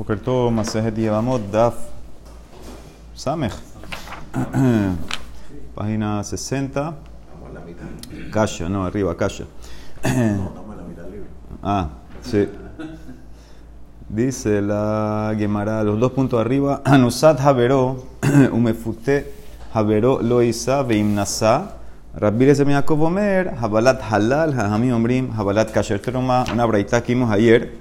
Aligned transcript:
Boker 0.00 0.16
Tov, 0.16 0.50
Masejet 0.50 0.96
Yevamot, 0.96 1.42
Daf 1.52 1.74
Samech. 3.14 3.52
Página 5.76 6.24
60. 6.24 6.94
Kasha, 8.32 8.70
no, 8.70 8.86
arriba, 8.86 9.14
Kasha. 9.14 9.44
ah, 11.62 11.90
sí. 12.22 12.48
Dice 14.08 14.62
la 14.62 15.34
Gemara, 15.36 15.84
los 15.84 16.00
dos 16.00 16.12
puntos 16.12 16.40
arriba, 16.40 16.80
Anusat 16.86 17.38
Haveró, 17.38 18.06
Umefute 18.52 19.30
Haveró 19.74 20.22
Loisa 20.22 20.82
Veimnasa, 20.82 21.76
Rabbi 22.16 22.46
Lezer 22.46 22.66
Yaakov 22.66 23.02
Omer, 23.02 23.52
Habalat 23.60 24.00
Halal, 24.00 24.54
Hajami 24.54 24.92
Omrim, 24.92 25.30
Habalat 25.36 25.70
Kasher. 25.70 26.00
Una, 26.16 26.46
una 26.50 26.64
braita 26.64 27.02
que 27.02 27.12
vimos 27.12 27.30
ayer. 27.30 27.72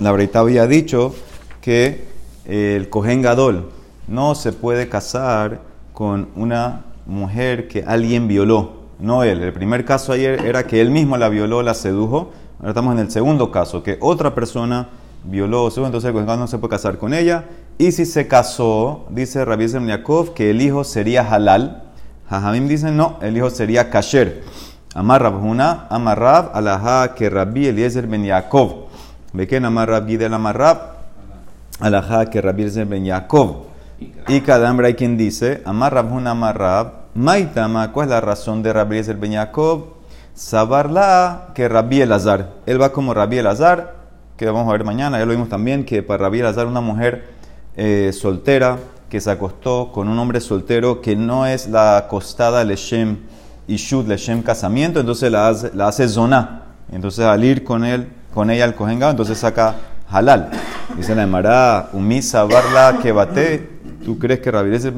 La 0.00 0.10
braita 0.10 0.40
había 0.40 0.66
dicho 0.66 1.14
que 1.60 2.04
el 2.46 2.88
Kohen 2.90 3.22
Gadol 3.22 3.70
no 4.08 4.34
se 4.34 4.52
puede 4.52 4.88
casar 4.88 5.60
con 5.92 6.28
una 6.34 6.86
mujer 7.06 7.68
que 7.68 7.84
alguien 7.86 8.26
violó, 8.26 8.72
no 8.98 9.22
él. 9.22 9.40
El 9.40 9.52
primer 9.52 9.84
caso 9.84 10.12
ayer 10.12 10.44
era 10.44 10.66
que 10.66 10.80
él 10.80 10.90
mismo 10.90 11.16
la 11.16 11.28
violó, 11.28 11.62
la 11.62 11.74
sedujo. 11.74 12.32
Ahora 12.58 12.70
estamos 12.70 12.94
en 12.94 13.00
el 13.00 13.10
segundo 13.12 13.52
caso, 13.52 13.84
que 13.84 13.96
otra 14.00 14.34
persona 14.34 14.88
violó, 15.22 15.68
entonces 15.68 16.04
el 16.04 16.12
Kohen 16.12 16.26
Gadol 16.26 16.40
no 16.40 16.46
se 16.48 16.58
puede 16.58 16.72
casar 16.72 16.98
con 16.98 17.14
ella. 17.14 17.44
Y 17.78 17.92
si 17.92 18.04
se 18.04 18.26
casó, 18.26 19.06
dice 19.10 19.44
Rabbi 19.44 19.68
Yaakov, 19.68 20.34
que 20.34 20.50
el 20.50 20.60
hijo 20.60 20.82
sería 20.82 21.22
halal. 21.22 21.84
Jajamim 22.28 22.66
dicen 22.66 22.96
no, 22.96 23.18
el 23.22 23.36
hijo 23.36 23.48
sería 23.48 23.90
kasher. 23.90 24.42
Amarrab 24.92 25.40
una, 25.44 25.86
amarrab 25.88 26.50
alaha 26.52 27.14
que 27.14 27.30
Rabbi 27.30 27.66
Eliezer 27.68 28.08
ben 28.08 28.24
Yaakov. 28.24 28.83
Beken 29.34 29.64
amarrab 29.64 30.06
gidel 30.06 30.32
amarrab 30.32 30.78
alaha 31.80 32.30
que 32.30 32.40
Rabbi 32.40 32.62
Eliezer 32.62 32.86
ben 32.86 33.04
Yaakov. 33.04 33.64
Y 34.28 34.40
cada 34.42 34.70
hombre 34.70 34.86
hay 34.86 34.94
quien 34.94 35.16
dice, 35.16 35.60
amarrab 35.64 36.12
una 36.12 36.30
amarrab, 36.30 36.92
maitama, 37.14 37.90
¿cuál 37.90 38.06
es 38.06 38.10
la 38.10 38.20
razón 38.20 38.62
de 38.62 38.70
Eliezer 38.70 39.16
ben 39.16 39.32
Yaakov? 39.32 39.86
Sabarla 40.34 41.48
que 41.52 41.68
Rabbi 41.68 42.02
Elazar. 42.02 42.50
Él 42.64 42.80
va 42.80 42.92
como 42.92 43.12
Rabbi 43.12 43.38
Elazar, 43.38 43.94
que 44.36 44.46
vamos 44.46 44.68
a 44.68 44.72
ver 44.72 44.84
mañana, 44.84 45.18
ya 45.18 45.26
lo 45.26 45.32
vimos 45.32 45.48
también, 45.48 45.84
que 45.84 46.04
para 46.04 46.22
Rabbi 46.24 46.38
Elazar 46.38 46.68
una 46.68 46.80
mujer 46.80 47.24
eh, 47.76 48.12
soltera, 48.12 48.78
que 49.08 49.20
se 49.20 49.32
acostó 49.32 49.90
con 49.92 50.08
un 50.08 50.16
hombre 50.16 50.40
soltero 50.40 51.00
que 51.00 51.16
no 51.16 51.44
es 51.44 51.68
la 51.68 51.96
acostada 51.96 52.62
Leshem 52.62 53.18
Ishud, 53.66 54.06
Leshem 54.06 54.42
casamiento, 54.42 55.00
entonces 55.00 55.30
la 55.32 55.48
hace, 55.48 55.72
la 55.74 55.88
hace 55.88 56.08
zona. 56.08 56.62
Entonces 56.92 57.24
al 57.24 57.42
ir 57.42 57.64
con 57.64 57.84
él, 57.84 58.08
con 58.34 58.50
ella 58.50 58.64
al 58.64 58.74
cojengado, 58.74 59.12
entonces 59.12 59.38
saca 59.38 59.76
halal. 60.10 60.50
Dice 60.96 61.14
la 61.14 61.22
Emara, 61.22 61.88
umisa 61.92 62.44
barla 62.44 62.98
que 63.00 63.12
bate. 63.12 63.70
¿Tú 64.04 64.18
crees 64.18 64.40
que 64.40 64.50
Rabbi 64.50 64.68
Eliezer 64.68 64.92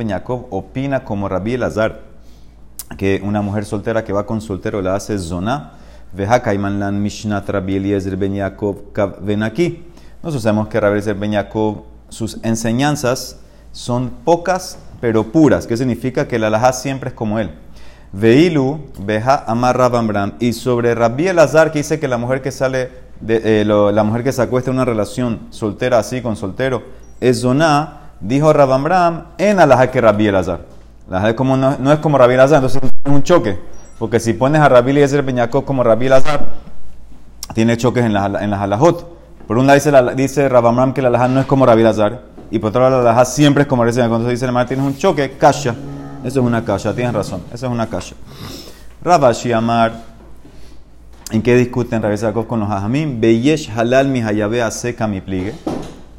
opina 0.51 1.05
como 1.05 1.29
Rabbi 1.29 1.55
Elazar 1.55 2.01
que 2.97 3.20
una 3.23 3.42
mujer 3.42 3.64
soltera 3.64 4.03
que 4.03 4.12
va 4.12 4.27
con 4.27 4.41
soltero 4.41 4.81
la 4.83 4.97
hace 4.97 5.19
zona? 5.19 5.75
Veja 6.12 6.41
kaiman 6.42 6.81
lan 6.81 7.01
mishnat 7.03 7.48
Rabbi 7.48 7.77
Eliezer 7.77 8.17
Ben 8.17 8.34
Yaakov 8.34 8.92
ven 9.20 9.42
aquí. 9.42 9.84
Nosotros 10.23 10.42
sabemos 10.42 10.69
que 10.69 10.81
Rabbi 10.81 10.98
Eliezer 10.98 11.17
sus 12.09 12.39
enseñanzas 12.42 13.39
son 13.70 14.11
pocas 14.25 14.79
pero 15.01 15.25
puras. 15.25 15.67
¿Qué 15.67 15.77
significa? 15.77 16.27
Que 16.27 16.39
la 16.39 16.47
alajá 16.48 16.73
siempre 16.73 17.11
es 17.11 17.14
como 17.14 17.39
él. 17.39 17.51
Veilu, 18.12 18.81
beja 18.98 19.45
amar 19.47 19.77
Rabambram. 19.77 20.34
Y 20.41 20.53
sobre 20.53 20.95
Rabbi 20.95 21.29
Elazar, 21.29 21.70
que 21.70 21.79
dice 21.81 22.01
que 22.01 22.09
la 22.09 22.19
mujer 22.19 22.41
que 22.41 22.51
sale, 22.51 22.91
de, 23.20 23.61
eh, 23.62 23.64
la 23.64 24.05
mujer 24.05 24.25
que 24.25 24.33
se 24.33 24.42
acuesta 24.42 24.70
en 24.70 24.77
una 24.77 24.84
relación 24.84 25.41
soltera 25.50 25.98
así 25.98 26.22
con 26.22 26.36
soltero, 26.36 26.83
es 27.20 27.41
zoná, 27.41 28.11
dijo 28.20 28.53
Rabambram 28.53 29.25
en 29.39 29.61
alajá 29.61 29.91
que 29.91 30.00
Rabbi 30.00 30.27
Elazar. 30.27 30.61
La 31.08 31.36
como 31.36 31.56
no, 31.56 31.77
no, 31.78 31.92
es 31.92 31.98
como 32.00 32.19
Rabbi 32.19 32.34
Elazar, 32.34 32.56
entonces 32.56 32.83
es 32.83 33.12
un 33.12 33.23
choque. 33.23 33.58
Porque 33.98 34.20
si 34.20 34.35
pones 34.35 34.61
a 34.61 34.68
Rabbi 34.68 34.90
Eliezer 34.90 35.23
Beñacó 35.23 35.64
como 35.64 35.83
Rabbi 35.83 36.07
Elazar, 36.07 36.45
tiene 37.55 37.77
choques 37.77 38.05
en, 38.05 38.13
la, 38.13 38.27
en 38.42 38.51
las 38.51 38.61
alajot. 38.61 39.17
Por 39.46 39.58
un 39.58 39.67
lado 39.67 39.77
dice, 39.77 39.92
la, 39.92 40.14
dice 40.14 40.48
que 40.95 41.02
la 41.02 41.08
alajá 41.08 41.29
no 41.29 41.40
es 41.40 41.46
como 41.46 41.64
Rabbi 41.64 41.80
Elazar 41.80 42.36
y 42.51 42.58
por 42.58 42.70
otro 42.70 42.83
lado 42.83 43.02
la 43.02 43.24
siempre 43.24 43.63
es 43.63 43.69
como 43.69 43.85
dice 43.85 44.07
cuando 44.08 44.29
dice 44.29 44.46
el 44.46 44.67
tienes 44.67 44.85
un 44.85 44.96
choque, 44.96 45.36
kasha. 45.36 45.74
Eso 46.24 46.40
es 46.40 46.46
una 46.46 46.64
kasha, 46.64 46.92
tienes 46.95 47.14
razón, 47.14 47.42
eso 47.52 47.67
es 47.67 47.73
una 47.73 47.86
kasha. 47.86 48.14
Rabashi 49.02 49.52
Amar, 49.52 49.92
¿en 51.31 51.42
qué 51.42 51.57
discuten 51.57 52.03
Rabbi 52.03 52.17
Yaakov 52.17 52.47
con 52.47 52.61
los 52.61 52.70
hajamim? 52.70 53.20
Beyesh 53.20 53.70
halal 53.70 54.09
mi 54.09 54.20
hayabe 54.20 54.69
seca 54.70 55.07
mi 55.07 55.20
pligue. 55.20 55.55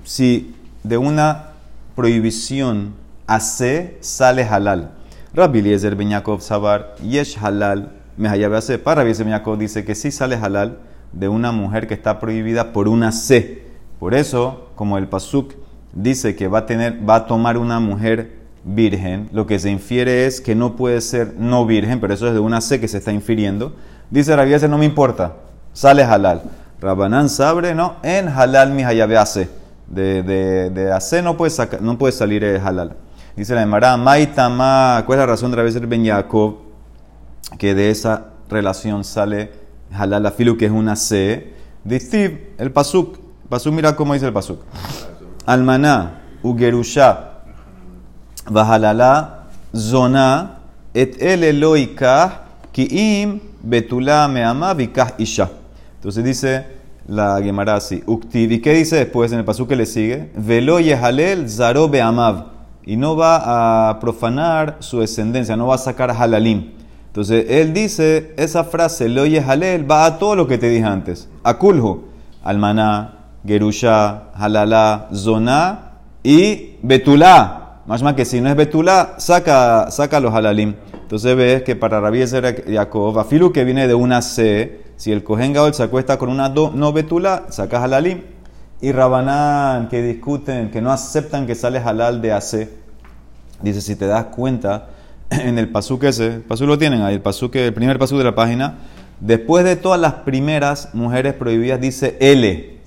Si 0.03 0.55
de 0.83 0.97
una 0.97 1.51
prohibición 1.95 2.93
hace 3.25 3.97
sale 4.01 4.43
halal. 4.43 4.91
Rabbi 5.33 5.59
Eliezer 5.59 5.95
ben 5.95 6.09
Yaakov 6.09 6.41
Sabar, 6.41 6.95
yesh 7.03 7.37
halal 7.37 7.91
mi 8.17 8.27
hayabe 8.27 8.57
hace. 8.57 8.77
Para 8.77 9.03
Rabbi 9.03 9.17
ben 9.17 9.29
Yaakov 9.29 9.57
dice 9.57 9.85
que 9.85 9.95
sí 9.95 10.11
sale 10.11 10.35
halal 10.35 10.79
de 11.13 11.27
una 11.27 11.51
mujer 11.51 11.87
que 11.87 11.93
está 11.93 12.19
prohibida 12.19 12.73
por 12.73 12.87
una 12.87 13.11
C. 13.11 13.63
Por 13.99 14.13
eso, 14.13 14.69
como 14.75 14.97
el 14.97 15.07
pasuk 15.07 15.53
dice 15.93 16.35
que 16.35 16.47
va 16.47 16.59
a, 16.59 16.65
tener, 16.65 17.07
va 17.07 17.15
a 17.15 17.27
tomar 17.27 17.57
una 17.57 17.79
mujer 17.79 18.37
virgen, 18.63 19.29
lo 19.31 19.47
que 19.47 19.59
se 19.59 19.71
infiere 19.71 20.25
es 20.25 20.41
que 20.41 20.53
no 20.53 20.75
puede 20.75 20.99
ser 21.01 21.35
no 21.39 21.65
virgen, 21.65 21.99
pero 21.99 22.13
eso 22.13 22.27
es 22.27 22.33
de 22.33 22.39
una 22.39 22.61
C 22.61 22.79
que 22.79 22.87
se 22.87 22.97
está 22.97 23.11
infiriendo. 23.11 23.73
Dice 24.09 24.35
Rabbi 24.35 24.67
no 24.67 24.77
me 24.77 24.85
importa, 24.85 25.33
sale 25.73 26.03
halal. 26.03 26.41
Rabanán 26.79 27.29
sabre, 27.29 27.73
no, 27.73 27.95
en 28.03 28.27
halal 28.27 28.71
mi 28.71 28.83
hayabe 28.83 29.17
hace. 29.17 29.49
De, 29.87 30.21
de, 30.21 30.69
de 30.69 30.91
hace 30.91 31.21
no 31.21 31.37
puede, 31.37 31.49
sacar, 31.49 31.81
no 31.81 31.97
puede 31.97 32.11
salir 32.13 32.43
el 32.43 32.61
halal. 32.61 32.95
Dice 33.35 33.53
la 33.55 33.61
Emara, 33.61 33.97
Maitama, 33.97 35.03
¿cuál 35.05 35.19
es 35.19 35.21
la 35.21 35.25
razón 35.27 35.51
de 35.51 35.57
Rabbi 35.57 35.85
Ben 35.85 36.03
Yaakov? 36.03 36.55
Que 37.57 37.73
de 37.75 37.89
esa 37.89 38.25
relación 38.49 39.03
sale 39.03 39.51
halal 39.93 40.23
la 40.23 40.31
filu, 40.31 40.57
que 40.57 40.65
es 40.65 40.71
una 40.71 40.95
C. 40.95 41.53
Dice 41.83 42.53
el 42.57 42.71
pasuk. 42.71 43.19
Pasuk, 43.49 43.73
mira 43.73 43.95
cómo 43.95 44.13
dice 44.13 44.25
el 44.25 44.33
pasuk. 44.33 44.61
Almaná, 45.45 46.21
Ugerusha, 46.43 47.41
Bahalala, 48.49 49.45
Zona, 49.75 50.59
et 50.93 51.21
el 51.21 51.43
Eloika, 51.43 52.43
Kiim, 52.71 53.39
Betula 53.67 54.27
Meama, 54.29 54.73
Vikah 54.73 55.15
Isha. 55.17 55.49
Entonces 55.95 56.23
dice 56.23 56.65
la 57.07 57.41
Gemara 57.41 57.75
así, 57.75 58.01
Uktiv. 58.05 58.51
¿Y 58.51 58.59
qué 58.59 58.73
dice 58.73 58.95
después 58.95 59.31
en 59.33 59.39
el 59.39 59.45
pasú 59.45 59.67
que 59.67 59.75
le 59.75 59.85
sigue? 59.85 60.31
Velo 60.35 60.79
Yehalel, 60.79 61.49
Zaro 61.49 61.89
Beamav. 61.89 62.45
Y 62.85 62.95
no 62.95 63.17
va 63.17 63.89
a 63.89 63.99
profanar 63.99 64.77
su 64.79 65.01
descendencia, 65.01 65.57
no 65.57 65.67
va 65.67 65.75
a 65.75 65.79
sacar 65.79 66.11
halalim. 66.11 66.71
Entonces 67.07 67.45
él 67.49 67.73
dice, 67.73 68.33
esa 68.37 68.63
frase, 68.63 69.09
lo 69.09 69.25
Yehalel, 69.25 69.89
va 69.89 70.05
a 70.05 70.17
todo 70.17 70.35
lo 70.35 70.47
que 70.47 70.57
te 70.57 70.69
dije 70.69 70.85
antes. 70.85 71.27
Akulhu, 71.43 72.05
Almaná, 72.43 73.15
Gerusha, 73.45 74.31
Halala, 74.33 75.09
Zona 75.13 75.91
y 76.23 76.77
Betulá. 76.81 77.81
Más 77.85 78.03
más 78.03 78.13
que 78.13 78.23
si 78.23 78.39
no 78.39 78.49
es 78.49 78.55
Betulá, 78.55 79.15
saca, 79.17 79.91
saca 79.91 80.19
los 80.21 80.33
halalim. 80.33 80.75
Entonces 81.07 81.37
ves 81.37 81.63
que 81.63 81.77
para 81.77 82.01
Rabbi 82.01 82.21
Ezer 82.21 82.69
Yaakov, 82.69 83.17
afilu 83.17 83.53
que 83.53 83.63
viene 83.63 83.87
de 83.87 83.93
una 83.93 84.21
C, 84.21 84.81
si 84.97 85.13
el 85.13 85.23
Kohen 85.23 85.55
se 85.73 85.83
acuesta 85.83 86.17
con 86.17 86.27
una 86.27 86.49
do, 86.49 86.73
no 86.75 86.91
Betulá, 86.91 87.45
saca 87.47 87.81
halalim. 87.81 88.23
Y 88.81 88.91
Rabanán, 88.91 89.87
que 89.87 90.01
discuten, 90.01 90.69
que 90.69 90.81
no 90.81 90.91
aceptan 90.91 91.47
que 91.47 91.55
sale 91.55 91.79
halal 91.79 92.21
de 92.21 92.33
AC. 92.33 92.67
Dice, 93.61 93.79
si 93.79 93.95
te 93.95 94.05
das 94.05 94.25
cuenta, 94.25 94.89
en 95.29 95.57
el 95.57 95.69
pasuk 95.69 96.03
ese, 96.03 96.27
el 96.27 96.41
pasuk 96.41 96.67
lo 96.67 96.77
tienen 96.77 97.01
ahí, 97.01 97.15
el, 97.15 97.21
pasuk, 97.21 97.55
el 97.55 97.73
primer 97.73 97.97
pasuk 97.97 98.17
de 98.17 98.25
la 98.25 98.35
página, 98.35 98.79
después 99.21 99.63
de 99.63 99.77
todas 99.77 100.01
las 100.01 100.13
primeras 100.13 100.93
mujeres 100.93 101.35
prohibidas, 101.35 101.79
dice 101.79 102.17
L. 102.19 102.79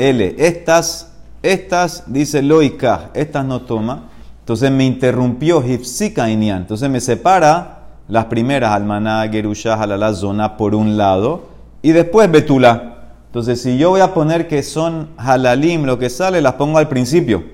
L. 0.00 0.34
Estas, 0.36 1.12
estas, 1.44 2.12
dice 2.12 2.42
Loika, 2.42 3.12
estas 3.14 3.44
no 3.44 3.62
toma. 3.62 4.08
Entonces 4.42 4.72
me 4.72 4.84
interrumpió 4.84 5.62
Hifsika 5.64 6.28
Inian. 6.28 6.62
Entonces 6.62 6.90
me 6.90 7.00
separa 7.00 7.78
las 8.08 8.24
primeras, 8.24 8.72
Almaná, 8.72 9.28
Gerusha, 9.30 9.74
Halala, 9.74 10.12
Zona, 10.12 10.56
por 10.56 10.74
un 10.74 10.96
lado, 10.96 11.44
y 11.80 11.92
después 11.92 12.30
Betula. 12.30 12.88
Entonces, 13.26 13.62
si 13.62 13.78
yo 13.78 13.90
voy 13.90 14.00
a 14.00 14.12
poner 14.12 14.48
que 14.48 14.62
son 14.62 15.08
halalim, 15.16 15.84
lo 15.84 15.98
que 15.98 16.10
sale, 16.10 16.42
las 16.42 16.54
pongo 16.54 16.76
al 16.76 16.88
principio, 16.88 17.44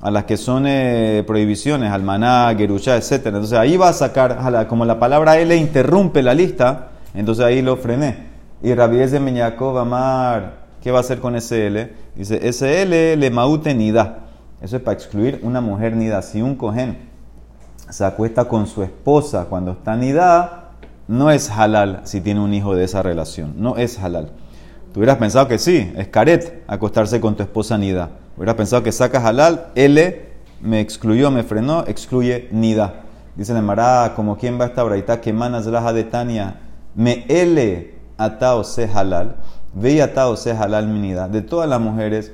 a 0.00 0.10
las 0.10 0.24
que 0.24 0.36
son 0.36 0.64
eh, 0.68 1.24
prohibiciones, 1.26 1.90
almaná, 1.90 2.54
gerusha, 2.56 2.96
etc. 2.96 3.26
Entonces, 3.26 3.58
ahí 3.58 3.76
va 3.76 3.88
a 3.88 3.92
sacar, 3.92 4.66
como 4.68 4.84
la 4.84 5.00
palabra 5.00 5.38
L 5.38 5.56
interrumpe 5.56 6.22
la 6.22 6.34
lista, 6.34 6.90
entonces 7.14 7.44
ahí 7.44 7.62
lo 7.62 7.76
frené. 7.76 8.34
Y 8.62 8.72
Rabbi 8.74 8.98
de 8.98 9.18
Meñakov 9.18 9.78
Amar, 9.78 10.64
¿Qué 10.84 10.90
va 10.90 10.98
a 10.98 11.00
hacer 11.00 11.18
con 11.18 11.34
ese 11.34 11.68
L? 11.68 11.90
Dice, 12.14 12.46
ese 12.46 12.82
L 12.82 13.16
le 13.16 13.30
maute 13.30 13.74
nida. 13.74 14.23
Eso 14.64 14.76
es 14.78 14.82
para 14.82 14.96
excluir 14.96 15.40
una 15.42 15.60
mujer 15.60 15.94
nida. 15.94 16.22
Si 16.22 16.40
un 16.40 16.54
cohen 16.54 16.96
se 17.90 18.02
acuesta 18.02 18.46
con 18.46 18.66
su 18.66 18.82
esposa 18.82 19.44
cuando 19.50 19.72
está 19.72 19.94
nida, 19.94 20.70
no 21.06 21.30
es 21.30 21.50
halal 21.50 22.00
si 22.04 22.22
tiene 22.22 22.40
un 22.40 22.54
hijo 22.54 22.74
de 22.74 22.84
esa 22.84 23.02
relación. 23.02 23.52
No 23.58 23.76
es 23.76 23.98
halal. 23.98 24.30
Tú 24.90 25.00
hubieras 25.00 25.18
pensado 25.18 25.48
que 25.48 25.58
sí, 25.58 25.92
es 25.94 26.08
caret 26.08 26.64
acostarse 26.66 27.20
con 27.20 27.36
tu 27.36 27.42
esposa 27.42 27.76
nida. 27.76 28.08
Hubiera 28.38 28.56
pensado 28.56 28.82
que 28.82 28.90
saca 28.90 29.18
halal, 29.28 29.66
L 29.74 30.28
me 30.62 30.80
excluyó, 30.80 31.30
me 31.30 31.42
frenó, 31.42 31.84
excluye 31.86 32.48
nida. 32.50 33.02
Dice 33.36 33.52
la 33.52 33.60
Mará, 33.60 34.14
como 34.16 34.38
quien 34.38 34.58
va 34.58 34.64
a 34.64 34.68
esta 34.68 34.82
braita, 34.82 35.20
que 35.20 35.34
manas 35.34 35.66
la 35.66 35.92
de 35.92 36.04
Tania, 36.04 36.60
me 36.94 37.26
L 37.28 37.94
atao 38.16 38.64
se 38.64 38.86
halal, 38.86 39.36
ve 39.74 40.00
atao 40.00 40.38
se 40.38 40.52
halal 40.52 40.88
minida. 40.88 41.28
De 41.28 41.42
todas 41.42 41.68
las 41.68 41.82
mujeres 41.82 42.32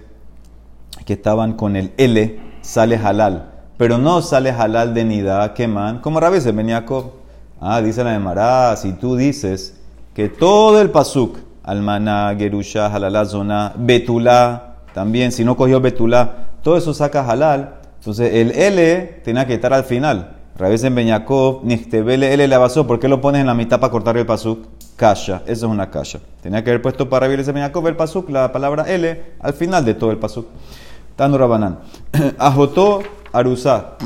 que 1.04 1.14
estaban 1.14 1.54
con 1.54 1.76
el 1.76 1.92
L, 1.96 2.40
sale 2.62 2.96
halal, 2.96 3.50
pero 3.76 3.98
no 3.98 4.22
sale 4.22 4.50
halal 4.50 4.94
de 4.94 5.04
nida, 5.04 5.54
que 5.54 5.66
man, 5.66 6.00
como 6.00 6.20
Rabbi 6.20 6.40
se 6.40 6.52
venía 6.52 6.84
Ah, 7.60 7.82
dice 7.82 8.02
la 8.02 8.18
Mará, 8.18 8.74
si 8.76 8.92
tú 8.92 9.16
dices 9.16 9.76
que 10.14 10.30
todo 10.30 10.80
el 10.80 10.90
pasuk, 10.90 11.38
almana, 11.62 12.34
gerusha, 12.38 12.86
halalá, 12.86 13.26
zona, 13.26 13.74
betulá, 13.76 14.76
también, 14.94 15.30
si 15.30 15.44
no 15.44 15.56
cogió 15.56 15.80
betulá, 15.80 16.48
todo 16.62 16.76
eso 16.76 16.94
saca 16.94 17.24
halal. 17.28 17.76
Entonces 17.98 18.34
el 18.34 18.52
L 18.52 19.20
tenía 19.24 19.46
que 19.46 19.54
estar 19.54 19.72
al 19.74 19.84
final. 19.84 20.36
Rabes 20.56 20.84
en 20.84 20.94
Beñakov, 20.94 21.64
Nichtebele, 21.64 22.34
L 22.34 22.48
le 22.48 22.56
basó. 22.56 22.86
¿Por 22.86 22.98
qué 22.98 23.08
lo 23.08 23.20
pones 23.20 23.40
en 23.40 23.46
la 23.46 23.54
mitad 23.54 23.78
para 23.80 23.90
cortar 23.90 24.16
el 24.16 24.26
pasuk? 24.26 24.66
Kasha. 24.96 25.42
Eso 25.46 25.66
es 25.66 25.72
una 25.72 25.90
kasha. 25.90 26.20
Tenía 26.42 26.62
que 26.64 26.70
haber 26.70 26.82
puesto 26.82 27.08
para 27.08 27.26
Rabes 27.26 27.48
en 27.48 27.56
el 27.56 27.96
pasuk, 27.96 28.28
la 28.30 28.52
palabra 28.52 28.84
L, 28.86 29.22
al 29.40 29.52
final 29.54 29.84
de 29.84 29.94
todo 29.94 30.10
el 30.10 30.18
pasuk. 30.18 30.46
Tando 31.20 31.36
Rabanán. 31.36 31.80
Ajotó 32.38 33.02
Arusá. 33.30 33.98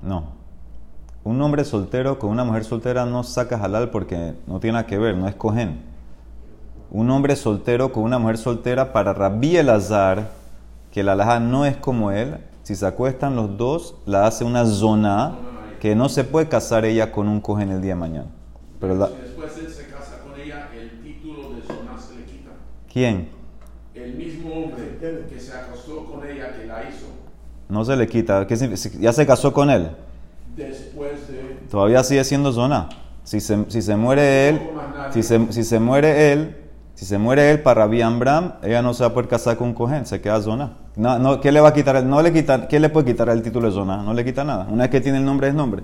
No. 0.00 0.24
Un 1.24 1.42
hombre 1.42 1.66
soltero 1.66 2.18
con 2.18 2.30
una 2.30 2.44
mujer 2.44 2.64
soltera 2.64 3.04
no 3.04 3.24
saca 3.24 3.62
halal 3.62 3.90
porque 3.90 4.32
no 4.46 4.58
tiene 4.58 4.78
nada 4.78 4.86
que 4.86 4.96
ver, 4.96 5.18
no 5.18 5.28
es 5.28 5.34
cogen. 5.34 5.82
Un 6.90 7.10
hombre 7.10 7.36
soltero 7.36 7.92
con 7.92 8.04
una 8.04 8.18
mujer 8.18 8.38
soltera 8.38 8.90
para 8.94 9.12
Rabbi 9.12 9.58
Elazar, 9.58 10.30
que 10.92 11.02
la 11.02 11.12
alhaja 11.12 11.40
no 11.40 11.66
es 11.66 11.76
como 11.76 12.10
él, 12.10 12.38
si 12.64 12.74
se 12.74 12.84
acuestan 12.84 13.36
los 13.36 13.56
dos, 13.56 13.94
la 14.04 14.26
hace 14.26 14.42
una 14.42 14.66
zona 14.66 15.36
que 15.78 15.94
no 15.94 16.08
se 16.08 16.24
puede 16.24 16.48
casar 16.48 16.84
ella 16.84 17.12
con 17.12 17.28
un 17.28 17.40
cogen 17.40 17.70
el 17.70 17.80
día 17.80 17.92
de 17.92 18.00
mañana. 18.00 18.26
Pero 18.80 19.06
si 19.06 19.22
después 19.22 19.56
él 19.58 19.72
se 19.72 19.86
casa 19.86 20.18
con 20.24 20.38
ella, 20.40 20.68
el 20.74 21.00
título 21.00 21.50
de 21.54 21.62
zona 21.62 21.96
se 21.96 22.16
le 22.16 22.24
quita. 22.24 22.50
¿Quién? 22.92 23.28
El 23.94 24.14
mismo 24.14 24.52
hombre 24.52 24.98
que 25.28 25.38
se 25.38 25.52
acostó 25.56 26.04
con 26.06 26.26
ella 26.26 26.52
que 26.58 26.66
la 26.66 26.88
hizo 26.88 27.06
no 27.68 27.84
se 27.84 27.96
le 27.96 28.06
quita. 28.06 28.46
¿Ya 29.00 29.12
se 29.12 29.26
casó 29.26 29.52
con 29.52 29.70
él? 29.70 29.90
Después 30.56 31.28
de... 31.28 31.58
Todavía 31.70 32.02
sigue 32.04 32.24
siendo 32.24 32.52
zona. 32.52 32.88
Si 33.24 33.40
se, 33.40 33.64
si 33.68 33.82
se 33.82 33.96
muere 33.96 34.48
él, 34.48 34.60
si 35.10 35.22
se, 35.22 35.52
si 35.52 35.64
se, 35.64 35.80
muere 35.80 36.32
él, 36.32 36.56
si 36.94 37.04
se 37.04 37.18
muere 37.18 37.50
él 37.50 37.60
para 37.60 37.86
Rabbi 37.86 37.98
ella 37.98 38.82
no 38.82 38.94
se 38.94 39.02
va 39.02 39.08
a 39.08 39.12
poder 39.12 39.28
casar 39.28 39.56
con 39.56 39.74
cohen, 39.74 40.06
se 40.06 40.20
queda 40.20 40.40
zona. 40.40 40.74
No, 40.96 41.18
no, 41.18 41.40
¿qué 41.40 41.50
le 41.50 41.60
va 41.60 41.70
a 41.70 41.74
quitar? 41.74 42.02
No 42.04 42.22
le 42.22 42.32
quita, 42.32 42.68
¿Qué 42.68 42.78
le 42.78 42.88
puede 42.88 43.06
quitar 43.06 43.28
el 43.28 43.42
título 43.42 43.68
de 43.68 43.74
zona? 43.74 43.98
No 43.98 44.14
le 44.14 44.24
quita 44.24 44.44
nada. 44.44 44.66
Una 44.70 44.84
vez 44.84 44.90
que 44.90 45.00
tiene 45.00 45.18
el 45.18 45.24
nombre 45.24 45.48
es 45.48 45.54
nombre. 45.54 45.82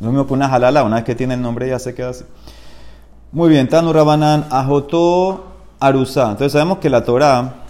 Lo 0.00 0.08
mismo 0.08 0.26
que 0.26 0.32
una 0.32 0.46
halala, 0.46 0.84
una 0.84 0.96
vez 0.96 1.04
que 1.04 1.14
tiene 1.14 1.34
el 1.34 1.42
nombre 1.42 1.68
ya 1.68 1.78
se 1.78 1.94
queda 1.94 2.10
así. 2.10 2.24
Muy 3.32 3.48
bien, 3.48 3.68
Tanu 3.68 3.92
Rabanan, 3.92 4.46
Ajotó. 4.50 5.46
Entonces 5.82 6.52
sabemos 6.52 6.78
que 6.78 6.90
la 6.90 7.04
Torah 7.04 7.60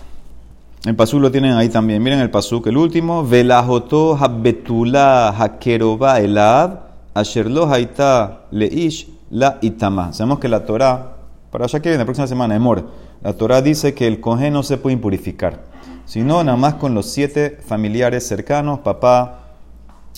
el 0.86 0.96
pasú 0.96 1.20
lo 1.20 1.30
tienen 1.30 1.52
ahí 1.52 1.68
también. 1.68 2.02
Miren 2.02 2.20
el 2.20 2.30
pasú, 2.30 2.62
el 2.64 2.78
último. 2.78 3.22
Velajoto 3.22 4.16
habetula 4.16 5.28
hakeroba 5.28 6.20
elad 6.20 6.70
asherlo 7.12 7.70
haita 7.70 8.46
leish 8.50 9.06
la 9.30 9.58
itama. 9.60 10.14
Sabemos 10.14 10.38
que 10.38 10.48
la 10.48 10.64
Torah, 10.64 11.16
para 11.50 11.64
allá 11.64 11.80
que 11.80 11.88
viene 11.88 12.02
la 12.02 12.04
próxima 12.04 12.26
semana, 12.26 12.54
Emor, 12.54 12.88
la 13.22 13.32
Torah 13.32 13.62
dice 13.62 13.94
que 13.94 14.06
el 14.06 14.20
coge 14.20 14.50
no 14.50 14.62
se 14.62 14.76
puede 14.76 14.94
impurificar, 14.94 15.64
sino 16.06 16.42
nada 16.44 16.56
más 16.56 16.74
con 16.74 16.94
los 16.94 17.06
siete 17.06 17.58
familiares 17.66 18.26
cercanos, 18.26 18.80
papá, 18.80 19.40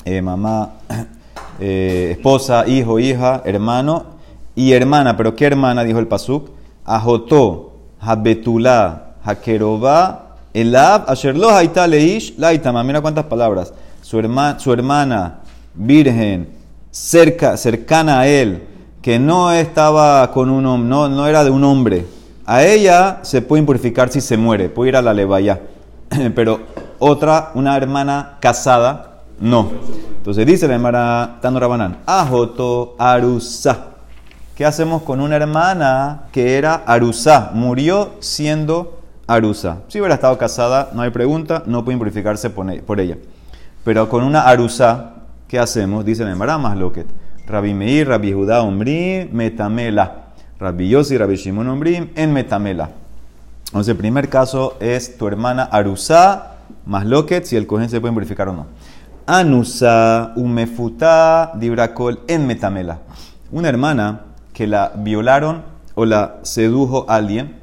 eh, 0.04 0.20
mamá, 0.22 0.74
eh, 1.60 2.10
esposa, 2.12 2.66
hijo, 2.66 2.98
hija, 2.98 3.42
hermano 3.44 4.04
y 4.54 4.72
hermana. 4.72 5.16
¿Pero 5.16 5.34
qué 5.36 5.46
hermana? 5.46 5.84
Dijo 5.84 5.98
el 5.98 6.08
pasuk. 6.08 6.50
Ajotó, 6.84 7.72
habetula, 8.00 9.14
hakeroba 9.22 10.22
el 10.52 10.74
Ab, 10.76 11.04
Asherlo 11.08 11.50
Haita 11.50 11.86
Leish, 11.86 12.36
Laitama. 12.36 12.82
Mira 12.84 13.00
cuántas 13.00 13.24
palabras. 13.24 13.72
Su, 14.02 14.18
herma, 14.18 14.58
su 14.58 14.72
hermana, 14.72 15.40
virgen, 15.74 16.48
cerca, 16.90 17.56
cercana 17.56 18.20
a 18.20 18.28
él, 18.28 18.62
que 19.02 19.18
no 19.18 19.50
estaba 19.50 20.30
con 20.30 20.48
un 20.48 20.64
hombre, 20.64 20.88
no, 20.88 21.08
no 21.08 21.26
era 21.26 21.42
de 21.42 21.50
un 21.50 21.64
hombre. 21.64 22.06
A 22.46 22.64
ella 22.64 23.18
se 23.22 23.42
puede 23.42 23.60
impurificar 23.60 24.08
si 24.08 24.20
se 24.20 24.36
muere, 24.36 24.68
puede 24.68 24.90
ir 24.90 24.96
a 24.96 25.02
la 25.02 25.12
levaya. 25.12 25.60
Pero 26.34 26.60
otra, 27.00 27.50
una 27.54 27.76
hermana 27.76 28.38
casada, 28.40 29.22
no. 29.40 29.70
Entonces 30.18 30.46
dice 30.46 30.68
la 30.68 30.74
hermana 30.74 31.38
Tano 31.42 31.58
Rabanán, 31.58 31.98
Ajoto 32.06 32.94
Arusa. 32.96 33.88
¿Qué 34.54 34.64
hacemos 34.64 35.02
con 35.02 35.20
una 35.20 35.34
hermana 35.34 36.24
que 36.30 36.56
era 36.56 36.84
Arusa? 36.86 37.50
Murió 37.54 38.12
siendo 38.20 39.00
arusa. 39.26 39.78
Si 39.88 39.98
hubiera 39.98 40.14
estado 40.14 40.36
casada, 40.38 40.90
no 40.92 41.02
hay 41.02 41.10
pregunta, 41.10 41.62
no 41.66 41.84
puede 41.84 41.94
impurificarse 41.94 42.50
por 42.50 43.00
ella. 43.00 43.16
Pero 43.84 44.08
con 44.08 44.22
una 44.22 44.42
arusa, 44.42 45.14
¿qué 45.48 45.58
hacemos? 45.58 46.04
Dice 46.04 46.24
la 46.24 46.58
más 46.58 46.76
loquet. 46.76 47.06
Rabbi 47.46 47.74
Meir, 47.74 48.08
Rabbi 48.08 48.32
Judá, 48.32 48.62
Ombri, 48.62 49.28
Metamela. 49.32 50.26
Rabbi 50.58 50.88
Yossi, 50.88 51.18
Rabbi 51.18 51.36
Shimon, 51.36 51.68
Ombri, 51.68 52.10
en 52.14 52.32
Metamela. 52.32 52.90
Entonces, 53.66 53.92
el 53.92 53.96
primer 53.96 54.28
caso 54.28 54.76
es 54.80 55.16
tu 55.16 55.26
hermana 55.26 55.64
arusa, 55.64 56.58
más 56.86 57.06
loquet, 57.06 57.44
si 57.44 57.56
el 57.56 57.66
cohen 57.66 57.88
se 57.88 58.00
puede 58.00 58.10
impurificar 58.10 58.48
o 58.48 58.52
no. 58.52 58.66
Anusa, 59.26 60.32
umefuta, 60.36 61.52
dibracol, 61.54 62.20
en 62.28 62.46
Metamela. 62.46 62.98
Una 63.50 63.68
hermana 63.68 64.20
que 64.52 64.66
la 64.66 64.92
violaron 64.96 65.62
o 65.94 66.04
la 66.04 66.38
sedujo 66.42 67.06
alguien 67.08 67.62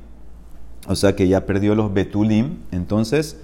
o 0.89 0.95
sea 0.95 1.15
que 1.15 1.27
ya 1.27 1.45
perdió 1.45 1.75
los 1.75 1.93
betulim, 1.93 2.57
entonces 2.71 3.37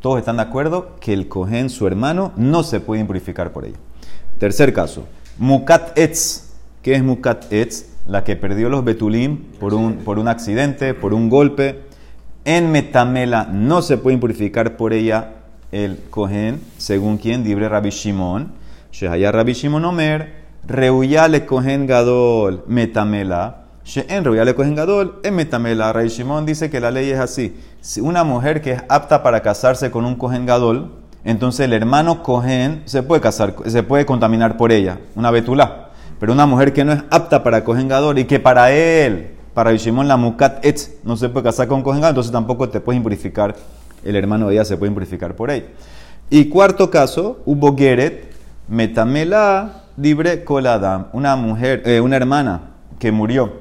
todos 0.00 0.18
están 0.18 0.36
de 0.36 0.42
acuerdo 0.42 0.96
que 1.00 1.14
el 1.14 1.28
cohen, 1.28 1.70
su 1.70 1.86
hermano, 1.86 2.32
no 2.36 2.62
se 2.62 2.78
puede 2.78 3.00
impurificar 3.00 3.52
por 3.52 3.64
ello. 3.64 3.78
Tercer 4.38 4.74
caso, 4.74 5.06
mukat 5.40 5.98
etz. 5.98 6.52
¿Qué 6.82 6.94
es 6.94 7.02
mukat 7.02 7.52
etz? 7.52 7.86
La 8.06 8.22
que 8.22 8.36
perdió 8.36 8.68
los 8.68 8.84
betulim 8.84 9.38
por 9.58 9.74
un, 9.74 9.96
por 9.96 10.20
un 10.20 10.28
accidente, 10.28 10.94
por 10.94 11.12
un 11.12 11.28
golpe. 11.28 11.80
En 12.44 12.70
metamela 12.70 13.48
no 13.50 13.82
se 13.82 13.98
puede 13.98 14.14
impurificar 14.14 14.76
por 14.76 14.92
ella 14.92 15.32
el 15.72 15.98
cohen, 16.10 16.60
según 16.78 17.18
quien, 17.18 17.42
libre 17.42 17.68
Rabbi 17.68 17.90
Shimon. 17.90 18.52
Shehaya 18.92 19.32
Rabbi 19.32 19.54
Shimon 19.54 19.84
Omer, 19.84 20.32
reuyale 20.64 21.44
cohen 21.44 21.86
gadol 21.88 22.62
metamela 22.68 23.60
en 23.96 24.24
le 24.24 24.54
cogen 24.54 24.74
gadol, 24.74 25.20
en 25.24 25.34
metamela. 25.34 25.92
Rey 25.92 26.08
Shimon 26.08 26.46
dice 26.46 26.70
que 26.70 26.80
la 26.80 26.90
ley 26.90 27.10
es 27.10 27.18
así. 27.18 27.56
Si 27.80 28.00
una 28.00 28.24
mujer 28.24 28.60
que 28.62 28.72
es 28.72 28.82
apta 28.88 29.22
para 29.22 29.40
casarse 29.40 29.90
con 29.90 30.04
un 30.04 30.14
cohen 30.14 30.46
gadol, 30.46 30.92
entonces 31.24 31.66
el 31.66 31.72
hermano 31.72 32.22
cohen 32.22 32.82
se 32.86 33.02
puede 33.02 33.20
casar, 33.20 33.54
se 33.66 33.82
puede 33.82 34.06
contaminar 34.06 34.56
por 34.56 34.72
ella, 34.72 34.98
una 35.14 35.30
betula. 35.30 35.88
Pero 36.18 36.32
una 36.32 36.46
mujer 36.46 36.72
que 36.72 36.84
no 36.84 36.92
es 36.92 37.02
apta 37.10 37.42
para 37.42 37.64
cohen 37.64 37.88
gadol 37.88 38.18
y 38.18 38.24
que 38.24 38.38
para 38.38 38.72
él, 38.72 39.30
para 39.54 39.72
Shimon 39.72 40.06
la 40.06 40.16
mukat 40.16 40.64
etz, 40.64 40.98
no 41.02 41.16
se 41.16 41.28
puede 41.28 41.44
casar 41.44 41.66
con 41.66 41.82
cohen 41.82 42.00
gadol, 42.00 42.10
entonces 42.10 42.32
tampoco 42.32 42.68
te 42.68 42.80
puedes 42.80 42.98
impurificar, 42.98 43.56
el 44.04 44.16
hermano 44.16 44.48
de 44.48 44.54
ella 44.54 44.64
se 44.64 44.76
puede 44.76 44.90
impurificar 44.90 45.34
por 45.34 45.50
ella. 45.50 45.66
Y 46.28 46.46
cuarto 46.48 46.90
caso, 46.90 47.40
hubo 47.46 47.76
geret, 47.76 48.32
metamela, 48.68 49.84
libre 49.96 50.44
coladam, 50.44 51.06
una 51.12 51.36
mujer, 51.36 51.82
eh, 51.86 52.00
una 52.00 52.16
hermana 52.16 52.70
que 52.98 53.12
murió 53.12 53.52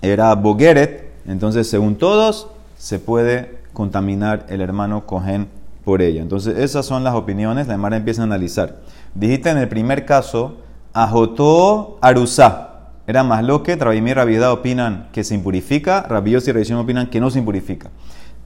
era 0.00 0.34
Bogueret, 0.34 1.12
entonces 1.26 1.68
según 1.68 1.96
todos 1.96 2.48
se 2.78 2.98
puede 2.98 3.58
contaminar 3.72 4.46
el 4.48 4.60
hermano 4.60 5.06
Cohen 5.06 5.48
por 5.84 6.02
ella. 6.02 6.22
Entonces 6.22 6.58
esas 6.58 6.86
son 6.86 7.04
las 7.04 7.14
opiniones, 7.14 7.66
la 7.66 7.74
hermana 7.74 7.96
empieza 7.96 8.22
a 8.22 8.24
analizar. 8.24 8.76
Dijiste 9.14 9.50
en 9.50 9.58
el 9.58 9.68
primer 9.68 10.04
caso, 10.04 10.56
Ajotó 10.92 11.98
Arusá. 12.00 12.70
Era 13.06 13.22
más 13.22 13.44
lo 13.44 13.62
que 13.62 13.76
Rabimir 13.76 14.16
y 14.30 14.38
opinan 14.38 15.08
que 15.12 15.24
se 15.24 15.34
impurifica, 15.34 16.02
Rabios 16.02 16.48
y 16.48 16.52
Rabishim 16.52 16.78
opinan 16.78 17.08
que 17.08 17.20
no 17.20 17.30
se 17.30 17.38
impurifica. 17.38 17.90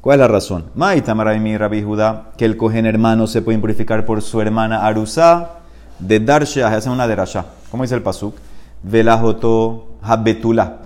¿Cuál 0.00 0.14
es 0.16 0.20
la 0.20 0.28
razón? 0.28 0.64
Maitama 0.74 1.24
Rabimir 1.24 1.54
y 1.54 1.58
Rabbi 1.58 1.82
Judá, 1.82 2.30
que 2.36 2.44
el 2.44 2.56
cohen 2.56 2.86
hermano 2.86 3.26
se 3.26 3.42
puede 3.42 3.56
impurificar 3.56 4.04
por 4.04 4.22
su 4.22 4.40
hermana 4.40 4.84
Arusá, 4.84 5.50
de 5.98 6.20
Darshe, 6.20 6.64
hace 6.64 6.88
una 6.88 7.06
derasha. 7.06 7.44
¿Cómo 7.70 7.82
dice 7.82 7.94
el 7.94 8.02
pasuk? 8.02 8.34
Velajoto 8.82 9.88
Habetula 10.00 10.78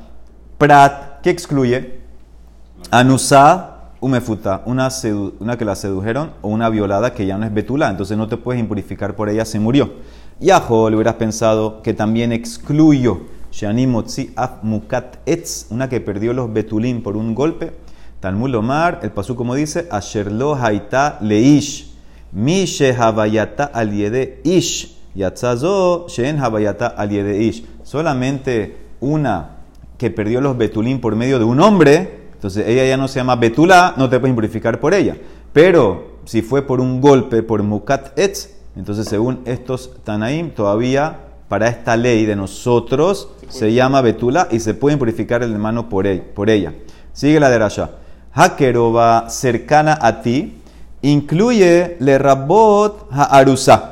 Prat, 0.58 1.20
¿qué 1.22 1.30
excluye? 1.30 2.00
Anusa 2.90 3.71
una, 4.02 4.90
una 5.40 5.56
que 5.56 5.64
la 5.64 5.76
sedujeron 5.76 6.32
o 6.42 6.48
una 6.48 6.68
violada 6.68 7.14
que 7.14 7.24
ya 7.24 7.38
no 7.38 7.46
es 7.46 7.54
betula, 7.54 7.88
entonces 7.88 8.18
no 8.18 8.28
te 8.28 8.36
puedes 8.36 8.60
impurificar 8.60 9.14
por 9.14 9.28
ella, 9.28 9.44
se 9.44 9.60
murió. 9.60 9.92
Yajo, 10.40 10.90
le 10.90 10.96
hubieras 10.96 11.14
pensado 11.14 11.82
que 11.82 11.94
también 11.94 12.32
excluyo 12.32 13.20
Shani 13.52 13.86
Motzi 13.86 14.32
Af 14.34 14.62
Mukat 14.62 15.18
Etz, 15.24 15.66
una 15.70 15.88
que 15.88 16.00
perdió 16.00 16.32
los 16.32 16.52
betulim 16.52 17.02
por 17.02 17.16
un 17.16 17.34
golpe. 17.34 17.72
Talmud 18.18 18.50
Lomar, 18.50 19.00
el 19.02 19.12
pasú 19.12 19.36
como 19.36 19.54
dice, 19.54 19.86
Asherlo 19.90 20.56
Haita 20.56 21.18
Leish, 21.20 21.94
Mi 22.32 22.64
Shehavayata 22.64 23.64
Aliede 23.64 24.40
Ish, 24.42 24.96
Yatzazo 25.14 26.06
Shen 26.08 26.40
Havayata 26.40 26.88
Aliede 26.88 27.42
Ish. 27.42 27.64
Solamente 27.84 28.76
una 29.00 29.58
que 29.96 30.10
perdió 30.10 30.40
los 30.40 30.56
betulim 30.56 31.00
por 31.00 31.14
medio 31.14 31.38
de 31.38 31.44
un 31.44 31.60
hombre, 31.60 32.21
entonces 32.42 32.66
ella 32.66 32.84
ya 32.84 32.96
no 32.96 33.06
se 33.06 33.20
llama 33.20 33.36
betula, 33.36 33.94
no 33.96 34.10
te 34.10 34.18
puedes 34.18 34.32
impurificar 34.32 34.80
por 34.80 34.94
ella. 34.94 35.16
Pero 35.52 36.16
si 36.24 36.42
fue 36.42 36.62
por 36.62 36.80
un 36.80 37.00
golpe, 37.00 37.44
por 37.44 37.62
mukat 37.62 38.18
etz, 38.18 38.48
entonces 38.74 39.06
según 39.06 39.42
estos 39.44 39.92
Tanaim, 40.02 40.50
todavía 40.50 41.20
para 41.48 41.68
esta 41.68 41.96
ley 41.96 42.26
de 42.26 42.34
nosotros 42.34 43.28
se 43.48 43.72
llama 43.72 44.00
betula 44.00 44.48
y 44.50 44.58
se 44.58 44.74
puede 44.74 44.94
impurificar 44.94 45.44
el 45.44 45.52
hermano 45.52 45.88
por, 45.88 46.04
él- 46.08 46.20
por 46.22 46.50
ella. 46.50 46.74
Sigue 47.12 47.38
la 47.38 47.48
de 47.48 47.58
Rasha. 47.58 47.90
Hakerova 48.32 49.30
cercana 49.30 49.96
a 50.02 50.20
ti 50.22 50.60
incluye 51.02 51.96
le 52.00 52.18
rabot 52.18 53.06
ha'arusa. 53.12 53.88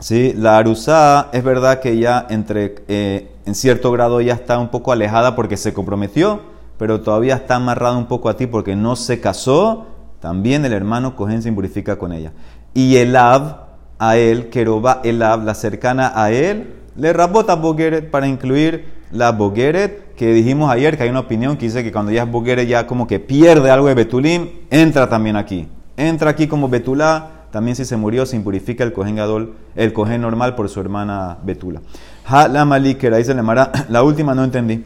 Sí, 0.00 0.34
la 0.36 0.58
Arusá 0.58 1.28
es 1.32 1.42
verdad 1.44 1.80
que 1.80 1.96
ya 1.96 2.26
entre, 2.28 2.74
eh, 2.88 3.30
en 3.46 3.54
cierto 3.54 3.90
grado 3.90 4.20
ya 4.20 4.34
está 4.34 4.58
un 4.58 4.68
poco 4.68 4.92
alejada 4.92 5.34
porque 5.34 5.56
se 5.56 5.72
comprometió, 5.72 6.40
pero 6.78 7.00
todavía 7.00 7.36
está 7.36 7.56
amarrada 7.56 7.96
un 7.96 8.06
poco 8.06 8.28
a 8.28 8.36
ti 8.36 8.46
porque 8.46 8.76
no 8.76 8.96
se 8.96 9.20
casó. 9.20 9.86
También 10.20 10.64
el 10.64 10.72
hermano 10.72 11.16
Cohen 11.16 11.42
se 11.42 11.48
impurifica 11.48 11.96
con 11.96 12.12
ella. 12.12 12.32
Y 12.72 12.96
el 12.96 13.14
Ab, 13.16 13.66
a 13.98 14.16
él, 14.16 14.48
Keroba 14.48 15.00
el 15.04 15.22
Ab, 15.22 15.44
la 15.44 15.54
cercana 15.54 16.12
a 16.14 16.30
él, 16.30 16.74
le 16.96 17.12
rabota 17.12 17.54
Bogeret 17.54 18.10
para 18.10 18.26
incluir 18.26 18.92
la 19.10 19.32
Bogeret, 19.32 20.14
que 20.14 20.32
dijimos 20.32 20.70
ayer 20.70 20.96
que 20.96 21.04
hay 21.04 21.10
una 21.10 21.20
opinión 21.20 21.56
que 21.56 21.66
dice 21.66 21.84
que 21.84 21.92
cuando 21.92 22.10
ya 22.10 22.24
es 22.24 22.30
Bogeret 22.30 22.66
ya 22.66 22.86
como 22.86 23.06
que 23.06 23.20
pierde 23.20 23.70
algo 23.70 23.88
de 23.88 23.94
Betulim, 23.94 24.48
entra 24.70 25.08
también 25.08 25.36
aquí. 25.36 25.68
Entra 25.96 26.30
aquí 26.30 26.48
como 26.48 26.68
Betulá, 26.68 27.34
también 27.54 27.76
si 27.76 27.84
se 27.84 27.96
murió 27.96 28.26
se 28.26 28.34
impurifica 28.34 28.82
el 28.82 28.92
cohen 28.92 29.14
gadol, 29.14 29.54
el 29.76 29.92
cohen 29.92 30.20
normal 30.22 30.56
por 30.56 30.68
su 30.68 30.80
hermana 30.80 31.38
Betula. 31.44 31.82
Ha 32.26 32.48
la 32.48 32.64
malikera, 32.64 33.18
dice 33.18 33.32
la 33.32 33.44
Mara, 33.44 33.70
la 33.88 34.02
última 34.02 34.34
no 34.34 34.42
entendí. 34.42 34.84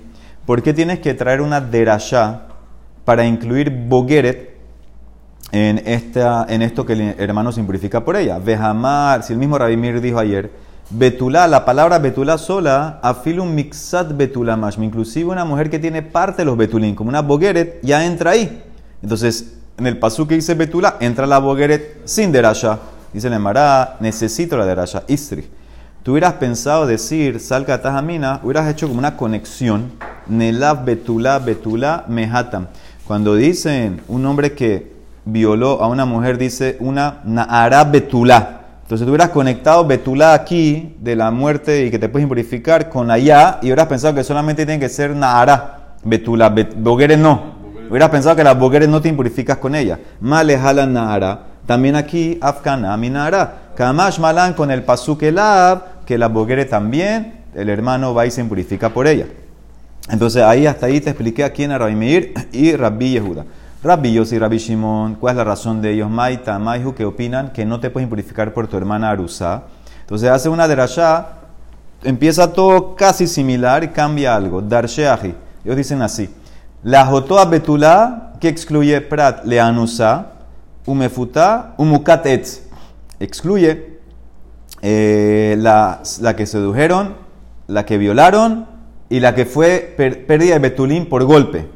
¿Por 0.49 0.63
qué 0.63 0.73
tienes 0.73 1.01
que 1.01 1.13
traer 1.13 1.43
una 1.43 1.61
derashá 1.61 2.45
para 3.05 3.27
incluir 3.27 3.71
bogeret 3.71 4.57
en, 5.53 5.77
esta, 5.85 6.47
en 6.49 6.63
esto 6.63 6.87
que 6.87 6.95
el 6.95 7.03
hermano 7.19 7.53
se 7.53 7.61
impurifica 7.61 8.03
por 8.03 8.17
ella? 8.17 8.39
Vejamar, 8.39 9.23
si 9.23 9.35
el 9.35 9.39
mismo 9.39 9.59
Rabimir 9.59 10.01
dijo 10.01 10.19
ayer, 10.19 10.51
Betulá, 10.89 11.47
la 11.49 11.67
palabra 11.67 11.99
Betulá 11.99 12.39
sola, 12.39 12.99
afilum 13.03 13.53
mixat 13.53 14.17
Betulá 14.17 14.57
mashma, 14.57 14.87
inclusive 14.87 15.29
una 15.29 15.45
mujer 15.45 15.69
que 15.69 15.79
tiene 15.79 16.01
parte 16.01 16.39
de 16.39 16.47
los 16.47 16.57
Betulín, 16.57 16.95
como 16.95 17.11
una 17.11 17.21
bogeret, 17.21 17.81
ya 17.83 18.07
entra 18.07 18.31
ahí. 18.31 18.63
Entonces, 19.03 19.59
en 19.77 19.87
el 19.87 19.99
pasú 19.99 20.27
que 20.27 20.37
dice 20.37 20.55
Betula, 20.55 20.97
entra 21.01 21.27
la 21.27 21.41
Bogeret 21.41 22.07
sin 22.07 22.33
derasha. 22.33 22.79
Dice 23.13 23.29
la 23.29 23.39
Mará, 23.39 23.99
necesito 24.01 24.57
la 24.57 24.65
derasha. 24.65 25.03
Istri. 25.09 25.47
Tú 26.03 26.13
hubieras 26.13 26.33
pensado 26.33 26.87
decir, 26.87 27.39
salga 27.39 27.83
tajamina, 27.83 28.41
hubieras 28.43 28.67
hecho 28.71 28.89
como 28.89 28.99
una 28.99 29.15
conexión. 29.15 29.93
Nelav 30.29 30.85
Betula, 30.85 31.39
Betula, 31.39 32.05
Mehatam. 32.09 32.67
Cuando 33.07 33.35
dicen 33.35 34.01
un 34.09 34.27
hombre 34.27 34.53
que 34.53 34.93
violó 35.25 35.83
a 35.83 35.89
una 35.89 36.05
mujer, 36.05 36.39
dice 36.39 36.77
una 36.81 37.21
Naara 37.25 37.85
Betula. 37.85 38.61
Entonces 38.83 39.05
tú 39.05 39.11
hubieras 39.11 39.31
conectado 39.31 39.85
Betula 39.87 40.35
aquí 40.35 40.97
de 41.01 41.17
la 41.17 41.31
muerte 41.31 41.87
y 41.87 41.91
que 41.91 41.99
te 41.99 42.09
puedes 42.09 42.25
impurificar 42.25 42.89
con 42.89 43.11
allá 43.11 43.59
y 43.63 43.67
hubieras 43.67 43.87
pensado 43.87 44.15
que 44.15 44.25
solamente 44.25 44.65
tiene 44.65 44.81
que 44.81 44.89
ser 44.89 45.15
Naara 45.15 45.95
Betula. 46.05 46.49
Bet, 46.49 46.75
Bogeret 46.77 47.19
no. 47.19 47.59
Hubieras 47.89 48.11
pensado 48.11 48.37
que 48.37 48.45
las 48.45 48.59
bogueres 48.59 48.89
no 48.89 49.01
te 49.01 49.09
impurificas 49.09 49.57
con 49.57 49.75
ella. 49.75 49.99
Malejala 50.21 50.87
nara. 50.87 51.41
También 51.65 51.97
aquí, 51.97 52.39
afkana 52.41 52.95
minara. 52.97 53.73
Kamash 53.75 54.19
malan 54.19 54.53
con 54.53 54.71
el 54.71 54.83
pasuk 54.83 55.23
elab, 55.23 56.05
que 56.05 56.19
la 56.19 56.29
boguere 56.29 56.65
también, 56.65 57.45
el 57.55 57.69
hermano 57.69 58.13
va 58.13 58.27
y 58.27 58.31
se 58.31 58.41
impurifica 58.41 58.91
por 58.91 59.07
ella. 59.07 59.27
Entonces 60.11 60.43
ahí 60.43 60.67
hasta 60.67 60.87
ahí 60.87 61.01
te 61.01 61.11
expliqué 61.11 61.45
a 61.45 61.53
quién 61.53 61.71
era 61.71 61.81
Rabbi 61.81 61.97
Meir 61.97 62.35
y 62.53 62.75
Rabbi 62.75 63.11
Yehuda. 63.13 63.45
Rabbi 63.83 64.13
Yossi 64.13 64.37
y 64.37 64.39
Rabbi 64.39 64.59
Shimon, 64.59 65.15
¿cuál 65.17 65.35
es 65.35 65.37
la 65.37 65.45
razón 65.45 65.81
de 65.81 65.93
ellos? 65.93 66.11
Maita, 66.11 66.59
Maihu, 66.59 66.95
que 66.95 67.05
opinan 67.05 67.53
que 67.53 67.65
no 67.65 67.79
te 67.79 67.91
puedes 67.91 68.07
impurificar 68.07 68.53
por 68.53 68.67
tu 68.67 68.77
hermana 68.77 69.11
Arusa. 69.11 69.65
Entonces 70.01 70.31
hace 70.31 70.49
una 70.49 70.67
derashá, 70.67 71.29
empieza 72.03 72.53
todo 72.53 72.97
casi 72.97 73.27
similar 73.27 73.85
y 73.85 73.89
cambia 73.89 74.35
algo. 74.35 74.61
Darsheahi. 74.63 75.35
Ellos 75.65 75.77
dicen 75.77 76.03
así. 76.03 76.29
La 76.83 77.07
Jotoa 77.07 77.45
Betula, 77.45 78.33
que 78.41 78.49
excluye 78.49 79.01
Prat 79.01 79.45
Leanusa, 79.45 80.33
Umefuta, 80.87 81.75
Umukat 81.77 82.27
Etz. 82.27 82.63
Excluye 83.21 83.99
eh, 84.83 85.57
la, 85.59 86.01
la 86.21 86.35
que 86.35 86.47
sedujeron, 86.47 87.15
la 87.67 87.85
que 87.85 87.99
violaron 87.99 88.78
y 89.11 89.21
la 89.21 89.35
que 89.35 89.47
fue 89.47 89.95
pérdida 90.27 90.55
de 90.55 90.59
Betulín 90.61 91.07
por 91.07 91.25
golpe. 91.25 91.67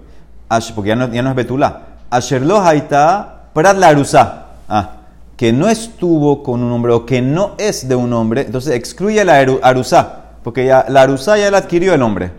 Ash- 0.49 0.73
porque 0.75 0.89
ya 0.89 0.97
no, 0.97 1.05
es 1.31 1.35
Betulá. 1.35 1.83
Asherlo 2.11 2.61
Haita, 2.61 3.45
Prat 3.55 3.77
la 3.79 3.89
Arusa. 3.89 4.47
Ah, 4.69 4.91
que 5.37 5.53
no 5.53 5.69
estuvo 5.69 6.43
con 6.43 6.63
un 6.63 6.71
hombre 6.73 6.93
o 6.93 7.05
que 7.07 7.21
no 7.23 7.53
es 7.59 7.89
de 7.89 7.95
un 7.97 8.13
hombre, 8.13 8.43
entonces 8.43 8.75
excluye 8.75 9.25
la 9.25 9.43
Aru- 9.43 9.61
Arusá. 9.63 10.19
Porque 10.45 10.67
ya, 10.67 10.85
la 10.89 11.03
Arusá 11.03 11.39
ya 11.39 11.51
la 11.51 11.59
adquirió 11.59 11.95
el 11.95 12.03
hombre. 12.03 12.31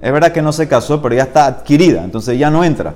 Es 0.00 0.12
verdad 0.12 0.30
que 0.32 0.42
no 0.42 0.52
se 0.52 0.68
casó, 0.68 1.02
pero 1.02 1.14
ya 1.14 1.24
está 1.24 1.46
adquirida, 1.46 2.04
entonces 2.04 2.38
ya 2.38 2.50
no 2.50 2.62
entra. 2.62 2.94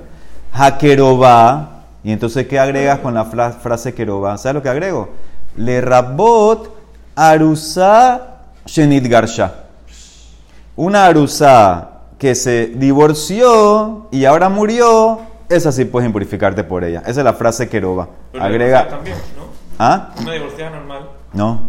Hakerobá, 0.53 1.83
y 2.03 2.11
entonces 2.11 2.47
¿qué 2.47 2.59
agregas 2.59 2.99
con 2.99 3.13
la 3.13 3.25
fra- 3.25 3.51
frase 3.51 3.93
Kerobá? 3.93 4.37
¿Sabes 4.37 4.55
lo 4.55 4.61
que 4.63 4.69
agrego? 4.69 5.09
Le 5.57 5.81
rabot 5.81 6.73
arusa 7.15 8.37
shenit 8.65 9.05
garsha. 9.07 9.53
Una 10.75 11.05
arusa 11.05 11.89
que 12.17 12.35
se 12.35 12.67
divorció 12.67 14.07
y 14.11 14.25
ahora 14.25 14.47
murió, 14.47 15.19
esa 15.49 15.71
sí 15.71 15.85
puedes 15.85 16.05
impurificarte 16.07 16.63
por 16.63 16.83
ella. 16.83 17.01
Esa 17.05 17.21
es 17.21 17.25
la 17.25 17.33
frase. 17.33 17.67
Pero 17.67 18.07
Agrega. 18.39 18.87
también, 18.87 19.17
¿no? 19.35 19.43
¿Ah? 19.77 20.11
Una 20.21 20.33
divorciada 20.33 20.71
normal. 20.71 21.09
No. 21.33 21.61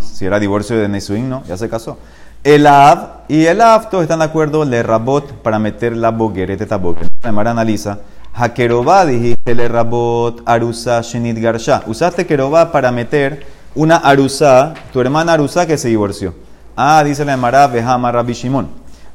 Si 0.00 0.24
era 0.24 0.40
divorcio 0.40 0.78
de 0.78 0.88
Nesuin, 0.88 1.28
no, 1.28 1.44
ya 1.44 1.56
se 1.56 1.68
casó. 1.68 1.98
El 2.42 2.66
Av 2.66 3.24
y 3.28 3.46
el 3.46 3.60
Av, 3.60 3.90
todos 3.90 4.02
están 4.02 4.20
de 4.20 4.24
acuerdo, 4.24 4.64
le 4.64 4.82
rabot 4.82 5.32
para 5.42 5.58
meter 5.58 5.96
la 5.96 6.10
boguerete 6.10 6.66
taboguer. 6.66 7.08
La 7.22 7.32
Mara 7.32 7.50
analiza. 7.50 7.98
Hakerobá 8.32 9.04
dijiste 9.06 9.54
le 9.54 9.68
rabot 9.68 10.42
arusa 10.46 11.00
shenit 11.02 11.38
garsha. 11.38 11.82
Usaste 11.86 12.26
kerobá 12.26 12.72
para 12.72 12.90
meter 12.92 13.44
una 13.74 13.96
arusa, 13.96 14.74
tu 14.92 15.00
hermana 15.00 15.34
arusa 15.34 15.66
que 15.66 15.76
se 15.76 15.88
divorció. 15.88 16.34
Ah, 16.80 17.02
dice 17.04 17.24
la 17.24 17.36
Mara, 17.36 17.66
vejama 17.66 18.12
Rabbi 18.12 18.34
Shimon. 18.34 18.68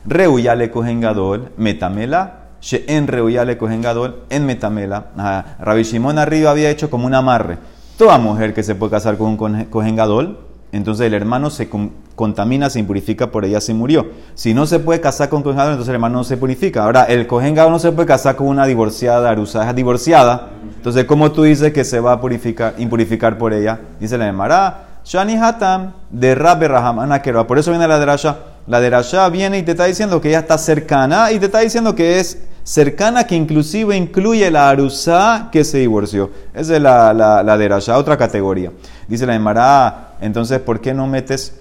Reuya 0.06 0.54
le 0.54 0.70
cogen 0.70 1.00
gadol, 1.00 1.54
metamela. 1.56 2.40
She'en 2.62 3.08
reuya 3.08 3.46
le 3.46 3.58
cogen 3.58 3.82
gadol, 3.82 4.24
en 4.30 4.46
metamela. 4.46 5.06
Ah, 5.18 5.46
Rabbi 5.60 5.84
Shimon 5.84 6.18
arriba 6.20 6.52
había 6.52 6.70
hecho 6.70 6.90
como 6.90 7.08
un 7.08 7.14
amarre. 7.14 7.58
Toda 7.98 8.18
mujer 8.18 8.54
que 8.54 8.64
se 8.64 8.76
puede 8.76 8.92
casar 8.92 9.18
con 9.18 9.28
un 9.40 9.66
cogen 9.68 9.96
gadol, 9.96 10.40
entonces 10.74 11.08
el 11.08 11.14
hermano 11.14 11.50
se 11.50 11.70
con- 11.70 11.92
contamina, 12.16 12.70
se 12.70 12.80
impurifica, 12.80 13.28
por 13.32 13.46
ella 13.46 13.62
se 13.62 13.74
murió. 13.74 14.08
Si 14.36 14.54
no 14.54 14.66
se 14.66 14.80
puede 14.80 15.00
casar 15.00 15.30
con 15.30 15.42
cohen 15.42 15.56
gadol, 15.56 15.72
entonces 15.72 15.90
el 15.90 15.96
hermano 15.96 16.18
no 16.18 16.24
se 16.26 16.36
purifica. 16.36 16.84
Ahora, 16.84 17.04
el 17.06 17.28
cohen 17.28 17.56
gadol 17.56 17.72
no 17.72 17.80
se 17.80 17.94
puede 17.94 18.10
casar 18.10 18.36
con 18.36 18.48
una 18.48 18.66
divorciada, 18.66 19.30
arusa 19.30 19.70
es 19.70 19.74
divorciada. 19.74 20.50
Entonces, 20.76 21.06
¿cómo 21.06 21.32
tú 21.32 21.44
dices 21.44 21.72
que 21.72 21.86
se 21.86 22.02
va 22.02 22.12
a 22.12 22.20
purificar, 22.20 22.74
impurificar 22.78 23.38
por 23.38 23.54
ella? 23.54 23.80
Dice 24.02 24.18
la 24.18 24.28
Emara, 24.28 24.88
Shani 25.06 25.36
Hatam, 25.36 25.94
de 26.10 26.36
Rabbe 26.36 26.68
Raham, 26.68 27.00
Anakerba. 27.00 27.46
Por 27.46 27.60
eso 27.60 27.72
viene 27.72 27.88
la 27.88 28.00
derasha. 28.00 28.38
La 28.68 28.80
derasha 28.80 29.28
viene 29.30 29.58
y 29.58 29.64
te 29.64 29.72
está 29.72 29.86
diciendo 29.86 30.22
que 30.22 30.30
ella 30.30 30.40
está 30.40 30.58
cercana 30.58 31.32
y 31.32 31.40
te 31.40 31.48
está 31.48 31.60
diciendo 31.60 31.96
que 31.96 32.20
es 32.20 32.40
cercana 32.64 33.26
que 33.26 33.36
inclusive 33.36 33.96
incluye 33.98 34.50
la 34.50 34.70
arusa 34.70 35.50
que 35.52 35.66
se 35.66 35.80
divorció. 35.80 36.32
Esa 36.54 36.78
es 36.78 36.82
la, 36.82 37.14
la, 37.14 37.44
la 37.44 37.58
derasha, 37.58 37.98
otra 37.98 38.18
categoría. 38.18 38.72
Dice 39.08 39.26
la 39.26 39.36
Emara, 39.36 40.14
entonces, 40.22 40.60
¿por 40.60 40.80
qué 40.80 40.94
no 40.94 41.08
metes 41.08 41.60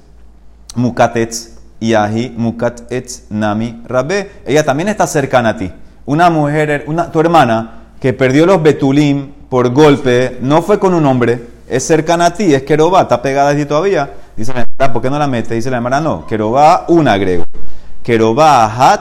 mukatetz 0.77 1.59
y 1.81 1.95
ahi 1.95 2.33
mukatetz 2.37 3.25
nami 3.31 3.83
rabbe? 3.85 4.31
Ella 4.47 4.65
también 4.65 4.89
está 4.89 5.09
cercana 5.09 5.51
a 5.51 5.57
ti. 5.57 5.73
Una 6.07 6.31
mujer, 6.31 6.85
una, 6.87 7.11
tu 7.11 7.19
hermana, 7.19 7.83
que 8.01 8.13
perdió 8.13 8.47
los 8.47 8.63
betulim 8.63 9.33
por 9.49 9.71
golpe, 9.73 10.39
no 10.41 10.63
fue 10.63 10.79
con 10.79 10.95
un 10.95 11.05
hombre, 11.07 11.52
es 11.69 11.87
cercana 11.87 12.27
a 12.27 12.35
ti, 12.35 12.55
es 12.55 12.63
Keroba, 12.63 13.03
está 13.03 13.23
pegada 13.23 13.51
a 13.51 13.57
ti 13.57 13.65
todavía. 13.65 14.11
Dice 14.37 14.53
la 14.53 14.63
Emara, 14.63 14.93
¿por 14.93 15.03
qué 15.03 15.11
no 15.11 15.19
la 15.19 15.27
metes? 15.27 15.51
Dice 15.51 15.71
la 15.71 15.79
Emara, 15.79 16.01
no, 16.01 16.27
Keroba, 16.27 16.87
un 16.89 17.09
agrego. 17.09 17.45
Keroba 18.03 18.65
ahat 18.65 19.01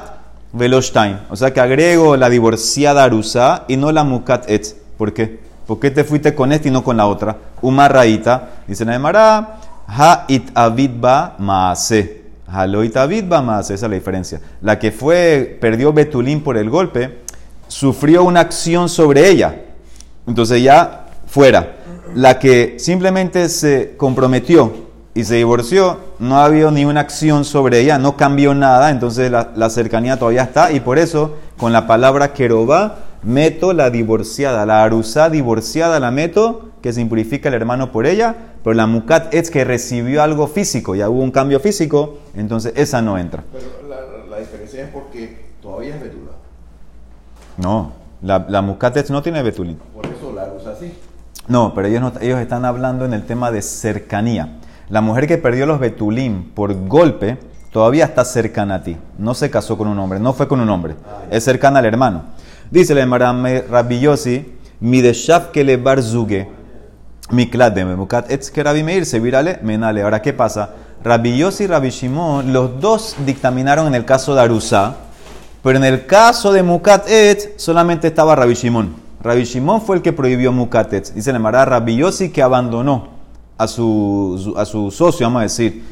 veloshtain. 0.53 1.21
O 1.29 1.35
sea 1.35 1.53
que 1.53 1.59
agrego 1.59 2.17
la 2.17 2.29
divorciada 2.29 3.03
arusa 3.03 3.65
y 3.67 3.77
no 3.77 3.91
la 3.91 4.03
mukat 4.03 4.49
etz. 4.49 4.75
¿Por 4.97 5.13
qué? 5.13 5.39
¿Por 5.65 5.79
qué 5.79 5.91
te 5.91 6.03
fuiste 6.03 6.35
con 6.35 6.51
este 6.51 6.67
y 6.67 6.71
no 6.71 6.83
con 6.83 6.97
la 6.97 7.07
otra? 7.07 7.37
Uma 7.61 7.87
raíta, 7.87 8.49
dice 8.67 8.83
la 8.83 8.93
Gemara, 8.93 9.57
ha 9.87 10.25
it 10.27 10.49
avidba 10.53 11.35
maase. 11.39 12.21
Haloit 12.47 12.97
avidba 12.97 13.41
maase, 13.41 13.73
esa 13.75 13.85
es 13.85 13.89
la 13.89 13.95
diferencia. 13.95 14.41
La 14.61 14.77
que 14.77 14.91
fue, 14.91 15.57
perdió 15.61 15.93
Betulín 15.93 16.43
por 16.43 16.57
el 16.57 16.69
golpe, 16.69 17.21
sufrió 17.67 18.23
una 18.23 18.41
acción 18.41 18.89
sobre 18.89 19.29
ella. 19.29 19.55
Entonces 20.27 20.61
ya 20.61 21.05
fuera. 21.25 21.77
La 22.15 22.39
que 22.39 22.75
simplemente 22.77 23.47
se 23.49 23.95
comprometió 23.97 24.73
y 25.13 25.23
se 25.23 25.35
divorció, 25.35 25.97
no 26.19 26.37
ha 26.37 26.45
habido 26.45 26.71
ni 26.71 26.85
una 26.85 27.01
acción 27.01 27.45
sobre 27.45 27.79
ella, 27.79 27.97
no 27.97 28.17
cambió 28.17 28.53
nada, 28.53 28.89
entonces 28.89 29.29
la, 29.31 29.51
la 29.55 29.69
cercanía 29.69 30.17
todavía 30.17 30.43
está 30.43 30.71
y 30.71 30.79
por 30.79 30.99
eso 30.99 31.35
con 31.57 31.73
la 31.73 31.87
palabra 31.87 32.33
querobá 32.33 32.99
meto 33.23 33.73
la 33.73 33.89
divorciada, 33.89 34.65
la 34.65 34.83
arusá 34.83 35.29
divorciada 35.29 35.99
la 35.99 36.11
meto, 36.11 36.69
que 36.81 36.93
se 36.93 37.01
impurifica 37.01 37.49
el 37.49 37.55
hermano 37.55 37.91
por 37.91 38.05
ella, 38.05 38.35
pero 38.63 38.73
la 38.73 38.87
mukat 38.87 39.33
es 39.33 39.51
que 39.51 39.63
recibió 39.63 40.23
algo 40.23 40.47
físico, 40.47 40.95
ya 40.95 41.09
hubo 41.09 41.21
un 41.21 41.31
cambio 41.31 41.59
físico, 41.59 42.17
entonces 42.35 42.73
esa 42.75 43.01
no 43.01 43.17
entra. 43.17 43.43
Pero 43.51 43.87
la, 43.87 44.27
la 44.29 44.37
diferencia 44.39 44.83
es 44.83 44.89
porque 44.89 45.37
todavía 45.61 45.95
es 45.95 46.01
betula. 46.01 46.31
No, 47.57 47.91
la, 48.21 48.45
la 48.49 48.61
mukat 48.61 48.97
etz 48.97 49.11
no 49.11 49.21
tiene 49.21 49.43
betulín. 49.43 49.77
Por 49.93 50.05
eso 50.05 50.31
la 50.33 50.51
usa 50.53 50.71
así. 50.71 50.91
No, 51.51 51.73
pero 51.75 51.87
ellos, 51.89 52.01
no- 52.01 52.13
ellos 52.21 52.39
están 52.39 52.63
hablando 52.63 53.03
en 53.03 53.11
el 53.13 53.25
tema 53.25 53.51
de 53.51 53.61
cercanía. 53.61 54.57
La 54.87 55.01
mujer 55.01 55.27
que 55.27 55.37
perdió 55.37 55.65
los 55.65 55.81
betulín 55.81 56.49
por 56.55 56.73
golpe 56.87 57.39
todavía 57.73 58.05
está 58.05 58.23
cercana 58.23 58.75
a 58.75 58.83
ti. 58.83 58.95
No 59.17 59.33
se 59.33 59.49
casó 59.49 59.77
con 59.77 59.89
un 59.89 59.99
hombre, 59.99 60.17
no 60.17 60.31
fue 60.31 60.47
con 60.47 60.61
un 60.61 60.69
hombre. 60.69 60.95
Es 61.29 61.43
cercana 61.43 61.79
al 61.79 61.85
hermano. 61.85 62.23
Dice 62.69 62.95
la 62.95 63.05
Marame 63.05 63.63
Rabbi 63.69 63.99
mi 64.79 65.01
de 65.01 65.13
que 65.51 65.65
le 65.65 65.75
barzuge, 65.75 66.47
mi 67.31 67.45
de 67.47 67.83
memukat 67.85 68.31
etz 68.31 68.49
que 68.49 68.63
Rabbi 68.63 68.83
Meir 68.83 69.05
se 69.05 69.19
virale 69.19 69.59
menale. 69.61 70.03
Ahora, 70.03 70.21
¿qué 70.21 70.31
pasa? 70.31 70.69
Rabbi 71.03 71.37
Yossi 71.37 71.65
y 71.65 71.67
Rabbi 71.67 71.89
Shimon, 71.89 72.53
los 72.53 72.79
dos 72.79 73.17
dictaminaron 73.25 73.87
en 73.87 73.95
el 73.95 74.05
caso 74.05 74.35
de 74.35 74.41
Arusá, 74.41 74.95
pero 75.61 75.77
en 75.77 75.83
el 75.83 76.05
caso 76.05 76.53
de 76.53 76.63
Mukat 76.63 77.09
Etz 77.09 77.49
solamente 77.57 78.07
estaba 78.07 78.37
Rabbi 78.37 78.53
Shimon. 78.53 79.10
Rabbi 79.23 79.43
Shimon 79.43 79.81
fue 79.81 79.97
el 79.97 80.01
que 80.01 80.13
prohibió 80.13 80.51
Mukat 80.51 80.93
Etz. 80.93 81.13
Dice 81.13 81.31
la 81.31 81.39
Mara 81.39 81.63
Rabbi 81.63 81.95
Yossi 81.95 82.31
que 82.31 82.41
abandonó 82.41 83.09
a 83.57 83.67
su, 83.67 84.55
a 84.57 84.65
su 84.65 84.89
socio, 84.89 85.27
vamos 85.27 85.41
a 85.41 85.43
decir, 85.43 85.83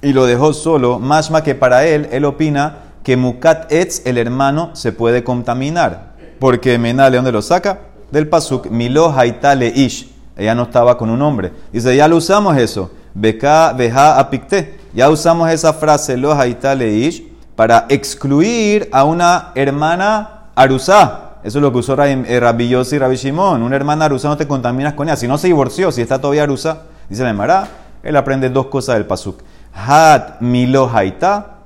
y 0.00 0.12
lo 0.12 0.26
dejó 0.26 0.52
solo. 0.52 0.98
Mashma 0.98 1.44
que 1.44 1.54
para 1.54 1.86
él, 1.86 2.08
él 2.10 2.24
opina 2.24 2.78
que 3.04 3.16
Mukat 3.16 3.70
Etz, 3.72 4.02
el 4.04 4.18
hermano, 4.18 4.70
se 4.72 4.90
puede 4.90 5.22
contaminar. 5.22 6.12
Porque 6.40 6.76
Menale, 6.78 7.16
¿dónde 7.16 7.30
lo 7.30 7.40
saca? 7.40 7.78
Del 8.10 8.28
Pasuk, 8.28 8.68
Milo 8.68 9.12
Haitale 9.16 9.72
Ish. 9.74 10.10
Ella 10.36 10.56
no 10.56 10.64
estaba 10.64 10.98
con 10.98 11.08
un 11.08 11.22
hombre. 11.22 11.52
Dice, 11.72 11.94
ya 11.94 12.08
lo 12.08 12.16
usamos 12.16 12.56
eso. 12.56 12.90
Beka, 13.14 13.74
beja 13.74 14.18
apikte. 14.18 14.80
Ya 14.92 15.08
usamos 15.08 15.48
esa 15.50 15.72
frase, 15.72 16.16
lo 16.16 16.32
Haitale 16.32 16.92
Ish, 16.92 17.22
para 17.54 17.86
excluir 17.88 18.88
a 18.90 19.04
una 19.04 19.52
hermana 19.54 20.48
Arusá. 20.56 21.21
Eso 21.44 21.58
es 21.58 21.62
lo 21.62 21.72
que 21.72 21.78
usó 21.78 21.96
eh, 22.04 22.40
Rabbi 22.40 22.68
Yossi 22.68 22.96
y 22.96 22.98
Rabbi 22.98 23.16
Shimon. 23.16 23.62
Una 23.62 23.76
hermana 23.76 24.04
Arusá 24.04 24.28
no 24.28 24.36
te 24.36 24.46
contaminas 24.46 24.94
con 24.94 25.08
ella. 25.08 25.16
Si 25.16 25.26
no 25.26 25.38
se 25.38 25.48
divorció, 25.48 25.90
si 25.90 26.00
está 26.00 26.20
todavía 26.20 26.44
Arusá. 26.44 26.82
Dice 27.08 27.24
la 27.24 27.32
Mará, 27.32 27.68
él 28.02 28.16
aprende 28.16 28.48
dos 28.48 28.66
cosas 28.66 28.94
del 28.94 29.06
Pasuk. 29.06 29.40
Hat 29.74 30.40
milo 30.40 30.88
haita, 30.92 31.58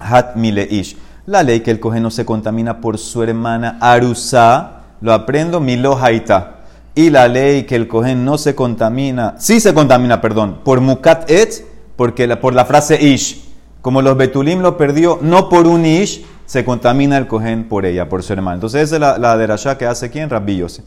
hat 0.00 0.36
mile 0.36 0.66
ish. 0.70 0.96
La 1.26 1.42
ley 1.42 1.60
que 1.60 1.70
el 1.70 1.80
coge 1.80 2.00
no 2.00 2.10
se 2.10 2.24
contamina 2.24 2.80
por 2.80 2.98
su 2.98 3.22
hermana 3.22 3.78
Arusá, 3.80 4.82
lo 5.00 5.12
aprendo 5.12 5.60
milo 5.60 5.98
haita. 6.02 6.50
Y 6.94 7.10
la 7.10 7.28
ley 7.28 7.64
que 7.64 7.76
el 7.76 7.88
coge 7.88 8.14
no 8.14 8.38
se 8.38 8.54
contamina, 8.54 9.34
sí 9.38 9.58
se 9.60 9.74
contamina, 9.74 10.20
perdón, 10.20 10.60
por 10.64 10.80
mukat 10.80 11.28
et, 11.30 11.66
porque 11.96 12.26
la- 12.26 12.40
por 12.40 12.54
la 12.54 12.64
frase 12.64 13.02
ish. 13.02 13.42
Como 13.82 14.00
los 14.00 14.16
betulim 14.16 14.60
lo 14.60 14.76
perdió, 14.76 15.18
no 15.20 15.48
por 15.48 15.66
un 15.66 15.84
ish, 15.84 16.24
se 16.46 16.64
contamina 16.64 17.16
el 17.16 17.26
cohen 17.26 17.64
por 17.64 17.86
ella, 17.86 18.08
por 18.08 18.22
su 18.22 18.32
hermana. 18.32 18.54
Entonces 18.54 18.82
esa 18.82 18.96
es 18.96 19.00
la, 19.00 19.18
la 19.18 19.36
derashá 19.36 19.78
que 19.78 19.86
hace 19.86 20.10
quien, 20.10 20.30
Rabbi 20.30 20.56
Yossi. 20.58 20.82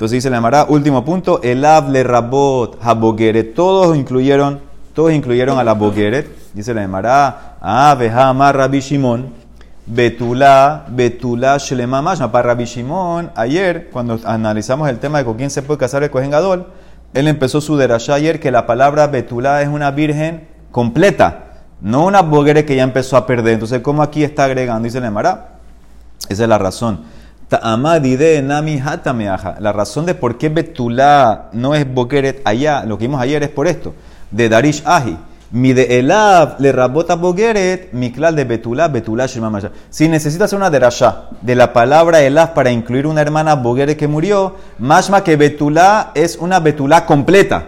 Entonces 0.00 0.16
dice 0.16 0.30
la 0.30 0.40
Mara, 0.40 0.64
último 0.66 1.04
punto, 1.04 1.40
el 1.42 1.62
hable 1.62 2.02
rabot, 2.02 2.78
habogeret, 2.80 3.54
todos 3.54 3.94
incluyeron, 3.94 4.60
todos 4.94 5.12
incluyeron 5.12 5.58
a 5.58 5.62
la 5.62 5.74
bogeret. 5.74 6.26
Dice 6.54 6.72
la 6.72 6.88
Mara, 6.88 7.56
ah, 7.60 7.94
vejama 7.98 8.50
Rabbi 8.50 8.80
Shimon, 8.80 9.30
betulá, 9.84 10.86
betulá 10.88 11.58
shlema 11.58 12.00
mashma. 12.00 12.32
Para 12.32 12.48
Rabbi 12.48 12.64
Shimon, 12.64 13.30
ayer, 13.34 13.90
cuando 13.90 14.18
analizamos 14.24 14.88
el 14.88 14.98
tema 14.98 15.18
de 15.18 15.26
con 15.26 15.36
quién 15.36 15.50
se 15.50 15.60
puede 15.60 15.76
casar 15.76 16.02
el 16.02 16.10
cohen 16.10 16.30
gadol, 16.30 16.68
él 17.12 17.28
empezó 17.28 17.60
su 17.60 17.76
derashá 17.76 18.14
ayer 18.14 18.40
que 18.40 18.50
la 18.50 18.66
palabra 18.66 19.06
betulá 19.08 19.60
es 19.60 19.68
una 19.68 19.90
virgen 19.90 20.48
completa, 20.70 21.49
no 21.80 22.04
una 22.04 22.22
bogeret 22.22 22.66
que 22.66 22.76
ya 22.76 22.82
empezó 22.82 23.16
a 23.16 23.26
perder. 23.26 23.54
Entonces, 23.54 23.80
¿cómo 23.80 24.02
aquí 24.02 24.22
está 24.22 24.44
agregando? 24.44 24.84
Dice 24.84 25.00
la 25.00 25.10
Mara, 25.10 25.54
esa 26.28 26.42
es 26.42 26.48
la 26.48 26.58
razón. 26.58 27.00
La 27.50 27.76
razón 29.72 30.06
de 30.06 30.14
por 30.14 30.38
qué 30.38 30.50
Betulá 30.50 31.48
no 31.52 31.74
es 31.74 31.92
Bogeret 31.92 32.42
allá, 32.44 32.84
lo 32.84 32.96
que 32.96 33.08
vimos 33.08 33.20
ayer 33.20 33.42
es 33.42 33.48
por 33.48 33.66
esto. 33.66 33.92
De 34.30 34.48
Darish 34.48 34.84
Ahi. 34.84 35.18
Mi 35.52 35.72
de 35.72 35.98
Elav 35.98 36.60
le 36.60 36.70
rabota 36.70 37.16
Bogeret, 37.16 37.92
mi 37.92 38.12
klal 38.12 38.36
de 38.36 38.44
Betulá, 38.44 38.86
Betulá 38.86 39.26
Shemamaya. 39.26 39.72
Si 39.90 40.06
necesitas 40.06 40.52
una 40.52 40.70
derashá 40.70 41.24
de 41.40 41.56
la 41.56 41.72
palabra 41.72 42.22
Elav 42.22 42.54
para 42.54 42.70
incluir 42.70 43.04
una 43.04 43.20
hermana 43.20 43.56
Bogeret 43.56 43.98
que 43.98 44.06
murió, 44.06 44.54
mashma 44.78 45.24
que 45.24 45.34
Betulá 45.34 46.12
es 46.14 46.36
una 46.36 46.60
Betulá 46.60 47.04
completa. 47.04 47.64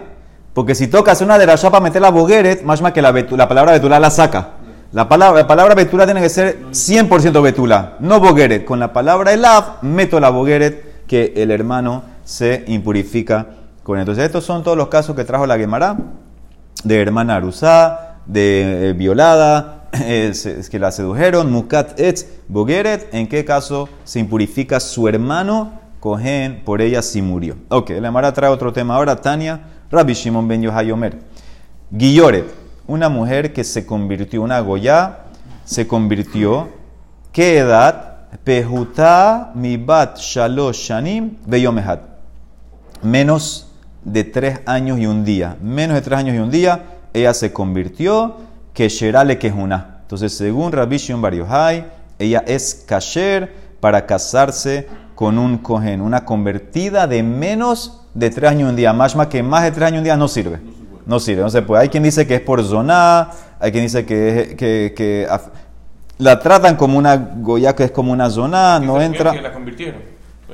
Porque 0.53 0.75
si 0.75 0.87
tocas 0.87 1.21
una 1.21 1.37
derashá 1.37 1.71
para 1.71 1.83
meter 1.83 2.01
la 2.01 2.11
Bogeret, 2.11 2.63
mashma 2.63 2.93
que 2.93 3.01
la, 3.01 3.11
la 3.11 3.47
palabra 3.47 3.71
Betulá 3.71 3.99
la 3.99 4.09
saca. 4.09 4.49
La 4.91 5.09
palabra, 5.09 5.41
la 5.41 5.47
palabra 5.47 5.73
betula 5.73 6.05
tiene 6.05 6.21
que 6.21 6.29
ser 6.29 6.65
100% 6.69 7.41
betula, 7.41 7.95
no 7.99 8.19
bogueret. 8.19 8.63
Con 8.63 8.79
la 8.79 8.93
palabra 8.93 9.33
elav, 9.33 9.81
meto 9.81 10.19
la 10.19 10.29
bogueret 10.29 11.07
que 11.07 11.33
el 11.35 11.49
hermano 11.49 12.03
se 12.23 12.63
impurifica 12.67 13.47
con 13.81 13.97
él. 13.97 14.01
Entonces, 14.01 14.23
estos 14.23 14.45
son 14.45 14.61
todos 14.61 14.77
los 14.77 14.89
casos 14.89 15.15
que 15.15 15.23
trajo 15.23 15.47
la 15.47 15.57
Gemara 15.57 15.97
de 16.83 17.01
hermana 17.01 17.37
arusá, 17.37 18.17
de 18.25 18.89
eh, 18.89 18.93
violada, 18.93 19.85
es 20.07 20.69
que 20.69 20.79
la 20.79 20.91
sedujeron, 20.91 21.51
mukat 21.51 21.99
etz, 21.99 22.27
bogueret. 22.47 23.13
¿En 23.13 23.27
qué 23.27 23.45
caso 23.45 23.89
se 24.03 24.19
impurifica 24.19 24.79
su 24.79 25.07
hermano? 25.07 25.81
Cogen, 25.99 26.63
por 26.65 26.81
ella 26.81 27.01
si 27.01 27.21
murió. 27.21 27.55
Ok, 27.69 27.91
la 27.91 28.09
Gemara 28.09 28.33
trae 28.33 28.49
otro 28.49 28.73
tema 28.73 28.95
ahora. 28.95 29.15
Tania, 29.15 29.61
Rabbi 29.93 30.13
Shimon 30.13 30.47
ben 30.47 30.63
Yohai 30.63 30.91
Omer. 30.91 31.19
Guilloret, 31.91 32.45
una 32.87 33.09
mujer 33.09 33.53
que 33.53 33.63
se 33.63 33.85
convirtió, 33.85 34.41
una 34.41 34.59
goya, 34.59 35.19
se 35.65 35.85
convirtió, 35.85 36.69
¿qué 37.31 37.59
edad? 37.59 38.27
Pehuta 38.43 39.51
mi 39.53 39.77
bat 39.77 40.17
shalosh 40.17 40.87
shanim 40.87 41.37
beyomehat. 41.45 42.01
Menos 43.03 43.71
de 44.03 44.23
tres 44.23 44.61
años 44.65 44.97
y 44.97 45.05
un 45.05 45.23
día. 45.23 45.57
Menos 45.61 45.93
de 45.93 46.01
tres 46.01 46.17
años 46.17 46.35
y 46.35 46.39
un 46.39 46.49
día, 46.49 46.85
ella 47.13 47.35
se 47.35 47.53
convirtió, 47.53 48.37
que 48.73 48.89
sherale 48.89 49.37
que 49.37 49.51
una. 49.51 49.99
Entonces, 50.01 50.35
según 50.35 50.71
Rabbi 50.71 50.97
Shimon 50.97 51.21
Bar 51.21 51.35
Yochai, 51.35 51.85
ella 52.17 52.43
es 52.47 52.83
kasher 52.87 53.53
para 53.79 54.07
casarse 54.07 54.87
con 55.15 55.37
un 55.37 55.57
cohen, 55.59 56.01
una 56.01 56.25
convertida 56.25 57.07
de 57.07 57.23
menos 57.23 58.01
de 58.13 58.29
tres 58.29 58.51
años 58.51 58.67
y 58.67 58.69
un 58.71 58.75
día. 58.75 58.93
Más 58.93 59.15
que 59.27 59.43
más 59.43 59.63
de 59.63 59.71
tres 59.71 59.83
años 59.87 59.95
y 59.95 59.97
un 59.99 60.03
día 60.03 60.17
no 60.17 60.27
sirve. 60.27 60.59
No 61.05 61.19
sirve, 61.19 61.41
no 61.41 61.49
se 61.49 61.61
puede. 61.61 61.83
Hay 61.83 61.89
quien 61.89 62.03
dice 62.03 62.25
que 62.25 62.35
es 62.35 62.41
por 62.41 62.63
zona, 62.63 63.29
hay 63.59 63.71
quien 63.71 63.83
dice 63.83 64.05
que, 64.05 64.39
es- 64.41 64.47
que, 64.55 64.93
que 64.95 65.27
la 66.17 66.39
tratan 66.39 66.75
como 66.77 66.97
una 66.97 67.15
goya 67.17 67.75
que 67.75 67.83
es 67.85 67.91
como 67.91 68.11
una 68.11 68.29
zona, 68.29 68.79
no 68.79 68.97
Que 68.97 69.03
entra. 69.05 69.33
la 69.33 69.51
convirtieron. 69.51 70.13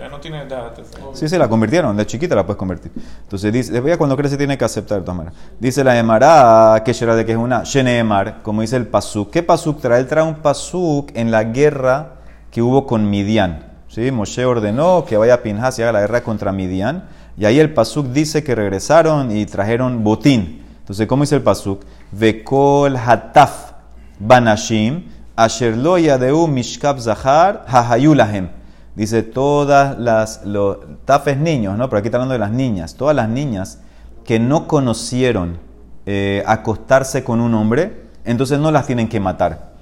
No 0.09 0.17
tiene 0.21 0.41
edad. 0.43 0.71
Sí, 1.13 1.27
sí, 1.27 1.37
la 1.37 1.49
convirtieron, 1.49 1.95
de 1.97 2.05
chiquita 2.05 2.33
la 2.33 2.45
puedes 2.45 2.57
convertir. 2.57 2.89
Entonces, 3.21 3.51
dice, 3.51 3.73
después 3.73 3.91
ya 3.93 3.97
cuando 3.97 4.15
crece 4.15 4.37
tiene 4.37 4.57
que 4.57 4.63
aceptar 4.63 4.99
de 4.99 5.03
todas 5.03 5.17
maneras. 5.17 5.37
Dice 5.59 5.83
la 5.83 5.97
Emara, 5.99 6.81
que 6.85 6.93
será 6.93 7.15
de 7.17 7.25
que 7.25 7.33
es 7.33 7.37
una 7.37 7.63
Sheneemar, 7.65 8.41
como 8.41 8.61
dice 8.61 8.77
el 8.77 8.87
Pasuk. 8.87 9.29
¿Qué 9.29 9.43
Pasuk 9.43 9.81
trae? 9.81 9.99
Él 9.99 10.07
trae 10.07 10.23
un 10.23 10.35
Pasuk 10.35 11.11
en 11.15 11.31
la 11.31 11.43
guerra 11.43 12.13
que 12.49 12.61
hubo 12.61 12.87
con 12.87 13.09
Midian. 13.09 13.65
¿Sí? 13.99 14.11
Moshe 14.11 14.45
ordenó 14.45 15.03
que 15.03 15.17
vaya 15.17 15.33
a 15.33 15.43
Pinhas 15.43 15.77
y 15.77 15.81
haga 15.81 15.91
la 15.91 15.99
guerra 15.99 16.23
contra 16.23 16.53
Midian. 16.53 17.03
Y 17.37 17.43
ahí 17.43 17.59
el 17.59 17.73
Pasuk 17.73 18.07
dice 18.07 18.45
que 18.45 18.55
regresaron 18.55 19.29
y 19.29 19.45
trajeron 19.45 20.05
botín. 20.05 20.63
Entonces, 20.79 21.05
¿cómo 21.05 21.23
dice 21.23 21.35
el 21.35 21.41
Pasuk? 21.41 21.83
Vekol 22.13 22.95
hataf 22.95 23.73
banashim 24.17 25.03
asher 25.35 25.75
lo 25.75 25.97
yadeu 25.97 26.47
mishkab 26.47 27.01
zahar 27.01 27.65
hahayulahem. 27.67 28.47
Dice 28.95 29.21
todas 29.21 29.99
las, 29.99 30.45
los 30.45 30.77
tafes 31.03 31.37
niños, 31.37 31.77
¿no? 31.77 31.89
Pero 31.89 31.99
aquí 31.99 32.07
está 32.07 32.19
hablando 32.19 32.33
de 32.33 32.39
las 32.39 32.51
niñas. 32.51 32.95
Todas 32.95 33.17
las 33.17 33.27
niñas 33.27 33.79
que 34.23 34.39
no 34.39 34.65
conocieron 34.65 35.57
eh, 36.05 36.41
acostarse 36.47 37.25
con 37.25 37.41
un 37.41 37.53
hombre, 37.53 38.03
entonces 38.23 38.59
no 38.59 38.71
las 38.71 38.87
tienen 38.87 39.09
que 39.09 39.19
matar. 39.19 39.73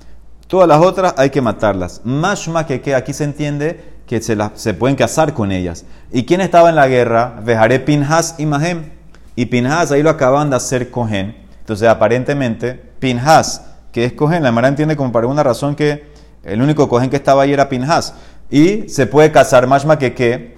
Todas 0.48 0.68
las 0.68 0.82
otras 0.82 1.14
hay 1.18 1.30
que 1.30 1.42
matarlas. 1.42 2.02
Mashma 2.04 2.66
que, 2.66 2.82
que 2.82 2.96
aquí 2.96 3.14
se 3.14 3.24
entiende 3.24 3.97
que 4.08 4.22
se, 4.22 4.36
las- 4.36 4.52
se 4.56 4.74
pueden 4.74 4.96
casar 4.96 5.34
con 5.34 5.52
ellas. 5.52 5.86
¿Y 6.12 6.26
quién 6.26 6.42
estaba 6.42 6.70
en 6.70 6.76
la 6.76 6.88
guerra? 6.88 7.36
Vejaré 7.44 7.80
Pinhas 7.80 8.36
y 8.38 8.46
Mahem. 8.46 8.90
Y 9.36 9.46
Pinhas 9.48 9.92
ahí 9.92 10.02
lo 10.02 10.10
acaban 10.10 10.50
de 10.50 10.56
hacer 10.56 10.90
Cohen. 10.90 11.36
Entonces, 11.60 11.88
aparentemente, 11.88 12.74
Pinhas, 13.00 13.62
que 13.92 14.06
es 14.06 14.14
Cohen, 14.14 14.42
la 14.42 14.52
Mara 14.52 14.70
entiende 14.70 14.96
como 14.96 15.12
por 15.12 15.22
alguna 15.22 15.44
razón 15.44 15.76
que 15.76 16.08
el 16.44 16.62
único 16.62 16.88
Cohen 16.88 17.10
que 17.10 17.18
estaba 17.18 17.44
ahí 17.44 17.54
era 17.54 17.68
Pinhas. 17.70 18.14
Y 18.50 18.88
se 18.88 19.06
puede 19.06 19.32
casar, 19.32 19.68
más 19.68 19.86
que 19.98 20.14
que, 20.16 20.58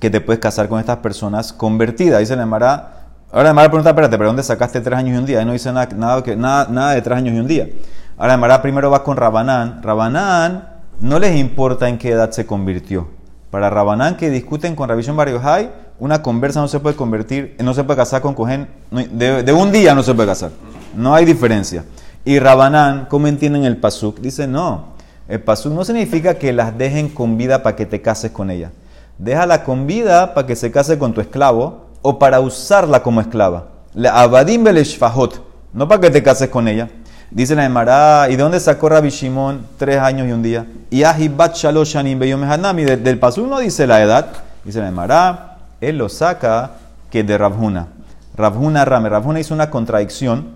que 0.00 0.08
te 0.08 0.20
puedes 0.20 0.40
casar 0.40 0.68
con 0.68 0.78
estas 0.78 0.98
personas 0.98 1.52
convertidas. 1.52 2.20
Dice 2.20 2.36
la 2.36 2.46
Mara. 2.46 3.08
Ahora 3.32 3.48
la 3.48 3.54
Mara 3.54 3.68
pregunta, 3.68 3.90
espérate, 3.90 4.16
¿pero 4.16 4.28
dónde 4.28 4.42
sacaste 4.44 4.80
tres 4.80 4.96
años 4.98 5.16
y 5.16 5.18
un 5.18 5.26
día? 5.26 5.40
Ahí 5.40 5.44
no 5.44 5.52
dice 5.52 5.72
nada, 5.72 5.88
nada, 5.96 6.22
nada, 6.36 6.68
nada 6.70 6.92
de 6.92 7.02
tres 7.02 7.18
años 7.18 7.34
y 7.34 7.40
un 7.40 7.48
día. 7.48 7.68
Ahora 8.16 8.34
la 8.34 8.36
Mara 8.36 8.62
primero 8.62 8.90
va 8.90 9.02
con 9.02 9.16
Rabanán. 9.16 9.82
Rabanán 9.82 10.68
no 11.02 11.18
les 11.18 11.36
importa 11.36 11.88
en 11.88 11.98
qué 11.98 12.10
edad 12.10 12.30
se 12.30 12.46
convirtió. 12.46 13.08
Para 13.50 13.68
Rabanán 13.68 14.16
que 14.16 14.30
discuten 14.30 14.76
con 14.76 14.88
Revisión 14.88 15.16
Barrio 15.16 15.40
High, 15.40 15.70
una 15.98 16.22
conversa 16.22 16.60
no 16.60 16.68
se 16.68 16.78
puede 16.78 16.94
convertir, 16.94 17.56
no 17.58 17.74
se 17.74 17.82
puede 17.82 17.98
casar 17.98 18.22
con 18.22 18.34
Cohen, 18.34 18.68
de 18.90 19.52
un 19.52 19.72
día 19.72 19.94
no 19.96 20.04
se 20.04 20.14
puede 20.14 20.28
casar. 20.28 20.52
No 20.96 21.14
hay 21.14 21.24
diferencia. 21.24 21.84
Y 22.24 22.38
Rabanán, 22.38 23.06
¿cómo 23.10 23.26
entienden 23.26 23.64
el 23.64 23.78
pasuk? 23.78 24.20
Dice, 24.20 24.46
no, 24.46 24.92
el 25.28 25.40
pasuk 25.40 25.72
no 25.72 25.84
significa 25.84 26.34
que 26.34 26.52
las 26.52 26.78
dejen 26.78 27.08
con 27.08 27.36
vida 27.36 27.64
para 27.64 27.74
que 27.74 27.84
te 27.84 28.00
cases 28.00 28.30
con 28.30 28.48
ella. 28.50 28.70
Déjala 29.18 29.64
con 29.64 29.88
vida 29.88 30.34
para 30.34 30.46
que 30.46 30.54
se 30.54 30.70
case 30.70 30.98
con 30.98 31.12
tu 31.12 31.20
esclavo 31.20 31.86
o 32.00 32.18
para 32.20 32.38
usarla 32.38 33.02
como 33.02 33.20
esclava. 33.20 33.68
La 33.92 34.22
abadim 34.22 34.62
beleshfahot, 34.62 35.42
no 35.72 35.88
para 35.88 36.00
que 36.00 36.10
te 36.10 36.22
cases 36.22 36.48
con 36.48 36.68
ella. 36.68 36.88
Dice 37.34 37.54
la 37.54 37.64
Emara, 37.64 38.26
¿y 38.28 38.36
de 38.36 38.42
dónde 38.42 38.60
sacó 38.60 38.90
Rabbi 38.90 39.08
Shimon 39.08 39.66
tres 39.78 39.98
años 39.98 40.28
y 40.28 40.32
un 40.32 40.42
día? 40.42 40.66
Y 40.90 41.02
ahibat 41.02 41.54
shalosh 41.56 41.94
shanim. 41.94 42.18
Del, 42.18 43.02
del 43.02 43.18
pasú 43.18 43.46
no 43.46 43.58
dice 43.58 43.86
la 43.86 44.02
edad. 44.02 44.26
Dice 44.62 44.80
la 44.80 44.88
Emara, 44.88 45.56
él 45.80 45.96
lo 45.96 46.10
saca 46.10 46.72
que 47.10 47.24
de 47.24 47.38
Rabhuna. 47.38 47.88
Rabhuna 48.36 48.84
Rame. 48.84 49.08
Rabhuna 49.08 49.40
hizo 49.40 49.54
una 49.54 49.70
contradicción. 49.70 50.48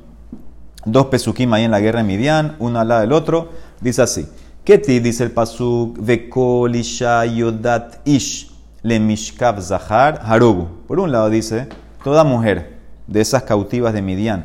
Dos 0.84 1.06
pesukim 1.06 1.50
ahí 1.54 1.64
en 1.64 1.70
la 1.70 1.80
guerra 1.80 2.00
de 2.00 2.04
Midian, 2.04 2.56
uno 2.58 2.78
al 2.78 2.88
lado 2.88 3.00
del 3.00 3.12
otro. 3.12 3.48
Dice 3.80 4.02
así. 4.02 4.28
¿Qué 4.62 4.76
ti 4.76 5.00
dice 5.00 5.24
el 5.24 5.30
pasuk? 5.30 5.96
Vekol 5.98 6.76
isha 6.76 7.24
yodat 7.24 8.06
ish 8.06 8.50
le 8.82 9.00
mishkav 9.00 9.62
zahar 9.62 10.20
harugu. 10.22 10.68
Por 10.86 11.00
un 11.00 11.10
lado 11.10 11.30
dice, 11.30 11.68
toda 12.04 12.22
mujer 12.22 12.76
de 13.06 13.22
esas 13.22 13.44
cautivas 13.44 13.94
de 13.94 14.02
Midian 14.02 14.44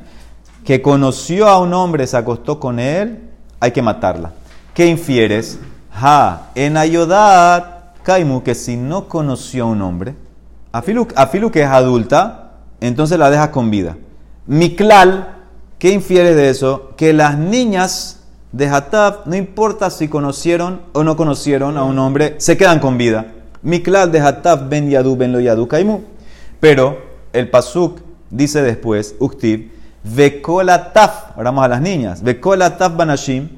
que 0.65 0.81
conoció 0.81 1.47
a 1.47 1.59
un 1.59 1.73
hombre, 1.73 2.07
se 2.07 2.17
acostó 2.17 2.59
con 2.59 2.79
él, 2.79 3.29
hay 3.59 3.71
que 3.71 3.81
matarla. 3.81 4.31
¿Qué 4.73 4.87
infieres? 4.87 5.59
Ha, 5.93 6.49
en 6.55 6.77
ayodat, 6.77 7.97
kaimu, 8.03 8.43
que 8.43 8.55
si 8.55 8.77
no 8.77 9.07
conoció 9.07 9.63
a 9.65 9.67
un 9.67 9.81
hombre, 9.81 10.15
afilu, 10.71 11.07
afilu 11.15 11.51
que 11.51 11.63
es 11.63 11.67
adulta, 11.67 12.53
entonces 12.79 13.19
la 13.19 13.29
dejas 13.29 13.49
con 13.49 13.69
vida. 13.69 13.97
Miklal, 14.47 15.37
¿qué 15.77 15.91
infieres 15.91 16.35
de 16.35 16.49
eso? 16.49 16.91
Que 16.95 17.13
las 17.13 17.37
niñas 17.37 18.21
de 18.51 18.67
Hatab, 18.67 19.27
no 19.27 19.35
importa 19.35 19.89
si 19.89 20.07
conocieron 20.07 20.81
o 20.93 21.03
no 21.03 21.15
conocieron 21.15 21.77
a 21.77 21.83
un 21.83 21.99
hombre, 21.99 22.35
se 22.37 22.57
quedan 22.57 22.79
con 22.79 22.97
vida. 22.97 23.27
Miklal 23.61 24.11
de 24.11 24.19
Hatab 24.19 24.69
ben 24.69 24.89
yadu 24.89 25.15
ben 25.15 25.31
lo 25.31 25.39
yadu 25.39 25.67
kaimu. 25.67 25.99
Pero 26.59 26.97
el 27.33 27.49
pasuk 27.49 27.99
dice 28.29 28.61
después, 28.61 29.15
Uktib, 29.19 29.71
Vekola 30.03 30.91
taf, 30.93 31.31
ahora 31.35 31.51
vamos 31.51 31.65
a 31.65 31.67
las 31.67 31.81
niñas, 31.81 32.23
Vekola 32.23 32.77
taf 32.77 32.95
banashim, 32.95 33.49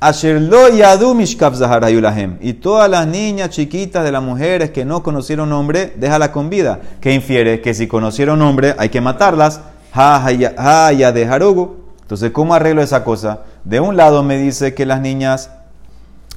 asher 0.00 0.40
lo 0.40 0.68
yadu 0.68 1.14
mishkaf 1.14 1.54
zahar. 1.54 1.84
Y 2.40 2.52
todas 2.54 2.90
las 2.90 3.06
niñas 3.06 3.50
chiquitas 3.50 4.02
de 4.04 4.12
las 4.12 4.22
mujeres 4.22 4.70
que 4.70 4.84
no 4.84 5.02
conocieron 5.02 5.52
hombre, 5.52 5.92
déjala 5.96 6.32
con 6.32 6.50
vida. 6.50 6.80
¿Qué 7.00 7.12
infiere? 7.12 7.60
Que 7.60 7.74
si 7.74 7.86
conocieron 7.86 8.40
hombre, 8.42 8.74
hay 8.78 8.88
que 8.88 9.00
matarlas. 9.00 9.60
Ha 9.94 10.30
ya 10.30 11.12
de 11.12 11.26
harugu. 11.26 11.76
Entonces, 12.00 12.30
¿cómo 12.30 12.54
arreglo 12.54 12.82
esa 12.82 13.04
cosa? 13.04 13.40
De 13.64 13.80
un 13.80 13.96
lado 13.96 14.22
me 14.22 14.38
dice 14.38 14.74
que 14.74 14.86
las 14.86 15.00
niñas 15.00 15.50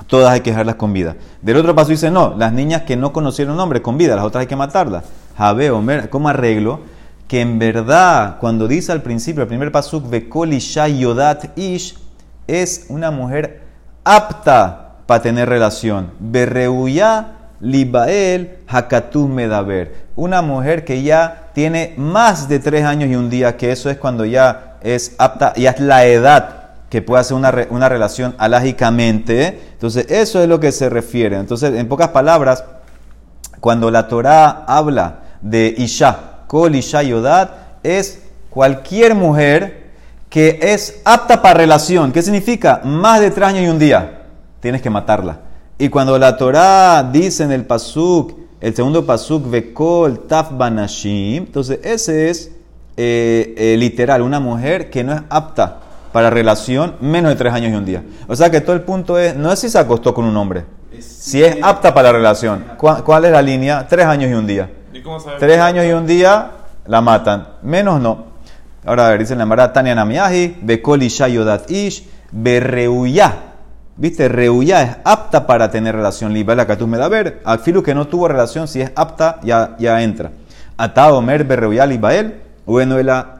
todas 0.08 0.32
hay 0.32 0.42
que 0.42 0.52
dejarlas 0.52 0.76
con 0.76 0.94
vida. 0.94 1.16
Del 1.42 1.58
otro 1.58 1.74
paso 1.74 1.90
dice, 1.90 2.12
no, 2.12 2.36
las 2.38 2.52
niñas 2.52 2.84
que 2.84 2.96
no 2.96 3.14
conocieron 3.14 3.60
hombre 3.60 3.82
con 3.82 3.98
vida, 3.98 4.16
las 4.16 4.26
otras 4.26 4.42
hay 4.42 4.48
que 4.48 4.56
matarlas. 4.56 5.06
Jabe, 5.38 5.72
Omer, 5.72 6.10
¿cómo 6.10 6.30
arreglo? 6.30 6.80
Que 7.28 7.42
en 7.42 7.58
verdad, 7.58 8.38
cuando 8.40 8.68
dice 8.68 8.92
al 8.92 9.02
principio, 9.02 9.42
el 9.44 9.48
primer 9.48 9.72
pasuk, 9.72 10.10
Vekoli 10.10 10.60
yodat 10.60 11.58
ish, 11.58 11.98
es 12.48 12.86
una 12.90 13.10
mujer 13.12 13.62
apta 14.04 14.94
para 15.06 15.22
tener 15.22 15.50
relación. 15.50 16.12
Berreuya 16.20 17.36
libael 17.60 18.60
hakatum 18.68 19.34
medaber. 19.34 20.06
Una 20.16 20.42
mujer 20.42 20.86
que 20.86 21.02
ya 21.02 21.50
tiene 21.54 21.94
más 21.98 22.48
de 22.48 22.60
tres 22.60 22.86
años 22.86 23.10
y 23.10 23.16
un 23.16 23.30
día, 23.30 23.58
que 23.58 23.72
eso 23.72 23.90
es 23.90 23.98
cuando 23.98 24.26
ya 24.26 24.78
es 24.82 25.16
apta, 25.18 25.54
ya 25.56 25.72
es 25.72 25.80
la 25.80 26.06
edad 26.06 26.66
que 26.90 27.02
puede 27.02 27.22
hacer 27.22 27.36
una, 27.36 27.54
una 27.70 27.90
relación 27.90 28.36
alágicamente. 28.38 29.60
Entonces, 29.74 30.06
eso 30.10 30.42
es 30.42 30.48
lo 30.48 30.60
que 30.60 30.72
se 30.72 30.90
refiere. 30.90 31.38
Entonces, 31.38 31.74
en 31.74 31.88
pocas 31.88 32.10
palabras, 32.10 32.64
cuando 33.60 33.90
la 33.90 34.08
Torá 34.08 34.64
habla 34.68 35.22
de 35.42 35.74
Isha, 35.78 36.35
Kol 36.48 36.76
Isha 36.76 37.04
Yodat, 37.04 37.50
es 37.84 38.22
cualquier 38.50 39.16
mujer 39.16 39.86
que 40.30 40.60
es 40.62 41.02
apta 41.06 41.42
para 41.42 41.60
relación. 41.60 42.12
¿Qué 42.12 42.22
significa? 42.22 42.82
Más 42.84 43.22
de 43.22 43.32
tres 43.32 43.48
años 43.48 43.64
y 43.64 43.68
un 43.68 43.80
día. 43.80 44.24
Tienes 44.60 44.82
que 44.82 44.90
matarla. 44.90 45.40
Y 45.78 45.90
cuando 45.90 46.18
la 46.18 46.38
Torá 46.38 47.04
dice 47.04 47.44
en 47.44 47.52
el 47.52 47.66
Pasuk, 47.66 48.34
el 48.62 48.76
segundo 48.76 49.06
Pasuk, 49.06 49.50
Vekol 49.50 50.28
Taf 50.28 50.58
Banashim, 50.58 51.44
entonces 51.44 51.80
ese 51.84 52.30
es 52.30 52.52
eh, 52.98 53.54
eh, 53.58 53.76
literal, 53.78 54.22
una 54.22 54.40
mujer 54.40 54.90
que 54.90 55.04
no 55.04 55.14
es 55.14 55.22
apta 55.30 55.80
para 56.14 56.30
relación 56.30 56.96
menos 57.02 57.30
de 57.30 57.36
tres 57.36 57.54
años 57.54 57.74
y 57.74 57.76
un 57.76 57.84
día. 57.84 58.04
O 58.28 58.36
sea 58.36 58.50
que 58.50 58.62
todo 58.62 58.74
el 58.74 58.84
punto 58.84 59.20
es, 59.20 59.36
no 59.36 59.52
es 59.52 59.60
si 59.60 59.70
se 59.70 59.78
acostó 59.78 60.14
con 60.14 60.24
un 60.24 60.38
hombre, 60.38 60.64
si 61.00 61.44
es 61.44 61.58
apta 61.62 61.94
para 61.94 62.14
la 62.14 62.18
relación. 62.18 62.64
¿Cuál, 62.78 63.04
cuál 63.04 63.26
es 63.26 63.32
la 63.34 63.42
línea? 63.42 63.86
Tres 63.88 64.06
años 64.06 64.32
y 64.32 64.34
un 64.34 64.48
día. 64.48 64.70
¿Y 65.06 65.08
cómo? 65.08 65.20
Tres 65.38 65.60
años 65.60 65.86
y 65.86 65.92
un 65.92 66.08
día 66.08 66.50
la 66.88 67.00
matan. 67.00 67.48
Menos 67.62 68.02
no. 68.02 68.26
Ahora, 68.84 69.06
a 69.06 69.10
ver, 69.12 69.20
dice 69.20 69.36
la 69.36 69.46
Mara 69.46 69.72
Tania 69.72 69.94
Namiahi, 69.94 70.58
Bekol 70.64 71.04
Isha 71.04 71.28
Yodat 71.28 71.70
Ish, 71.70 72.08
Berreuyá. 72.32 73.34
¿Viste? 73.98 74.28
Reuyá 74.28 74.82
es 74.82 74.98
apta 75.04 75.46
para 75.46 75.70
tener 75.70 75.96
relación. 75.96 76.34
Libela 76.34 76.66
que 76.66 76.76
tú 76.76 76.88
me 76.88 76.98
da 76.98 77.08
ver. 77.08 77.40
Afilu 77.46 77.84
que 77.84 77.94
no 77.94 78.08
tuvo 78.08 78.28
relación, 78.28 78.68
si 78.68 78.82
es 78.82 78.92
apta, 78.96 79.40
ya, 79.44 79.76
ya 79.78 80.02
entra. 80.02 80.32
Ata 80.76 81.14
Omer 81.14 81.44
Berreuyá 81.44 81.86
Libael. 81.86 82.42
Bueno, 82.66 82.96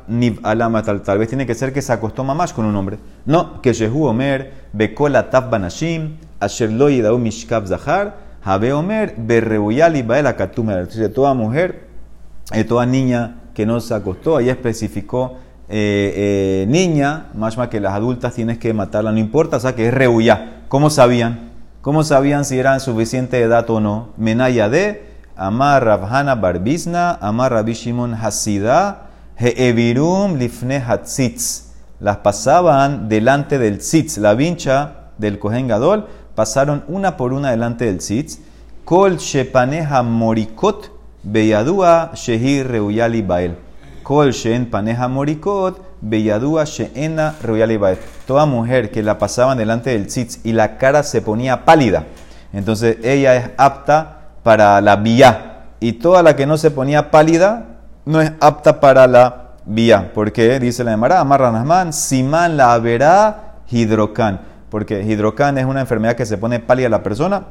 Nib 0.08 0.40
Alama 0.44 0.84
tal. 0.84 1.02
Tal 1.02 1.18
vez 1.18 1.30
tiene 1.30 1.48
que 1.48 1.56
ser 1.56 1.74
que 1.74 1.82
se 1.82 1.92
acostó 1.92 2.24
mamás 2.24 2.54
con 2.54 2.66
un 2.66 2.76
hombre. 2.76 3.00
No, 3.26 3.60
que 3.64 3.74
Shehu 3.74 4.06
Omer, 4.06 4.54
Bekol 4.72 5.16
Ataf 5.16 5.50
Banashim, 5.50 6.18
Asher 6.40 6.72
lo 6.72 6.92
Yidau 6.92 7.18
Mishkav 7.18 7.66
Zahar, 7.68 8.25
Habe 8.46 8.72
Omer, 8.74 9.16
Berreuyá 9.18 9.90
Libael 9.90 10.28
Akatum 10.28 10.70
Entonces, 10.70 11.12
toda 11.12 11.34
mujer 11.34 11.86
eh, 12.52 12.64
toda 12.64 12.86
niña 12.86 13.38
que 13.56 13.66
no 13.66 13.80
se 13.80 13.96
acostó, 13.96 14.38
ahí 14.38 14.50
especificó 14.50 15.38
eh, 15.68 16.14
eh, 16.16 16.66
niña, 16.68 17.28
más 17.34 17.56
que 17.70 17.80
las 17.80 17.94
adultas 17.94 18.36
tienes 18.36 18.60
que 18.60 18.72
matarla, 18.72 19.12
no 19.12 19.18
importa, 19.18 19.58
o 19.58 19.60
sea 19.60 19.74
que 19.74 19.88
es 19.88 19.94
reuyá. 19.94 20.62
¿Cómo 20.68 20.92
sabían? 20.92 21.52
¿Cómo 21.82 22.04
sabían 22.04 22.46
si 22.46 22.60
eran 22.60 22.80
suficiente 22.80 23.42
edad 23.42 23.68
o 23.70 23.80
no? 23.80 24.10
Menaya 24.18 24.70
de 24.70 25.16
Amar 25.36 25.84
Rabhana 25.84 26.36
Barbizna, 26.36 27.18
Amar 27.20 27.52
Rabbi 27.52 27.74
Shimon 27.74 28.14
Hasida, 28.14 29.08
Heevirum 29.38 30.38
Lifne 30.38 30.78
Hatzitz. 30.78 31.74
Las 32.00 32.18
pasaban 32.18 33.10
delante 33.10 33.58
del 33.58 33.80
tzitz, 33.80 34.18
la 34.18 34.36
vincha 34.36 35.12
del 35.18 35.40
Kohen 35.40 35.68
Gadol, 35.68 36.08
pasaron 36.36 36.84
una 36.88 37.18
por 37.18 37.34
una 37.34 37.52
delante 37.52 37.86
del 37.86 38.00
tzitz. 38.00 38.40
Kol 38.84 39.18
shepaneja 39.18 40.04
morikot 40.04 40.92
beyadua 41.24 42.12
shehi 42.14 42.64
reuyali 42.64 43.22
bael. 43.22 43.56
Kol 44.04 44.32
shen 44.32 44.70
paneja 44.70 45.08
morikot 45.08 45.82
beyadua 46.02 46.66
sheena 46.66 47.36
reuyali 47.42 47.78
bael. 47.78 47.98
Toda 48.28 48.46
mujer 48.46 48.92
que 48.92 49.02
la 49.02 49.18
pasaban 49.18 49.58
delante 49.58 49.92
del 49.92 50.08
tzitz 50.08 50.46
y 50.46 50.52
la 50.54 50.78
cara 50.78 51.02
se 51.04 51.22
ponía 51.22 51.66
pálida, 51.66 52.06
entonces 52.54 52.98
ella 53.04 53.36
es 53.36 53.50
apta 53.58 54.30
para 54.44 54.80
la 54.82 54.96
vía. 54.98 55.64
Y 55.80 55.94
toda 55.94 56.24
la 56.24 56.36
que 56.36 56.46
no 56.46 56.58
se 56.58 56.72
ponía 56.72 57.12
pálida 57.12 57.80
no 58.06 58.22
es 58.22 58.32
apta 58.40 58.80
para 58.80 59.08
la 59.08 59.56
vía. 59.66 60.12
Porque 60.14 60.60
dice 60.60 60.84
la 60.84 60.94
Emara, 60.94 61.20
amarra 61.20 61.52
Nasman, 61.52 61.92
Simán 61.92 62.56
la 62.56 62.78
verá 62.78 63.56
hidrocan. 63.70 64.40
Porque 64.76 65.04
hidrocan 65.04 65.58
es 65.58 65.64
una 65.64 65.80
enfermedad 65.80 66.18
que 66.18 66.26
se 66.26 66.38
pone 66.38 66.60
pálida 66.60 66.88
a 66.88 66.90
la 66.90 67.02
persona. 67.02 67.44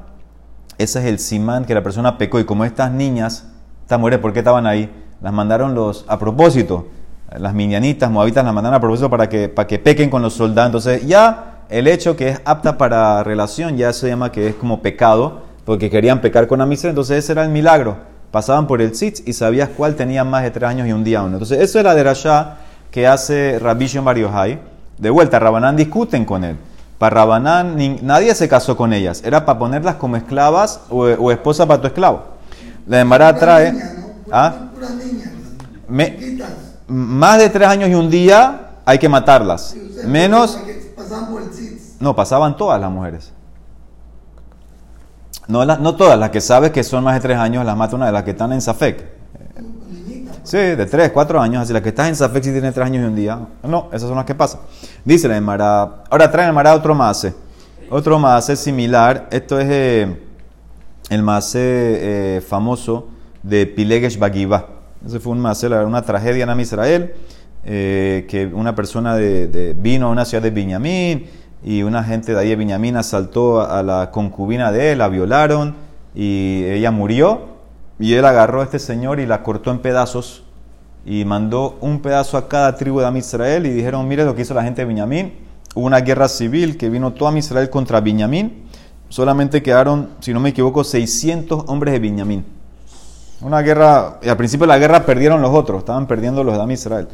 Ese 0.76 0.98
es 0.98 1.06
el 1.06 1.18
simán 1.18 1.64
que 1.64 1.72
la 1.72 1.82
persona 1.82 2.18
pecó. 2.18 2.38
Y 2.38 2.44
como 2.44 2.66
estas 2.66 2.90
niñas, 2.92 3.46
estas 3.80 3.98
mujeres, 3.98 4.20
¿por 4.20 4.34
qué 4.34 4.40
estaban 4.40 4.66
ahí? 4.66 4.92
Las 5.22 5.32
mandaron 5.32 5.74
los 5.74 6.04
a 6.06 6.18
propósito. 6.18 6.88
Las 7.34 7.54
miñanitas, 7.54 8.10
moabitas, 8.10 8.44
las 8.44 8.52
mandaron 8.52 8.76
a 8.76 8.80
propósito 8.80 9.08
para 9.08 9.30
que, 9.30 9.48
para 9.48 9.66
que 9.66 9.78
pequen 9.78 10.10
con 10.10 10.20
los 10.20 10.34
soldados. 10.34 10.66
Entonces, 10.66 11.06
ya 11.06 11.62
el 11.70 11.86
hecho 11.86 12.14
que 12.14 12.28
es 12.28 12.42
apta 12.44 12.76
para 12.76 13.22
relación 13.22 13.78
ya 13.78 13.94
se 13.94 14.08
llama 14.08 14.30
que 14.30 14.48
es 14.48 14.54
como 14.56 14.82
pecado. 14.82 15.44
porque 15.64 15.88
querían 15.88 16.20
pecar 16.20 16.46
con 16.46 16.60
Amisrael. 16.60 16.90
Entonces 16.90 17.24
ese 17.24 17.32
era 17.32 17.42
el 17.42 17.48
milagro. 17.48 17.96
Pasaban 18.32 18.66
por 18.66 18.82
el 18.82 18.92
tzitz 18.92 19.26
y 19.26 19.32
sabías 19.32 19.70
cuál 19.70 19.94
tenía 19.94 20.24
más 20.24 20.42
de 20.42 20.50
tres 20.50 20.68
años 20.68 20.86
y 20.86 20.92
un 20.92 21.02
día 21.02 21.22
uno. 21.22 21.36
Entonces 21.36 21.58
eso 21.62 21.78
es 21.78 21.84
la 21.86 21.94
derashá 21.94 22.58
que 22.90 23.06
hace 23.06 23.58
Rabbi 23.58 23.86
Shimon 23.86 24.14
Yochai. 24.14 24.58
De 24.98 25.08
vuelta, 25.08 25.38
Rabanán 25.38 25.74
discuten 25.74 26.26
con 26.26 26.44
él. 26.44 26.58
Para 27.04 27.16
Rabanán 27.16 27.76
nadie 28.00 28.34
se 28.34 28.48
casó 28.48 28.78
con 28.78 28.94
ellas. 28.94 29.20
Era 29.26 29.44
para 29.44 29.58
ponerlas 29.58 29.96
como 29.96 30.16
esclavas 30.16 30.80
o, 30.88 31.00
o 31.02 31.30
esposa 31.30 31.66
para 31.66 31.78
tu 31.78 31.86
esclavo. 31.86 32.22
La 32.86 33.36
trae... 33.38 33.74
¿Ah? 34.32 34.54
Me- 35.86 36.38
más 36.86 37.38
de 37.38 37.50
tres 37.50 37.68
años 37.68 37.90
y 37.90 37.94
un 37.94 38.08
día 38.08 38.70
hay 38.86 38.98
que 38.98 39.06
matarlas. 39.10 39.76
Menos... 40.06 40.58
No, 42.00 42.16
pasaban 42.16 42.56
todas 42.56 42.80
las 42.80 42.90
mujeres. 42.90 43.32
No, 45.46 45.62
las- 45.66 45.78
no 45.78 45.94
todas, 45.94 46.18
las 46.18 46.30
que 46.30 46.40
sabes 46.40 46.70
que 46.70 46.82
son 46.82 47.04
más 47.04 47.12
de 47.16 47.20
tres 47.20 47.36
años 47.36 47.66
las 47.66 47.76
mata 47.76 47.96
una 47.96 48.06
de 48.06 48.12
las 48.12 48.22
que 48.22 48.30
están 48.30 48.50
en 48.54 48.62
Safek. 48.62 49.04
Sí, 50.44 50.58
de 50.58 50.86
tres, 50.86 51.10
cuatro 51.10 51.40
años, 51.40 51.62
así 51.62 51.72
las 51.72 51.80
que 51.82 51.88
estás 51.88 52.06
en 52.08 52.16
Safek 52.16 52.42
si 52.44 52.52
tienen 52.52 52.72
tres 52.72 52.86
años 52.86 53.02
y 53.02 53.06
un 53.06 53.16
día. 53.16 53.38
No, 53.62 53.88
esas 53.92 54.02
son 54.08 54.16
las 54.16 54.26
que 54.26 54.34
pasan. 54.34 54.60
Dice 55.04 55.26
la 55.26 55.36
Emara. 55.38 56.04
Ahora 56.10 56.30
traen 56.30 56.48
el 56.48 56.54
Mara 56.54 56.74
otro 56.74 56.94
mase. 56.94 57.34
Otro 57.90 58.18
mase 58.18 58.54
similar. 58.56 59.26
Esto 59.30 59.58
es 59.58 59.66
eh, 59.70 60.16
el 61.08 61.22
mase 61.22 61.58
eh, 61.60 62.40
famoso 62.46 63.08
de 63.42 63.66
Pilegesh 63.66 64.18
Bagiva. 64.18 64.66
Ese 65.06 65.18
fue 65.18 65.32
un 65.32 65.40
mase, 65.40 65.68
la- 65.68 65.84
una 65.86 66.02
tragedia 66.02 66.44
en 66.44 66.60
Israel. 66.60 67.14
eh, 67.66 68.26
que 68.28 68.44
una 68.46 68.74
persona 68.74 69.16
de, 69.16 69.74
vino 69.78 70.08
a 70.08 70.10
una 70.10 70.26
ciudad 70.26 70.42
de 70.42 70.50
Binyamin 70.50 71.24
y 71.64 71.82
una 71.82 72.04
gente 72.04 72.34
de 72.34 72.38
ahí 72.40 72.50
de 72.50 72.56
Binyamin 72.56 72.98
asaltó 72.98 73.62
a 73.62 73.82
la 73.82 74.10
concubina 74.10 74.70
de 74.70 74.92
él, 74.92 74.98
la 74.98 75.08
violaron 75.08 75.74
y 76.14 76.64
ella 76.66 76.90
murió. 76.90 77.53
Y 77.98 78.14
él 78.14 78.24
agarró 78.24 78.60
a 78.60 78.64
este 78.64 78.78
señor 78.78 79.20
y 79.20 79.26
la 79.26 79.42
cortó 79.42 79.70
en 79.70 79.78
pedazos 79.78 80.42
y 81.06 81.24
mandó 81.24 81.76
un 81.80 82.00
pedazo 82.00 82.36
a 82.36 82.48
cada 82.48 82.74
tribu 82.76 83.00
de 83.00 83.18
Israel 83.18 83.66
y 83.66 83.70
dijeron, 83.70 84.08
mire 84.08 84.24
lo 84.24 84.34
que 84.34 84.42
hizo 84.42 84.54
la 84.54 84.62
gente 84.64 84.82
de 84.82 84.86
Binyamin. 84.88 85.32
Hubo 85.74 85.86
una 85.86 86.00
guerra 86.00 86.28
civil 86.28 86.76
que 86.76 86.88
vino 86.88 87.12
toda 87.12 87.36
Israel 87.38 87.68
contra 87.70 88.00
Binyamin. 88.00 88.64
Solamente 89.08 89.62
quedaron, 89.62 90.10
si 90.20 90.32
no 90.32 90.40
me 90.40 90.48
equivoco, 90.50 90.82
600 90.82 91.64
hombres 91.68 91.92
de 91.92 91.98
Binyamin. 92.00 92.44
Una 93.40 93.60
guerra, 93.60 94.18
y 94.22 94.28
al 94.28 94.36
principio 94.36 94.64
de 94.66 94.72
la 94.72 94.78
guerra 94.78 95.04
perdieron 95.04 95.42
los 95.42 95.50
otros, 95.52 95.80
estaban 95.80 96.06
perdiendo 96.06 96.42
los 96.42 96.56
de 96.66 96.74
Israel. 96.74 97.08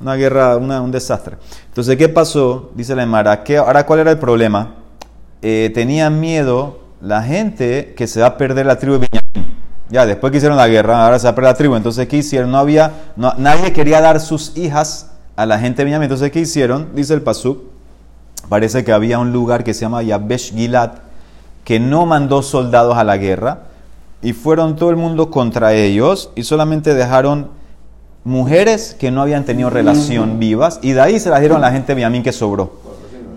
Una 0.00 0.14
guerra, 0.14 0.56
una- 0.56 0.80
un 0.82 0.90
desastre. 0.90 1.36
Entonces, 1.68 1.96
¿qué 1.96 2.08
pasó? 2.08 2.70
Dice 2.74 2.94
la 2.94 3.04
Emara, 3.04 3.42
¿qué, 3.44 3.56
ahora 3.56 3.86
cuál 3.86 4.00
era 4.00 4.10
el 4.10 4.18
problema? 4.18 4.74
Eh, 5.40 5.70
miedo 6.10 6.80
la 7.00 7.22
gente 7.22 7.94
que 7.96 8.06
se 8.06 8.20
va 8.20 8.26
a 8.26 8.36
perder 8.36 8.66
la 8.66 8.78
tribu 8.78 8.98
de 8.98 9.08
Benjamín. 9.10 9.63
Ya, 9.90 10.06
después 10.06 10.30
que 10.30 10.38
hicieron 10.38 10.56
la 10.56 10.66
guerra, 10.68 11.04
ahora 11.04 11.18
se 11.18 11.24
va 11.26 11.30
a 11.30 11.34
perder 11.34 11.50
la 11.52 11.56
tribu. 11.56 11.76
Entonces, 11.76 12.08
¿qué 12.08 12.16
hicieron? 12.18 12.50
No 12.50 12.58
había, 12.58 12.92
no- 13.16 13.34
nadie 13.38 13.72
quería 13.72 14.00
dar 14.00 14.20
sus 14.20 14.56
hijas 14.56 15.10
a 15.36 15.46
la 15.46 15.58
gente 15.58 15.78
de 15.78 15.84
Benjamín. 15.84 16.04
Entonces, 16.04 16.30
¿qué 16.30 16.40
hicieron? 16.40 16.88
Dice 16.94 17.12
el 17.14 17.22
Pasuk, 17.22 17.58
parece 18.48 18.84
que 18.84 18.92
había 18.92 19.18
un 19.18 19.32
lugar 19.32 19.62
que 19.64 19.74
se 19.74 19.82
llama 19.82 20.02
Yabesh 20.02 20.54
Gilad, 20.54 20.90
que 21.64 21.80
no 21.80 22.06
mandó 22.06 22.42
soldados 22.42 22.96
a 22.96 23.04
la 23.04 23.16
guerra, 23.16 23.58
y 24.22 24.32
fueron 24.32 24.76
todo 24.76 24.90
el 24.90 24.96
mundo 24.96 25.30
contra 25.30 25.74
ellos, 25.74 26.30
y 26.34 26.44
solamente 26.44 26.94
dejaron 26.94 27.50
mujeres 28.24 28.96
que 28.98 29.10
no 29.10 29.20
habían 29.20 29.44
tenido 29.44 29.68
relación 29.70 30.38
vivas, 30.38 30.78
y 30.82 30.92
de 30.92 31.00
ahí 31.02 31.20
se 31.20 31.28
las 31.30 31.40
dieron 31.40 31.58
a 31.58 31.60
la 31.66 31.72
gente 31.72 31.88
de 31.88 31.96
Benjamín 31.96 32.22
que 32.22 32.32
sobró. 32.32 32.83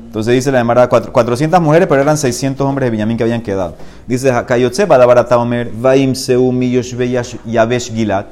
Entonces 0.08 0.34
dice 0.36 0.52
la 0.52 0.62
Emara 0.62 0.88
400 0.88 1.62
mujeres, 1.62 1.88
pero 1.88 2.02
eran 2.02 2.17
600 2.17 2.65
hombres 2.65 2.88
de 2.88 2.91
Benjamín 2.91 3.17
que 3.17 3.24
habían 3.24 3.41
quedado. 3.41 3.76
Dice 4.08 4.32
Kayotze 4.48 4.86
Badabarata 4.86 5.38
Omer, 5.38 5.70
Vaim 5.72 6.15
Seu 6.15 6.50
Miyoshve 6.52 7.12
Yabesh 7.46 7.93
Gilad, 7.93 8.26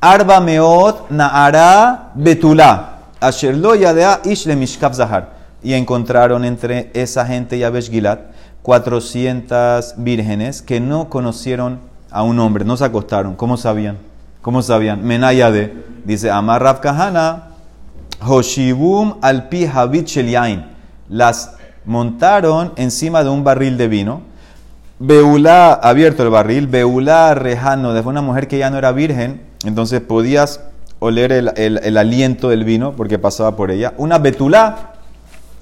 Arba 0.00 0.40
Meot 0.40 1.08
Naara 1.10 2.10
Betula, 2.14 2.98
Asher 3.20 3.56
lo 3.56 3.76
Yadea 3.76 4.22
Ish 4.24 4.46
le 4.46 4.56
Mishkab 4.56 4.92
Zahar. 4.92 5.40
Y 5.62 5.74
encontraron 5.74 6.44
entre 6.44 6.90
esa 6.94 7.24
gente 7.24 7.58
Yabesh 7.58 7.90
Gilad 7.90 8.18
400 8.62 9.94
vírgenes 9.98 10.62
que 10.62 10.80
no 10.80 11.08
conocieron 11.08 11.78
a 12.10 12.24
un 12.24 12.40
hombre, 12.40 12.64
no 12.64 12.76
se 12.76 12.84
acostaron. 12.84 13.36
¿Cómo 13.36 13.56
sabían? 13.56 13.98
¿Cómo 14.42 14.62
sabían? 14.62 15.04
Menayade, 15.04 15.84
dice 16.04 16.28
Amar 16.30 16.60
Rav 16.60 16.80
Kahana, 16.80 17.50
Hoshibum 18.20 19.14
al 19.22 19.48
pi 19.48 19.64
habit 19.64 20.06
shel 20.06 20.28
yain. 20.28 20.79
Las 21.10 21.56
montaron 21.84 22.72
encima 22.76 23.22
de 23.22 23.28
un 23.28 23.44
barril 23.44 23.76
de 23.76 23.88
vino. 23.88 24.22
Beulá, 24.98 25.72
abierto 25.74 26.22
el 26.22 26.30
barril, 26.30 26.66
Beulá 26.66 27.34
rejano, 27.34 27.92
de 27.92 28.00
una 28.00 28.22
mujer 28.22 28.48
que 28.48 28.58
ya 28.58 28.70
no 28.70 28.78
era 28.78 28.92
virgen, 28.92 29.42
entonces 29.64 30.00
podías 30.00 30.60
oler 30.98 31.32
el, 31.32 31.52
el- 31.56 31.96
aliento 31.96 32.50
del 32.50 32.64
vino 32.64 32.92
porque 32.92 33.18
pasaba 33.18 33.56
por 33.56 33.70
ella. 33.70 33.94
Una 33.96 34.18
betulá 34.18 34.92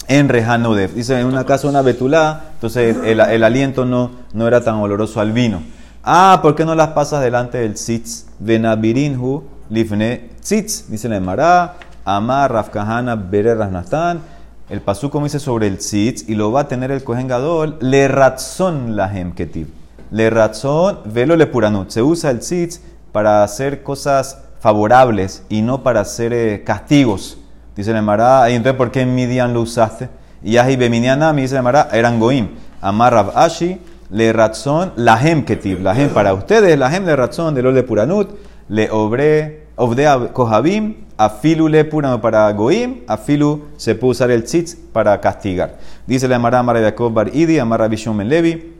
en 0.09 0.29
rejano 0.29 0.75
de. 0.75 0.89
Dice 0.89 1.19
en 1.21 1.27
una 1.27 1.45
casa 1.45 1.69
una 1.69 1.83
betulá, 1.83 2.47
entonces 2.55 2.97
el, 3.05 3.21
el 3.21 3.45
aliento 3.45 3.85
no, 3.85 4.11
no 4.33 4.47
era 4.49 4.63
tan 4.63 4.75
oloroso 4.77 5.21
al 5.21 5.33
vino. 5.33 5.63
Ah, 6.03 6.41
¿por 6.43 6.55
qué 6.57 6.65
no 6.65 6.75
las 6.75 6.89
pasas 6.89 7.23
delante 7.23 7.59
del 7.59 7.75
tzitz? 7.75 8.27
Venabirinhu 8.41 9.45
lifne 9.71 10.31
tzitz. 10.41 10.89
Dice 10.89 11.09
la 11.09 11.17
Emara, 11.17 11.75
Amar 12.05 12.51
Rafkahana 12.53 13.15
Bere 13.15 13.55
Rasnatán. 13.55 14.21
El 14.69 14.83
pasú 14.83 15.11
dice 15.23 15.39
sobre 15.39 15.67
el 15.67 15.79
tzitz 15.79 16.29
y 16.29 16.35
lo 16.35 16.53
va 16.53 16.61
a 16.61 16.69
tener 16.69 16.91
el 16.91 17.03
Kohen 17.03 17.27
Gadol, 17.27 17.79
le 17.81 18.07
ratzon 18.07 18.97
lahem 18.97 19.33
ketiv. 19.33 19.69
Le 20.11 20.29
ratzon 20.29 20.99
velo 21.07 21.37
le 21.37 21.47
puranut. 21.47 21.89
Se 21.89 22.03
usa 22.03 22.31
el 22.31 22.41
tzitz 22.41 22.83
para 23.11 23.43
hacer 23.43 23.83
cosas 23.83 24.43
favorables 24.61 25.43
y 25.49 25.63
no 25.63 25.83
para 25.83 26.01
hacer 26.01 26.35
eh, 26.35 26.65
castigos. 26.65 27.39
Dice 27.77 27.95
la 27.95 28.01
Emara, 28.01 28.47
entonces 28.51 28.77
¿por 28.77 28.91
qué 28.91 29.01
en 29.01 29.15
Midian 29.15 29.55
lo 29.55 29.63
usaste? 29.63 30.11
Y 30.43 30.53
Yahi 30.53 30.77
Beminiana, 30.77 31.33
me 31.33 31.43
dice 31.43 31.55
la 31.55 31.61
Emara, 31.61 31.89
eran 31.91 32.21
goim. 32.21 32.51
Amar 32.83 33.33
Ashi, 33.37 33.81
le 34.11 34.35
ratzon 34.35 34.93
lahem 34.97 35.47
ketiv. 35.47 35.81
Lahem 35.81 36.11
para 36.11 36.35
ustedes, 36.35 36.79
lahem 36.79 37.07
le 37.07 37.17
ratzon 37.17 37.55
de 37.55 37.63
lo 37.63 37.73
le 37.73 37.85
puranut, 37.85 38.39
le 38.69 38.91
obre, 38.91 39.69
obdea 39.77 40.31
kohabim, 40.35 41.08
afilu 41.19 41.69
le 41.69 41.85
puranut 41.85 42.21
para 42.21 42.51
goim, 42.53 43.01
afilu 43.07 43.65
se 43.77 43.95
puede 43.95 44.13
usar 44.13 44.31
el 44.31 44.45
tzitz 44.45 44.77
para 44.93 45.21
castigar. 45.21 45.77
Dice 46.07 46.29
la 46.29 46.37
Emara, 46.37 46.61
Amar 46.61 46.81
Yaakov 46.81 47.13
Bar 47.13 47.35
Idi, 47.35 47.59
Amar 47.59 47.81
Rabbi 47.81 47.97
Shimon 47.97 48.19
ben 48.19 48.29
Levi, 48.29 48.75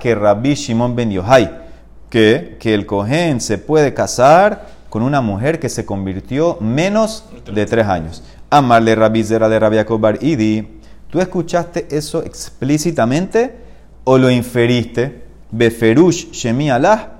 que 0.00 0.14
Rabbi 0.14 0.54
Shimon 0.54 0.94
ben 0.94 1.10
Yohai 1.10 1.64
que, 2.10 2.56
que 2.60 2.74
el 2.74 2.86
Cohen 2.86 3.40
se 3.40 3.58
puede 3.58 3.92
casar 3.92 4.66
con 4.88 5.02
una 5.02 5.20
mujer 5.20 5.58
que 5.58 5.68
se 5.68 5.84
convirtió 5.84 6.58
menos 6.60 7.24
de 7.52 7.66
tres 7.66 7.86
años. 7.86 8.22
Amarle 8.50 8.94
Rabbi 8.94 9.24
Zera 9.24 9.48
de 9.48 9.58
Rabbi 9.58 9.76
Yaakov 9.76 10.00
Bar 10.00 10.18
Idi. 10.22 10.80
¿Tú 11.10 11.20
escuchaste 11.20 11.88
eso 11.90 12.22
explícitamente 12.22 13.56
o 14.04 14.18
lo 14.18 14.30
inferiste? 14.30 15.24
Beferush 15.50 16.30
Shemi 16.30 16.70
Allah 16.70 17.14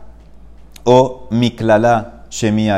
o 0.85 1.27
Miklala 1.31 2.25
Shemi. 2.31 2.69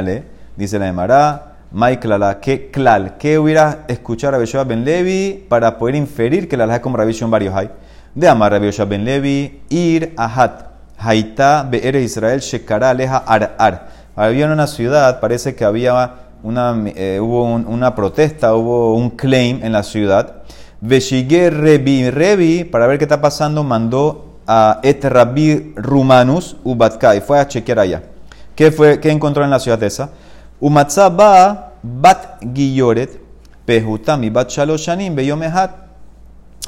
Dice 0.57 0.79
la 0.79 0.89
Emara, 0.89 1.53
Maiklala, 1.73 2.41
¿qué 2.41 2.71
klal? 2.71 3.17
¿Qué 3.19 3.39
hubiera 3.39 3.85
escuchado 3.89 4.33
Rabbi 4.33 4.47
Yoshua 4.47 4.65
ben 4.65 4.85
Levi 4.85 5.45
para 5.49 5.77
poder 5.79 5.97
inferir 5.97 6.49
que 6.49 6.57
la 6.57 6.65
Allah 6.65 6.77
es 6.77 6.81
como 6.81 6.97
Rabbi 6.97 7.13
Shimon 7.13 7.31
Bar 7.31 7.43
Yochai? 7.43 7.71
De 8.15 8.29
Amar 8.29 8.53
Rabbi 8.53 8.67
Yoshua 8.67 8.87
ben 8.87 9.05
Levi, 9.05 9.63
Ir 9.69 10.15
Ahat. 10.17 10.65
Haitá 10.99 11.63
Be'er 11.71 11.97
Israel 11.97 12.41
Shekara 12.41 12.89
Aleja 12.91 13.19
Ar 13.27 13.55
Ar. 13.59 13.89
Había 14.17 14.47
en 14.47 14.53
una 14.53 14.67
ciudad, 14.67 15.21
parece 15.21 15.55
que 15.55 15.63
había 15.67 16.15
una, 16.43 16.75
eh, 16.87 17.19
hubo 17.21 17.45
un- 17.45 17.67
una 17.67 17.95
protesta, 17.95 18.55
hubo 18.55 18.95
un 18.95 19.11
claim 19.11 19.61
en 19.63 19.73
la 19.73 19.83
ciudad. 19.83 20.37
Veshige 20.81 21.51
Rebi 21.51 22.09
Rebi, 22.11 22.65
para 22.65 22.87
ver 22.87 22.97
qué 22.97 23.05
está 23.05 23.21
pasando, 23.21 23.63
mandó 23.63 24.39
a 24.47 24.81
este 24.83 25.11
Rabbi 25.11 25.75
Rumanus 25.77 26.57
Ubatkai, 26.65 27.21
fue 27.21 27.39
a 27.39 27.47
chequear 27.47 27.81
allá. 27.81 28.03
¿Qué, 28.55 28.73
fue, 28.73 28.99
¿Qué 29.01 29.11
encontró 29.11 29.45
en 29.45 29.51
la 29.51 29.59
ciudad 29.59 29.83
esa? 29.83 30.09
Bat 30.61 32.41
Pehutami 33.67 34.31
bat 34.31 34.49
Shaloshanim, 34.49 35.15
Beyomehat. 35.15 35.87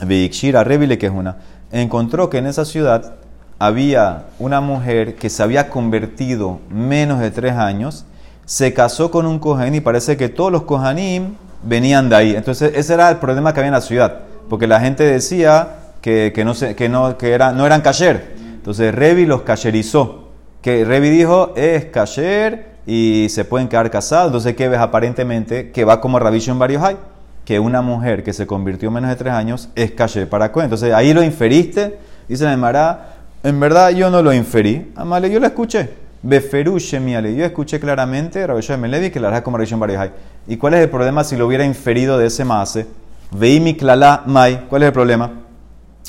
Veikshira 0.04 0.64
Rebi 0.64 0.96
que 0.96 1.06
es 1.06 1.12
una. 1.12 1.36
Encontró 1.72 2.30
que 2.30 2.38
en 2.38 2.46
esa 2.46 2.64
ciudad 2.64 3.14
había 3.58 4.26
una 4.38 4.60
mujer 4.60 5.16
que 5.16 5.30
se 5.30 5.42
había 5.42 5.68
convertido 5.70 6.60
menos 6.70 7.20
de 7.20 7.30
tres 7.30 7.54
años, 7.54 8.04
se 8.44 8.72
casó 8.72 9.10
con 9.10 9.26
un 9.26 9.38
Kohen 9.38 9.74
y 9.74 9.80
parece 9.80 10.16
que 10.16 10.28
todos 10.28 10.52
los 10.52 10.62
Kohanim 10.62 11.34
venían 11.62 12.08
de 12.08 12.16
ahí. 12.16 12.36
Entonces 12.36 12.72
ese 12.74 12.94
era 12.94 13.10
el 13.10 13.16
problema 13.16 13.52
que 13.52 13.60
había 13.60 13.68
en 13.68 13.74
la 13.74 13.80
ciudad, 13.80 14.20
porque 14.48 14.66
la 14.66 14.80
gente 14.80 15.02
decía 15.02 15.76
que, 16.00 16.32
que 16.34 16.44
no, 16.44 16.54
se, 16.54 16.76
que 16.76 16.88
no, 16.88 17.18
que 17.18 17.32
era, 17.32 17.52
no 17.52 17.66
eran 17.66 17.80
kasher. 17.80 18.36
Entonces 18.38 18.94
Revi 18.94 19.26
los 19.26 19.42
kasherizó. 19.42 20.28
Que 20.62 20.84
Revi 20.84 21.10
dijo 21.10 21.52
es 21.56 21.86
kasher 21.86 22.77
y 22.90 23.28
se 23.28 23.44
pueden 23.44 23.68
quedar 23.68 23.90
casados. 23.90 24.28
Entonces, 24.28 24.56
¿qué 24.56 24.66
ves? 24.66 24.80
Aparentemente 24.80 25.70
que 25.72 25.84
va 25.84 26.00
como 26.00 26.18
Rabbi 26.18 26.38
Shimon 26.38 26.58
Bar 26.58 26.72
Yochai, 26.72 26.96
que 27.44 27.60
una 27.60 27.82
mujer 27.82 28.24
que 28.24 28.32
se 28.32 28.46
convirtió 28.46 28.90
menos 28.90 29.10
de 29.10 29.16
tres 29.16 29.34
años 29.34 29.68
es 29.74 29.90
kasher 29.90 30.26
para 30.26 30.50
Kohen. 30.50 30.64
Entonces 30.64 30.94
ahí 30.94 31.12
lo 31.12 31.22
inferiste, 31.22 31.98
dice 32.26 32.44
la 32.44 32.54
Emara, 32.54 33.16
En 33.42 33.60
verdad 33.60 33.90
yo 33.90 34.10
no 34.10 34.22
lo 34.22 34.32
inferí. 34.32 34.90
Amale, 34.96 35.30
yo 35.30 35.38
lo 35.38 35.46
escuché. 35.46 35.90
Beferushe 36.22 36.98
miale. 36.98 37.36
Yo 37.36 37.44
escuché 37.44 37.78
claramente 37.78 38.46
Rabbi 38.46 38.62
Shimon 38.62 38.90
Levi 38.90 39.10
que 39.10 39.20
la 39.20 39.28
hará 39.28 39.42
como 39.42 39.58
Rishon 39.58 39.78
Barihai. 39.78 40.10
¿Y 40.46 40.56
cuál 40.56 40.72
es 40.72 40.80
el 40.80 40.88
problema 40.88 41.24
si 41.24 41.36
lo 41.36 41.46
hubiera 41.46 41.66
inferido 41.66 42.16
de 42.16 42.28
ese 42.28 42.42
maase? 42.46 42.86
Veimi 43.32 43.76
klala 43.76 44.22
mai. 44.24 44.64
¿Cuál 44.66 44.84
es 44.84 44.86
el 44.86 44.92
problema? 44.94 45.30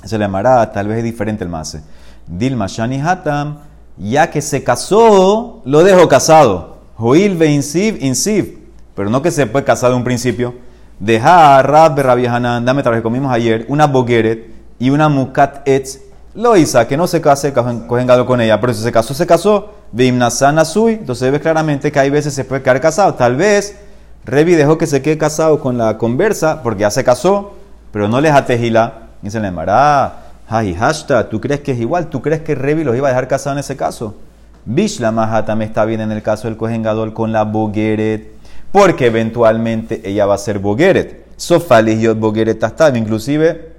Se 0.02 0.18
le 0.18 0.24
llamará, 0.24 0.72
tal 0.72 0.88
vez 0.88 1.00
es 1.00 1.04
diferente 1.04 1.44
el 1.44 1.50
maase. 1.50 1.82
Dilma 2.26 2.68
shani 2.68 3.02
hatam. 3.02 3.69
Ya 4.00 4.32
que 4.32 4.42
se 4.42 4.64
casó, 4.64 5.62
lo 5.66 5.84
dejo 5.84 6.08
casado. 6.08 6.78
Joil 6.96 7.36
ve 7.36 7.52
insiv, 7.52 8.02
insiv. 8.02 8.60
Pero 8.96 9.10
no 9.10 9.22
que 9.22 9.30
se 9.30 9.46
puede 9.46 9.66
casar 9.66 9.92
de 9.92 9.98
un 9.98 10.04
principio. 10.04 10.56
Deja 11.00 11.62
Rab 11.62 12.00
Hanan, 12.00 12.66
dame 12.66 12.82
traje, 12.82 13.02
comimos 13.02 13.32
ayer, 13.32 13.66
una 13.70 13.88
bogueret 13.88 14.52
y 14.80 14.90
una 14.90 15.10
mukat 15.10 15.68
etz. 15.68 16.00
Lo 16.34 16.56
hizo, 16.56 16.86
que 16.88 16.96
no 16.96 17.08
se 17.08 17.22
case, 17.22 17.54
cogen 17.54 18.08
gado 18.08 18.26
con 18.26 18.40
ella. 18.40 18.60
Pero 18.62 18.74
si 18.74 18.84
se 18.84 18.92
casó, 18.92 19.14
se 19.14 19.28
casó. 19.28 19.74
Veimnasana 19.92 20.64
sui. 20.64 20.94
Entonces 20.94 21.32
ves 21.32 21.42
claramente 21.42 21.92
que 21.92 22.00
hay 22.00 22.10
veces 22.10 22.34
se 22.34 22.46
puede 22.46 22.62
quedar 22.62 22.80
casado. 22.80 23.16
Tal 23.16 23.36
vez 23.36 23.76
Revi 24.24 24.56
dejó 24.56 24.78
que 24.78 24.88
se 24.88 25.02
quede 25.02 25.18
casado 25.18 25.60
con 25.60 25.78
la 25.78 25.98
conversa 25.98 26.62
porque 26.64 26.82
ya 26.82 26.92
se 26.92 27.04
casó, 27.04 27.54
pero 27.92 28.08
no 28.08 28.22
les 28.22 28.32
atejila. 28.32 29.10
Le 29.22 29.30
llamará, 29.30 30.29
ay, 30.50 30.74
hashta, 30.74 31.30
¿tú 31.30 31.40
crees 31.40 31.62
que 31.62 31.72
es 31.72 31.80
igual? 31.80 32.10
¿Tú 32.10 32.22
crees 32.22 32.42
que 32.42 32.56
Revi 32.56 32.84
los 32.84 32.96
iba 32.96 33.08
a 33.08 33.12
dejar 33.12 33.28
casados 33.28 33.56
en 33.56 33.60
ese 33.60 33.78
caso? 33.78 34.16
Bishla 34.66 35.12
Mahata 35.12 35.56
me 35.56 35.64
está 35.64 35.86
bien 35.86 36.02
en 36.02 36.12
el 36.12 36.22
caso 36.22 36.48
del 36.48 36.58
Kohen 36.58 36.84
Gadol 36.84 37.14
con 37.14 37.32
la 37.32 37.44
Bogueret, 37.44 38.32
porque 38.72 39.06
eventualmente 39.06 40.02
ella 40.04 40.26
va 40.26 40.36
a 40.36 40.40
ser 40.40 40.60
Bogueret. 40.60 41.26
Sofalis 41.38 42.02
Yot 42.02 42.20
Bogueret 42.20 42.60
Tastab, 42.60 42.96
inclusive 42.96 43.74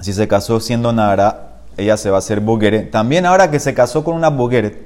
si 0.00 0.12
se 0.12 0.28
casó 0.28 0.60
siendo 0.60 0.92
Nara, 0.92 1.58
ella 1.76 1.96
se 1.96 2.10
va 2.10 2.16
a 2.16 2.18
hacer 2.20 2.40
Bogueret. 2.40 2.90
También 2.90 3.26
ahora 3.26 3.50
que 3.50 3.58
se 3.58 3.74
casó 3.74 4.04
con 4.04 4.14
una 4.14 4.30
Bogueret, 4.30 4.78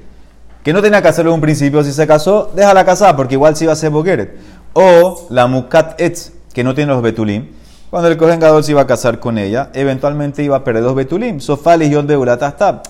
que 0.64 0.72
no 0.72 0.82
tenía 0.82 1.02
que 1.02 1.08
hacerlo 1.08 1.30
en 1.30 1.36
un 1.36 1.40
principio, 1.40 1.84
si 1.84 1.92
se 1.92 2.06
casó, 2.06 2.50
déjala 2.54 2.84
casada, 2.84 3.16
porque 3.16 3.34
igual 3.34 3.56
sí 3.56 3.66
va 3.66 3.74
a 3.74 3.76
ser 3.76 3.90
Bogueret. 3.90 4.36
O 4.72 5.26
la 5.30 5.46
Mukat 5.46 6.00
Etz, 6.00 6.32
que 6.52 6.64
no 6.64 6.74
tiene 6.74 6.92
los 6.92 7.02
Betulim. 7.02 7.59
Cuando 7.90 8.08
el 8.08 8.16
Kohen 8.16 8.38
Gadol 8.38 8.62
se 8.62 8.70
iba 8.70 8.82
a 8.82 8.86
casar 8.86 9.18
con 9.18 9.36
ella, 9.36 9.70
eventualmente 9.74 10.44
iba 10.44 10.56
a 10.56 10.62
perder 10.62 10.84
los 10.84 10.94
Betulim. 10.94 11.40
Sofalis 11.40 11.90
Yot 11.90 12.06
Beulat 12.06 12.38
Tastab 12.38 12.82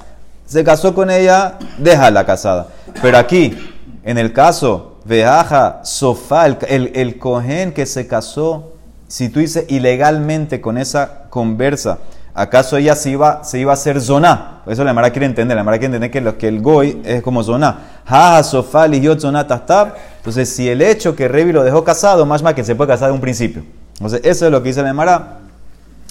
se 0.45 0.63
casó 0.63 0.95
con 0.95 1.11
ella, 1.11 1.59
déjala 1.79 2.27
casada. 2.27 2.67
Pero 3.01 3.17
aquí, 3.17 3.57
en 4.05 4.19
el 4.19 4.35
caso, 4.35 4.99
Veaja, 5.07 5.81
Sofá, 5.85 6.47
el, 6.47 6.91
el, 6.95 7.19
cohen 7.19 7.73
que 7.73 7.87
se 7.87 8.07
casó, 8.07 8.75
si 9.09 9.31
tú 9.31 9.41
dices 9.41 9.65
ilegalmente 9.69 10.61
con 10.61 10.77
esa 10.77 11.31
conversa, 11.31 11.99
¿acaso 12.35 12.77
ella 12.77 12.95
se 12.95 13.11
iba, 13.11 13.43
se 13.43 13.59
iba 13.59 13.71
a 13.71 13.75
hacer 13.75 14.03
zona? 14.03 14.61
Eso 14.67 14.85
la 14.85 14.93
Mara 14.93 15.13
quiere 15.13 15.25
entender, 15.25 15.57
la 15.57 15.65
Mara 15.65 15.79
quiere 15.79 15.95
entender 15.95 16.11
que, 16.11 16.21
lo, 16.21 16.37
que 16.37 16.49
el 16.49 16.61
goy 16.61 17.01
es 17.07 17.23
como 17.23 17.43
zona. 17.43 18.03
Jaja, 18.05 18.43
Sofá, 18.43 18.87
Ligiot, 18.87 19.19
zona, 19.19 19.47
tastab. 19.47 19.95
Entonces, 20.19 20.55
si 20.55 20.69
el 20.69 20.83
hecho 20.83 21.17
que 21.17 21.27
Revi 21.27 21.53
lo 21.53 21.65
dejó 21.65 21.85
casado, 21.85 22.27
más 22.27 22.43
más 22.43 22.53
que 22.53 22.65
se 22.65 22.75
puede 22.75 22.89
casar 22.89 23.09
de 23.09 23.15
un 23.15 23.21
principio. 23.21 23.63
Entonces, 24.01 24.23
eso 24.25 24.47
es 24.47 24.51
lo 24.51 24.63
que 24.63 24.71
dice 24.71 24.83
la 24.83 24.95
Mara, 24.95 25.41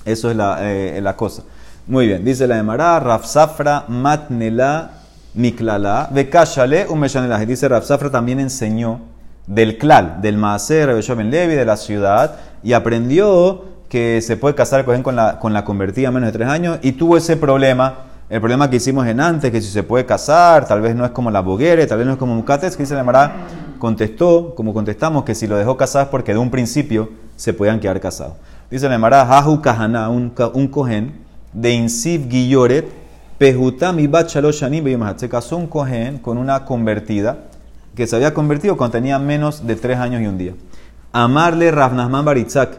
eso 0.06 0.30
es 0.30 0.38
la, 0.38 0.60
eh, 0.62 1.00
la 1.02 1.16
cosa. 1.16 1.42
Muy 1.88 2.06
bien, 2.06 2.24
dice 2.24 2.46
la 2.46 2.60
Emara, 2.60 3.00
Rafsafra 3.00 3.86
matnela 3.88 4.92
miklala, 5.34 6.08
bekashale 6.12 6.86
umeshanela. 6.88 7.40
Dice 7.40 7.68
Rafsafra 7.68 8.12
también 8.12 8.40
enseñó 8.40 9.00
del 9.48 9.80
klal, 9.80 10.22
del 10.22 10.38
maaser, 10.38 11.04
Ben 11.18 11.32
Levi, 11.32 11.56
de 11.56 11.66
la 11.66 11.78
ciudad, 11.78 12.36
y 12.62 12.74
aprendió 12.74 13.66
que 13.90 14.22
se 14.22 14.38
puede 14.38 14.54
casar 14.54 14.86
con 14.86 15.16
la, 15.16 15.40
con 15.40 15.52
la 15.52 15.66
convertida 15.66 16.10
a 16.10 16.12
menos 16.12 16.28
de 16.28 16.34
tres 16.34 16.48
años, 16.48 16.78
y 16.84 16.92
tuvo 16.92 17.18
ese 17.18 17.38
problema, 17.38 17.96
el 18.30 18.40
problema 18.40 18.70
que 18.70 18.76
hicimos 18.76 19.08
en 19.08 19.20
antes, 19.20 19.52
que 19.52 19.60
si 19.60 19.72
se 19.72 19.82
puede 19.82 20.06
casar, 20.06 20.68
tal 20.68 20.82
vez 20.82 20.96
no 20.96 21.06
es 21.06 21.12
como 21.12 21.32
la 21.32 21.40
boguere, 21.40 21.88
tal 21.88 21.98
vez 21.98 22.06
no 22.06 22.14
es 22.14 22.20
como 22.20 22.36
Mucates, 22.36 22.78
que 22.78 22.84
dice 22.84 22.94
la 22.94 23.00
Emara, 23.00 23.32
contestó, 23.80 24.54
como 24.56 24.74
contestamos, 24.74 25.24
que 25.24 25.34
si 25.34 25.48
lo 25.48 25.58
dejó 25.58 25.78
casar 25.78 26.10
porque 26.12 26.34
de 26.34 26.38
un 26.38 26.52
principio 26.52 27.10
se 27.36 27.54
podían 27.54 27.80
quedar 27.80 28.00
casados. 28.00 28.34
Dice 28.70 28.88
la 28.88 28.96
Emara, 28.96 29.24
Hahu 29.24 29.62
Kahana, 29.62 30.10
un, 30.10 30.34
un 30.54 30.68
cohen, 30.68 31.14
de 31.54 31.72
Insiv 31.74 32.28
Guilloret, 32.28 32.88
Pehutam 33.40 34.00
y 34.00 34.08
Bachaloshani 34.08 34.84
Se 35.16 35.30
casó 35.30 35.58
un 35.58 35.68
cohen 35.68 36.20
con 36.20 36.38
una 36.38 36.66
convertida 36.66 37.38
que 37.96 38.06
se 38.06 38.16
había 38.16 38.34
convertido 38.34 38.78
cuando 38.78 38.94
tenía 38.94 39.18
menos 39.18 39.66
de 39.66 39.76
tres 39.76 39.98
años 39.98 40.22
y 40.22 40.28
un 40.28 40.38
día. 40.38 40.54
Amarle 41.12 41.72
Ravnahman 41.72 42.24
Baritzak, 42.24 42.78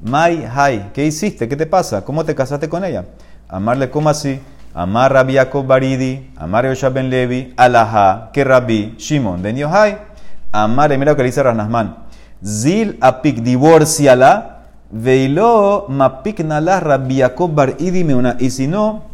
Mai 0.00 0.44
Hai, 0.44 0.90
¿qué 0.92 1.06
hiciste? 1.06 1.48
¿Qué 1.48 1.56
te 1.56 1.66
pasa? 1.66 2.04
¿Cómo 2.04 2.24
te 2.24 2.34
casaste 2.34 2.68
con 2.68 2.84
ella? 2.84 3.06
Amarle, 3.48 3.90
¿cómo 3.90 4.08
así? 4.08 4.40
Amar 4.74 5.12
Rabbi 5.12 5.34
Yaakov 5.34 5.66
Baridi, 5.66 6.30
Amar 6.36 6.64
Yosha 6.64 6.88
Ben 6.88 7.10
Levi, 7.10 7.52
Alaha, 7.56 8.30
que 8.32 8.42
Rabbi 8.42 8.94
Shimon 8.96 9.42
Ben 9.42 9.56
Yohai, 9.56 9.98
Amar, 10.52 10.96
mira 10.98 11.12
lo 11.12 11.16
que 11.16 11.22
dice 11.22 11.42
Ravnahman, 11.42 11.96
Zil 12.44 12.98
apik 13.00 13.40
divorciala, 13.40 14.52
Veilo 14.90 15.86
mapiknala 15.88 16.78
Rabiakov 16.78 17.54
Baridi 17.54 18.04
meuna. 18.04 18.36
Y 18.38 18.50
si 18.50 18.66
no, 18.66 19.04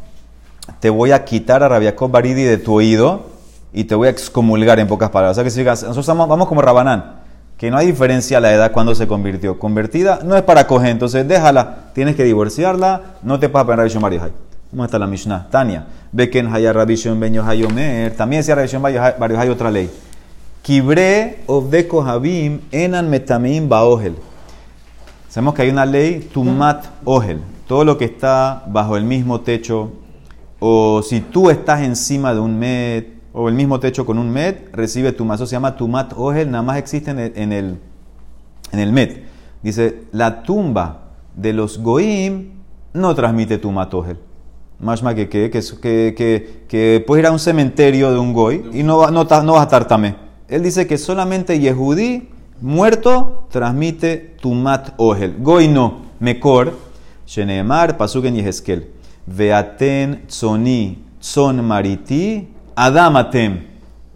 te 0.81 0.90
voy 0.90 1.12
a 1.12 1.24
quitar 1.24 1.62
a 1.62 1.68
Rabiakov 1.68 2.11
Baridi 2.11 2.42
de 2.42 2.59
tu 2.59 2.74
oído 2.74 3.27
y 3.72 3.85
te 3.85 3.94
voy 3.94 4.09
a 4.09 4.11
excomulgar 4.11 4.81
en 4.81 4.88
pocas 4.88 5.11
palabras. 5.11 5.37
O 5.37 5.40
sea 5.40 5.44
que 5.44 5.51
si 5.51 5.62
nosotros 5.62 6.07
vamos 6.07 6.48
como 6.48 6.62
Rabanán, 6.62 7.18
que 7.57 7.70
no 7.70 7.77
hay 7.77 7.87
diferencia 7.87 8.38
a 8.38 8.40
la 8.40 8.53
edad 8.53 8.72
cuando 8.72 8.94
se 8.94 9.07
convirtió. 9.07 9.59
Convertida 9.59 10.20
no 10.24 10.37
es 10.37 10.42
para 10.42 10.66
coger, 10.66 10.90
entonces 10.90 11.27
déjala, 11.29 11.90
tienes 11.94 12.16
que 12.16 12.24
divorciarla, 12.24 13.03
no 13.22 13.38
te 13.38 13.48
pasa 13.48 13.66
para 13.66 13.77
Rabishon 13.77 14.03
Barihai. 14.03 14.33
¿Cómo 14.70 14.85
está 14.85 14.98
la 14.98 15.07
Mishnah? 15.07 15.48
Tania. 15.48 15.87
Beken 16.11 16.53
Hayar 16.53 16.74
Rabishon 16.74 17.18
Ben 17.20 17.35
Yohayomer. 17.35 18.16
También 18.16 18.40
decía 18.40 18.57
Rabishon 18.57 18.83
Barihai 18.83 19.48
otra 19.48 19.70
ley. 19.70 19.90
Kibre 20.62 21.40
Ovdeko 21.47 22.03
Habim 22.03 22.61
Enan 22.71 23.09
Metamim 23.09 23.68
Baohel. 23.68 24.14
Sabemos 25.29 25.55
que 25.55 25.62
hay 25.62 25.68
una 25.71 25.85
ley, 25.85 26.29
tumat 26.33 26.87
ogel. 27.05 27.40
Todo 27.66 27.85
lo 27.85 27.99
que 27.99 28.07
está 28.07 28.64
bajo 28.66 28.97
el 28.97 29.05
mismo 29.05 29.42
techo, 29.42 29.92
o 30.59 31.03
si 31.03 31.21
tú 31.21 31.51
estás 31.51 31.83
encima 31.83 32.33
de 32.33 32.40
un 32.40 32.59
med, 32.59 33.05
o 33.35 33.49
el 33.49 33.55
mismo 33.55 33.79
techo 33.79 34.07
con 34.07 34.18
un 34.18 34.31
med, 34.31 34.57
recibe 34.73 35.12
tumat. 35.12 35.37
Eso 35.37 35.47
se 35.47 35.53
llama 35.53 35.77
tumat 35.77 36.14
ogel, 36.16 36.51
nada 36.51 36.62
más 36.62 36.79
existe 36.79 37.11
en 37.11 37.18
el, 37.18 37.79
en 38.73 38.79
el, 38.81 38.92
med. 38.92 39.18
Dice, 39.62 40.05
la 40.12 40.42
tumba 40.42 41.11
de 41.37 41.53
los 41.53 41.79
goim 41.79 42.53
no 42.94 43.14
transmite 43.14 43.59
tumat 43.59 43.92
ogel. 43.92 44.18
Más 44.81 45.03
que 45.03 45.29
que, 45.29 45.51
que, 45.51 46.64
que, 46.68 47.05
puedes 47.07 47.23
ir 47.23 47.27
a 47.27 47.33
un 47.33 47.38
cementerio 47.38 48.12
de 48.12 48.18
un 48.18 48.33
goy 48.33 48.64
y 48.73 48.83
no, 48.83 49.11
no, 49.11 49.25
no 49.25 49.53
vas 49.53 49.61
a 49.61 49.64
estar 49.64 49.87
tamé. 49.87 50.28
Él 50.48 50.62
dice 50.62 50.87
que 50.87 50.98
solamente 50.98 51.58
Yehudí 51.61 52.28
Muerto 52.61 53.46
transmite 53.50 54.37
tumat 54.40 54.94
ohel. 54.96 55.37
Goy 55.38 55.68
no. 55.68 56.02
Mekor. 56.18 56.72
Sheneemar. 57.26 57.96
Pasuken 57.96 58.34
Yeheskel. 58.34 58.90
Veaten 59.26 60.24
tzoni. 60.26 60.98
Tzon 61.20 61.62
mariti. 61.62 62.48
Adam 62.74 63.16
atem. 63.16 63.62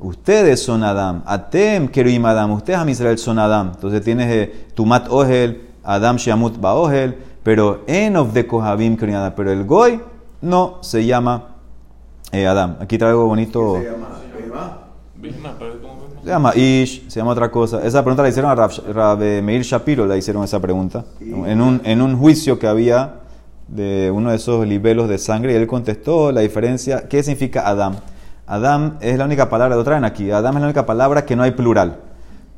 Ustedes 0.00 0.64
son 0.64 0.82
Adam. 0.82 1.22
Atem 1.24 1.86
keruim 1.86 2.24
Adam. 2.24 2.52
Ustedes 2.52 2.80
a 2.80 2.90
Israel 2.90 3.18
son 3.18 3.38
Adam. 3.38 3.72
Entonces 3.74 4.02
tienes 4.02 4.28
eh, 4.28 4.66
tumat 4.74 5.08
ohel. 5.08 5.68
Adam 5.84 6.16
shamut 6.16 6.60
ba 6.60 6.74
ohel. 6.74 7.16
Pero 7.44 7.84
en 7.86 8.16
of 8.16 8.32
de 8.32 8.44
kohabim 8.44 8.96
keruim 8.96 9.16
Adam. 9.16 9.34
Pero 9.36 9.52
el 9.52 9.64
goy 9.64 10.00
no 10.40 10.78
se 10.80 11.06
llama 11.06 11.58
eh, 12.32 12.44
Adam. 12.48 12.76
Aquí 12.80 12.98
traigo 12.98 13.26
bonito. 13.26 13.78
Se 13.78 13.84
llama 13.84 14.81
Se 15.22 16.28
llama 16.28 16.52
Ish, 16.56 17.08
se 17.08 17.20
llama 17.20 17.30
otra 17.30 17.50
cosa. 17.50 17.80
Esa 17.86 18.02
pregunta 18.02 18.22
la 18.22 18.28
hicieron 18.28 18.50
a 18.50 18.54
Rav, 18.56 18.72
Rav 18.92 19.18
Meir 19.18 19.62
Shapiro, 19.62 20.04
le 20.06 20.18
hicieron 20.18 20.42
esa 20.42 20.60
pregunta. 20.60 21.04
En 21.20 21.60
un, 21.60 21.80
en 21.84 22.02
un 22.02 22.16
juicio 22.16 22.58
que 22.58 22.66
había 22.66 23.20
de 23.68 24.10
uno 24.10 24.30
de 24.30 24.36
esos 24.36 24.66
libelos 24.66 25.08
de 25.08 25.18
sangre 25.18 25.52
y 25.52 25.56
él 25.56 25.66
contestó 25.66 26.32
la 26.32 26.40
diferencia. 26.40 27.08
¿Qué 27.08 27.22
significa 27.22 27.68
Adam? 27.68 27.96
Adam 28.46 28.98
es 29.00 29.16
la 29.16 29.24
única 29.24 29.48
palabra, 29.48 29.76
lo 29.76 29.84
traen 29.84 30.04
aquí. 30.04 30.30
Adam 30.30 30.56
es 30.56 30.60
la 30.60 30.66
única 30.66 30.86
palabra 30.86 31.24
que 31.24 31.36
no 31.36 31.44
hay 31.44 31.52
plural. 31.52 32.00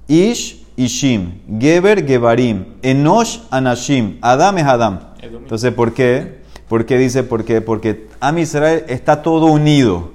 Ish, 0.09 0.65
Ishim. 0.77 1.41
Geber, 1.61 2.07
Gebarim. 2.07 2.65
Enosh, 2.83 3.41
Anashim. 3.51 4.19
Adam 4.23 4.59
es 4.59 4.65
Adam. 4.65 5.01
Entonces, 5.21 5.73
¿por 5.73 5.93
qué? 5.93 6.43
¿Por 6.69 6.87
qué 6.87 6.97
dice 6.97 7.23
por 7.23 7.45
qué? 7.45 7.61
Porque 7.61 8.09
Am 8.21 8.39
Israel 8.39 8.85
está 8.89 9.21
todo 9.21 9.47
unido 9.47 10.14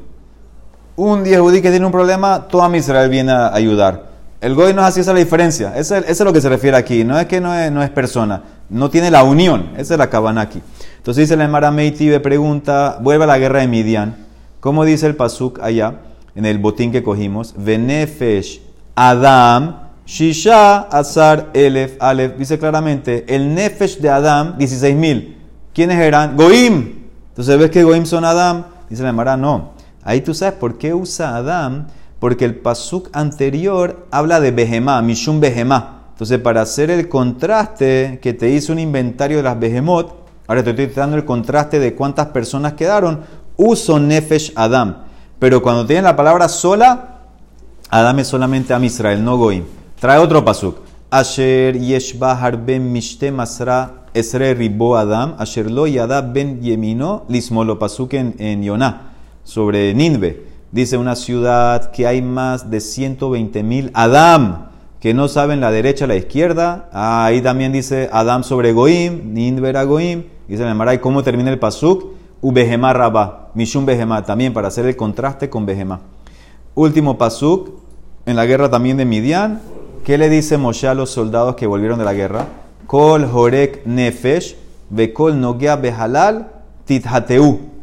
un 1.00 1.24
Yehudí 1.24 1.62
que 1.62 1.70
tiene 1.70 1.86
un 1.86 1.92
problema, 1.92 2.48
toda 2.48 2.76
Israel 2.76 3.10
viene 3.10 3.32
a 3.32 3.54
ayudar. 3.54 4.10
El 4.42 4.56
Goy 4.56 4.74
no 4.74 4.82
es 4.82 4.88
así, 4.88 5.00
esa 5.02 5.12
es 5.12 5.16
la 5.16 5.20
diferencia. 5.20 5.74
Eso 5.76 5.96
es, 5.96 6.20
lo 6.20 6.34
que 6.34 6.42
se 6.42 6.50
refiere 6.50 6.78
aquí. 6.78 7.04
No 7.04 7.20
es 7.20 7.26
que 7.26 7.42
no 7.42 7.54
es, 7.56 7.90
persona, 7.90 8.44
no 8.70 8.90
tiene 8.90 9.12
la 9.12 9.24
unión. 9.24 9.72
Esa 9.78 9.94
es 9.96 9.98
la 9.98 10.10
cabana 10.10 10.42
aquí. 10.42 10.62
Entonces 10.98 11.24
dice 11.24 11.38
la 11.38 11.46
Emara 11.46 11.72
Meiti, 11.72 12.18
pregunta, 12.20 12.98
vuelve 13.02 13.24
a 13.24 13.28
la 13.28 13.38
guerra 13.38 13.60
de 13.60 13.68
Midian. 13.68 14.16
¿Cómo 14.60 14.86
dice 14.86 15.08
el 15.08 15.16
Pasuk 15.16 15.60
allá, 15.62 15.96
en 16.36 16.46
el 16.46 16.58
botín 16.58 16.92
que 16.92 17.02
cogimos? 17.02 17.54
Venefesh 17.58 18.62
Adam, 18.96 19.90
Shisha 20.06 20.80
Azar 20.80 21.50
Elef 21.54 21.96
Alef. 22.02 22.38
Dice 22.38 22.60
claramente, 22.60 23.26
el 23.28 23.54
Nefesh 23.56 24.00
de 24.00 24.10
Adam, 24.10 24.58
16.000. 24.58 25.36
¿Quiénes 25.74 25.98
eran? 25.98 26.36
Goim. 26.36 27.08
Entonces 27.30 27.58
ves 27.58 27.72
que 27.72 27.84
Goim 27.84 28.06
son 28.06 28.26
Adam 28.26 28.66
Dice 28.90 29.04
la 29.04 29.10
Gemara, 29.10 29.38
no. 29.38 29.74
Ahí 30.04 30.22
tú 30.22 30.34
sabes 30.34 30.56
por 30.56 30.78
qué 30.78 30.94
usa 30.94 31.36
Adam, 31.36 31.88
porque 32.20 32.46
el 32.46 32.56
pasuk 32.56 33.10
anterior 33.14 34.08
habla 34.12 34.40
de 34.40 34.52
Behemá, 34.52 35.02
Mishum 35.02 35.40
Behemá. 35.40 36.00
Entonces, 36.12 36.40
para 36.40 36.62
hacer 36.62 36.92
el 36.92 37.08
contraste 37.08 38.20
que 38.22 38.34
te 38.34 38.50
hizo 38.50 38.74
un 38.74 38.80
inventario 38.80 39.38
de 39.38 39.44
las 39.44 39.60
Behemot, 39.60 40.16
ahora 40.48 40.64
te 40.64 40.72
estoy 40.72 40.88
dando 40.88 41.16
el 41.16 41.26
contraste 41.26 41.80
de 41.80 41.96
cuántas 41.96 42.28
personas 42.28 42.74
quedaron, 42.74 43.22
uso 43.56 44.00
Nefesh 44.00 44.52
Adam. 44.56 45.04
Pero 45.40 45.62
cuando 45.62 45.86
tienen 45.86 46.04
la 46.04 46.16
palabra 46.16 46.50
sola, 46.50 47.20
Adam 47.90 48.20
es 48.20 48.28
solamente 48.28 48.74
Am 48.74 48.84
Israel, 48.84 49.24
no 49.24 49.38
Goim. 49.38 49.64
Trae 50.00 50.20
otro 50.20 50.44
pasuk. 50.44 50.78
Asher 51.10 51.78
yeshbahar 51.78 52.58
ben 52.66 52.92
mishte 52.92 53.32
masra 53.32 54.04
esre 54.14 54.54
ribo 54.54 54.96
Adam, 54.98 55.36
asher 55.40 55.72
lo 55.72 55.88
yada 55.88 56.22
ben 56.22 56.62
yemino 56.62 57.26
lismolo 57.30 57.80
pasuk 57.80 58.14
en 58.14 58.62
Yonah, 58.62 59.09
sobre 59.50 59.96
Ninve. 59.96 60.46
Dice 60.72 60.98
una 60.98 61.16
ciudad 61.16 61.90
que 61.90 62.06
hay 62.06 62.22
más 62.22 62.70
de 62.70 62.80
120 62.80 63.64
mil 63.64 63.90
Adam, 63.96 64.68
que 65.00 65.16
no 65.16 65.28
saben 65.28 65.60
la 65.60 65.72
derecha 65.72 66.06
la 66.06 66.16
izquierda. 66.16 66.88
Ah, 66.94 67.26
ahí 67.26 67.42
también 67.42 67.72
dice 67.72 68.10
Adam 68.12 68.44
sobre 68.44 68.74
Goim, 68.74 69.34
Ninve 69.34 69.70
era 69.70 69.84
Goim. 69.86 70.26
Dice 70.48 70.64
la 70.64 70.76
Maray, 70.76 71.00
¿cómo 71.00 71.24
termina 71.24 71.50
el 71.50 71.58
pasuk? 71.58 72.14
Ubehemá 72.42 72.94
rabá, 72.94 73.50
mishum 73.56 73.88
behemá, 73.88 74.24
también 74.24 74.54
para 74.54 74.68
hacer 74.68 74.86
el 74.86 74.96
contraste 74.96 75.50
con 75.50 75.66
behemá. 75.66 76.02
Último 76.76 77.18
pasuk, 77.18 77.72
en 78.28 78.36
la 78.36 78.46
guerra 78.46 78.70
también 78.70 78.98
de 78.98 79.06
Midian. 79.06 79.62
¿Qué 80.06 80.20
le 80.20 80.30
dice 80.30 80.60
Moshe 80.60 80.88
a 80.88 80.94
los 80.94 81.10
soldados 81.10 81.56
que 81.56 81.66
volvieron 81.66 81.98
de 81.98 82.06
la 82.06 82.14
guerra? 82.14 82.46
Kol 82.86 83.24
horek 83.24 83.84
nefesh, 83.88 84.56
bekol 84.92 85.42
nogia 85.42 85.76
behalal, 85.76 86.52
tithateu. 86.86 87.79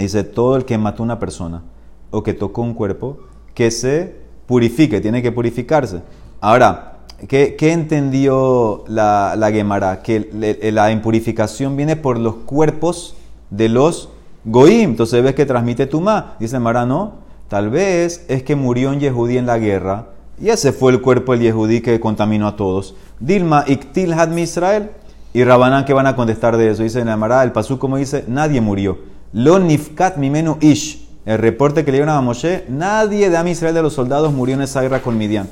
Dice, 0.00 0.24
todo 0.24 0.56
el 0.56 0.64
que 0.64 0.78
mató 0.78 1.02
una 1.02 1.18
persona 1.18 1.62
o 2.10 2.22
que 2.22 2.34
tocó 2.34 2.62
un 2.62 2.74
cuerpo, 2.74 3.18
que 3.54 3.70
se 3.70 4.16
purifique, 4.46 5.00
tiene 5.00 5.22
que 5.22 5.30
purificarse. 5.32 6.00
Ahora, 6.40 6.98
¿qué, 7.28 7.54
qué 7.56 7.72
entendió 7.72 8.84
la, 8.88 9.34
la 9.36 9.50
Gemara? 9.50 10.02
Que 10.02 10.28
le- 10.32 10.72
la 10.72 10.90
impurificación 10.90 11.76
viene 11.76 11.96
por 11.96 12.18
los 12.18 12.34
cuerpos 12.46 13.14
de 13.50 13.68
los 13.68 14.08
goim. 14.44 14.90
Entonces 14.90 15.22
ves 15.22 15.34
que 15.34 15.46
transmite 15.46 15.86
Tumá. 15.86 16.34
Dice 16.40 16.58
Mara, 16.58 16.86
no. 16.86 17.14
Tal 17.48 17.68
vez 17.70 18.24
es 18.28 18.42
que 18.42 18.54
murió 18.56 18.90
un 18.90 19.00
Yehudí 19.00 19.36
en 19.36 19.46
la 19.46 19.58
guerra 19.58 20.06
y 20.40 20.48
ese 20.50 20.72
fue 20.72 20.92
el 20.92 21.02
cuerpo 21.02 21.32
del 21.32 21.42
Yehudí 21.42 21.80
que 21.80 21.98
contaminó 22.00 22.46
a 22.46 22.56
todos. 22.56 22.94
Dilma, 23.18 23.64
Iktil 23.66 24.12
Hadmi 24.14 24.42
Israel. 24.42 24.90
Y 25.32 25.44
Rabanán, 25.44 25.84
que 25.84 25.92
van 25.92 26.06
a 26.08 26.16
contestar 26.16 26.56
de 26.56 26.70
eso? 26.70 26.82
Dice 26.82 27.00
en 27.00 27.06
la 27.06 27.16
Mara, 27.16 27.42
el 27.44 27.52
pasú 27.52 27.78
como 27.78 27.96
dice, 27.98 28.24
nadie 28.26 28.60
murió. 28.60 28.98
Lo 29.32 29.58
nifkat 29.58 30.16
mimenu 30.16 30.56
ish. 30.60 31.08
El 31.26 31.38
reporte 31.38 31.84
que 31.84 31.92
le 31.92 31.98
dieron 31.98 32.14
a 32.14 32.20
Moshe, 32.20 32.64
nadie 32.68 33.30
de 33.30 33.36
Am 33.36 33.46
Israel 33.46 33.74
de 33.74 33.82
los 33.82 33.92
soldados 33.92 34.32
murió 34.32 34.54
en 34.54 34.62
esa 34.62 34.80
guerra 34.80 35.00
con 35.00 35.16
Midian. 35.16 35.48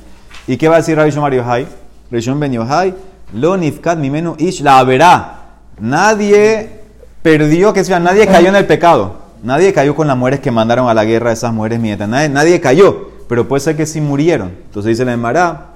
¿Y 0.47 0.57
qué 0.57 0.67
va 0.67 0.75
a 0.75 0.77
decir 0.79 0.97
Rabbi 0.97 1.11
Shomar 1.11 1.33
Yohai? 1.33 1.67
Rabbi 2.11 2.21
Shimon 2.21 2.39
ben 2.39 2.53
Yohai, 2.53 2.93
lo 3.33 3.55
nifkat 3.55 3.97
mimenu 3.97 4.35
ish 4.39 4.61
la 4.61 4.83
verá. 4.83 5.35
Nadie 5.79 6.69
perdió, 7.21 7.71
que 7.71 7.83
sea, 7.83 7.99
nadie 7.99 8.25
cayó 8.27 8.49
en 8.49 8.55
el 8.55 8.65
pecado. 8.65 9.29
Nadie 9.43 9.71
cayó 9.71 9.95
con 9.95 10.07
las 10.07 10.17
mujeres 10.17 10.39
que 10.39 10.51
mandaron 10.51 10.89
a 10.89 10.93
la 10.93 11.05
guerra 11.05 11.31
esas 11.31 11.53
mujeres 11.53 11.79
mietas. 11.79 12.09
Nadie, 12.09 12.29
nadie 12.29 12.59
cayó, 12.59 13.09
pero 13.29 13.47
puede 13.47 13.61
ser 13.61 13.77
que 13.77 13.85
sí 13.85 14.01
murieron. 14.01 14.49
Entonces 14.65 14.89
dice 14.89 15.05
la 15.05 15.13
Emara, 15.13 15.67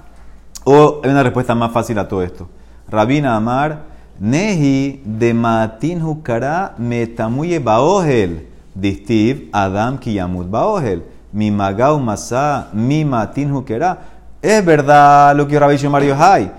o 0.65 1.01
hay 1.03 1.11
una 1.11 1.23
respuesta 1.23 1.55
más 1.55 1.71
fácil 1.71 1.99
a 1.99 2.07
todo 2.07 2.23
esto. 2.23 2.49
Rabina 2.89 3.35
Amar, 3.35 3.92
Nehi 4.23 5.01
de 5.03 5.33
Matin 5.33 5.99
Hukara 6.01 6.75
metamuye 6.77 7.59
baohel. 7.59 8.47
Distiv 8.73 9.49
Adam 9.51 9.97
Kiyamut 9.97 10.47
baohel. 10.47 11.01
Mi 11.33 11.51
magau 11.51 11.99
masa 11.99 12.69
mi 12.71 13.03
matin 13.03 13.51
hukera. 13.51 13.97
Es 14.41 14.63
verdad 14.63 15.35
lo 15.35 15.45
que 15.45 15.59
Rabbi 15.59 15.75
Shomar 15.75 16.03
Yohai. 16.03 16.51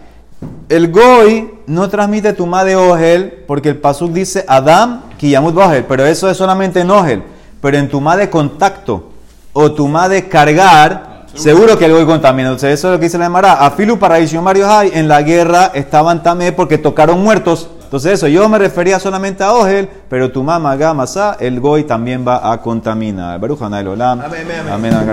El 0.69 0.93
Goy 0.93 1.51
no 1.67 1.89
transmite 1.89 2.35
tumá 2.35 2.65
de 2.65 2.77
Ogel 2.77 3.45
porque 3.47 3.71
el 3.71 3.79
Pasuk 3.79 4.13
dice 4.13 4.45
Adam 4.47 5.01
Kiyamut 5.17 5.57
Ogel, 5.57 5.85
pero 5.85 6.05
eso 6.05 6.29
es 6.29 6.37
solamente 6.37 6.81
en 6.81 6.91
Ogel. 6.91 7.23
Pero 7.63 7.79
en 7.79 7.89
tumá 7.89 8.15
de 8.19 8.29
contacto 8.29 9.11
o 9.55 9.73
tumá 9.73 10.11
de 10.11 10.29
cargar, 10.29 11.14
seguro 11.35 11.79
que 11.79 11.87
el 11.87 11.93
Goy 11.93 12.07
contamina. 12.07 12.49
Entonces, 12.49 12.79
eso 12.79 12.89
es 12.89 12.93
lo 12.93 12.99
que 12.99 13.05
dice 13.05 13.19
la 13.19 13.27
Emara. 13.27 13.55
Afilu 13.55 13.99
para 13.99 14.19
Mario 14.43 14.71
Hay 14.71 14.91
en 14.95 15.09
la 15.09 15.23
guerra 15.23 15.71
estaban 15.75 16.23
también 16.23 16.55
porque 16.55 16.79
tocaron 16.79 17.23
muertos. 17.23 17.69
Entonces, 17.83 18.13
eso 18.13 18.27
yo 18.27 18.49
me 18.49 18.59
refería 18.59 18.99
solamente 18.99 19.45
a 19.45 19.53
Ogel, 19.53 19.89
pero 20.09 20.33
tumá, 20.33 20.59
magá, 20.59 20.93
masá, 20.95 21.37
el 21.39 21.61
Goy 21.61 21.85
también 21.85 22.27
va 22.27 22.53
a 22.53 22.61
contaminar. 22.61 23.39
Baruch 23.39 23.63
Olam. 23.63 24.21
Amén, 24.21 24.47
amén. 24.61 24.73
Amén. 24.73 24.95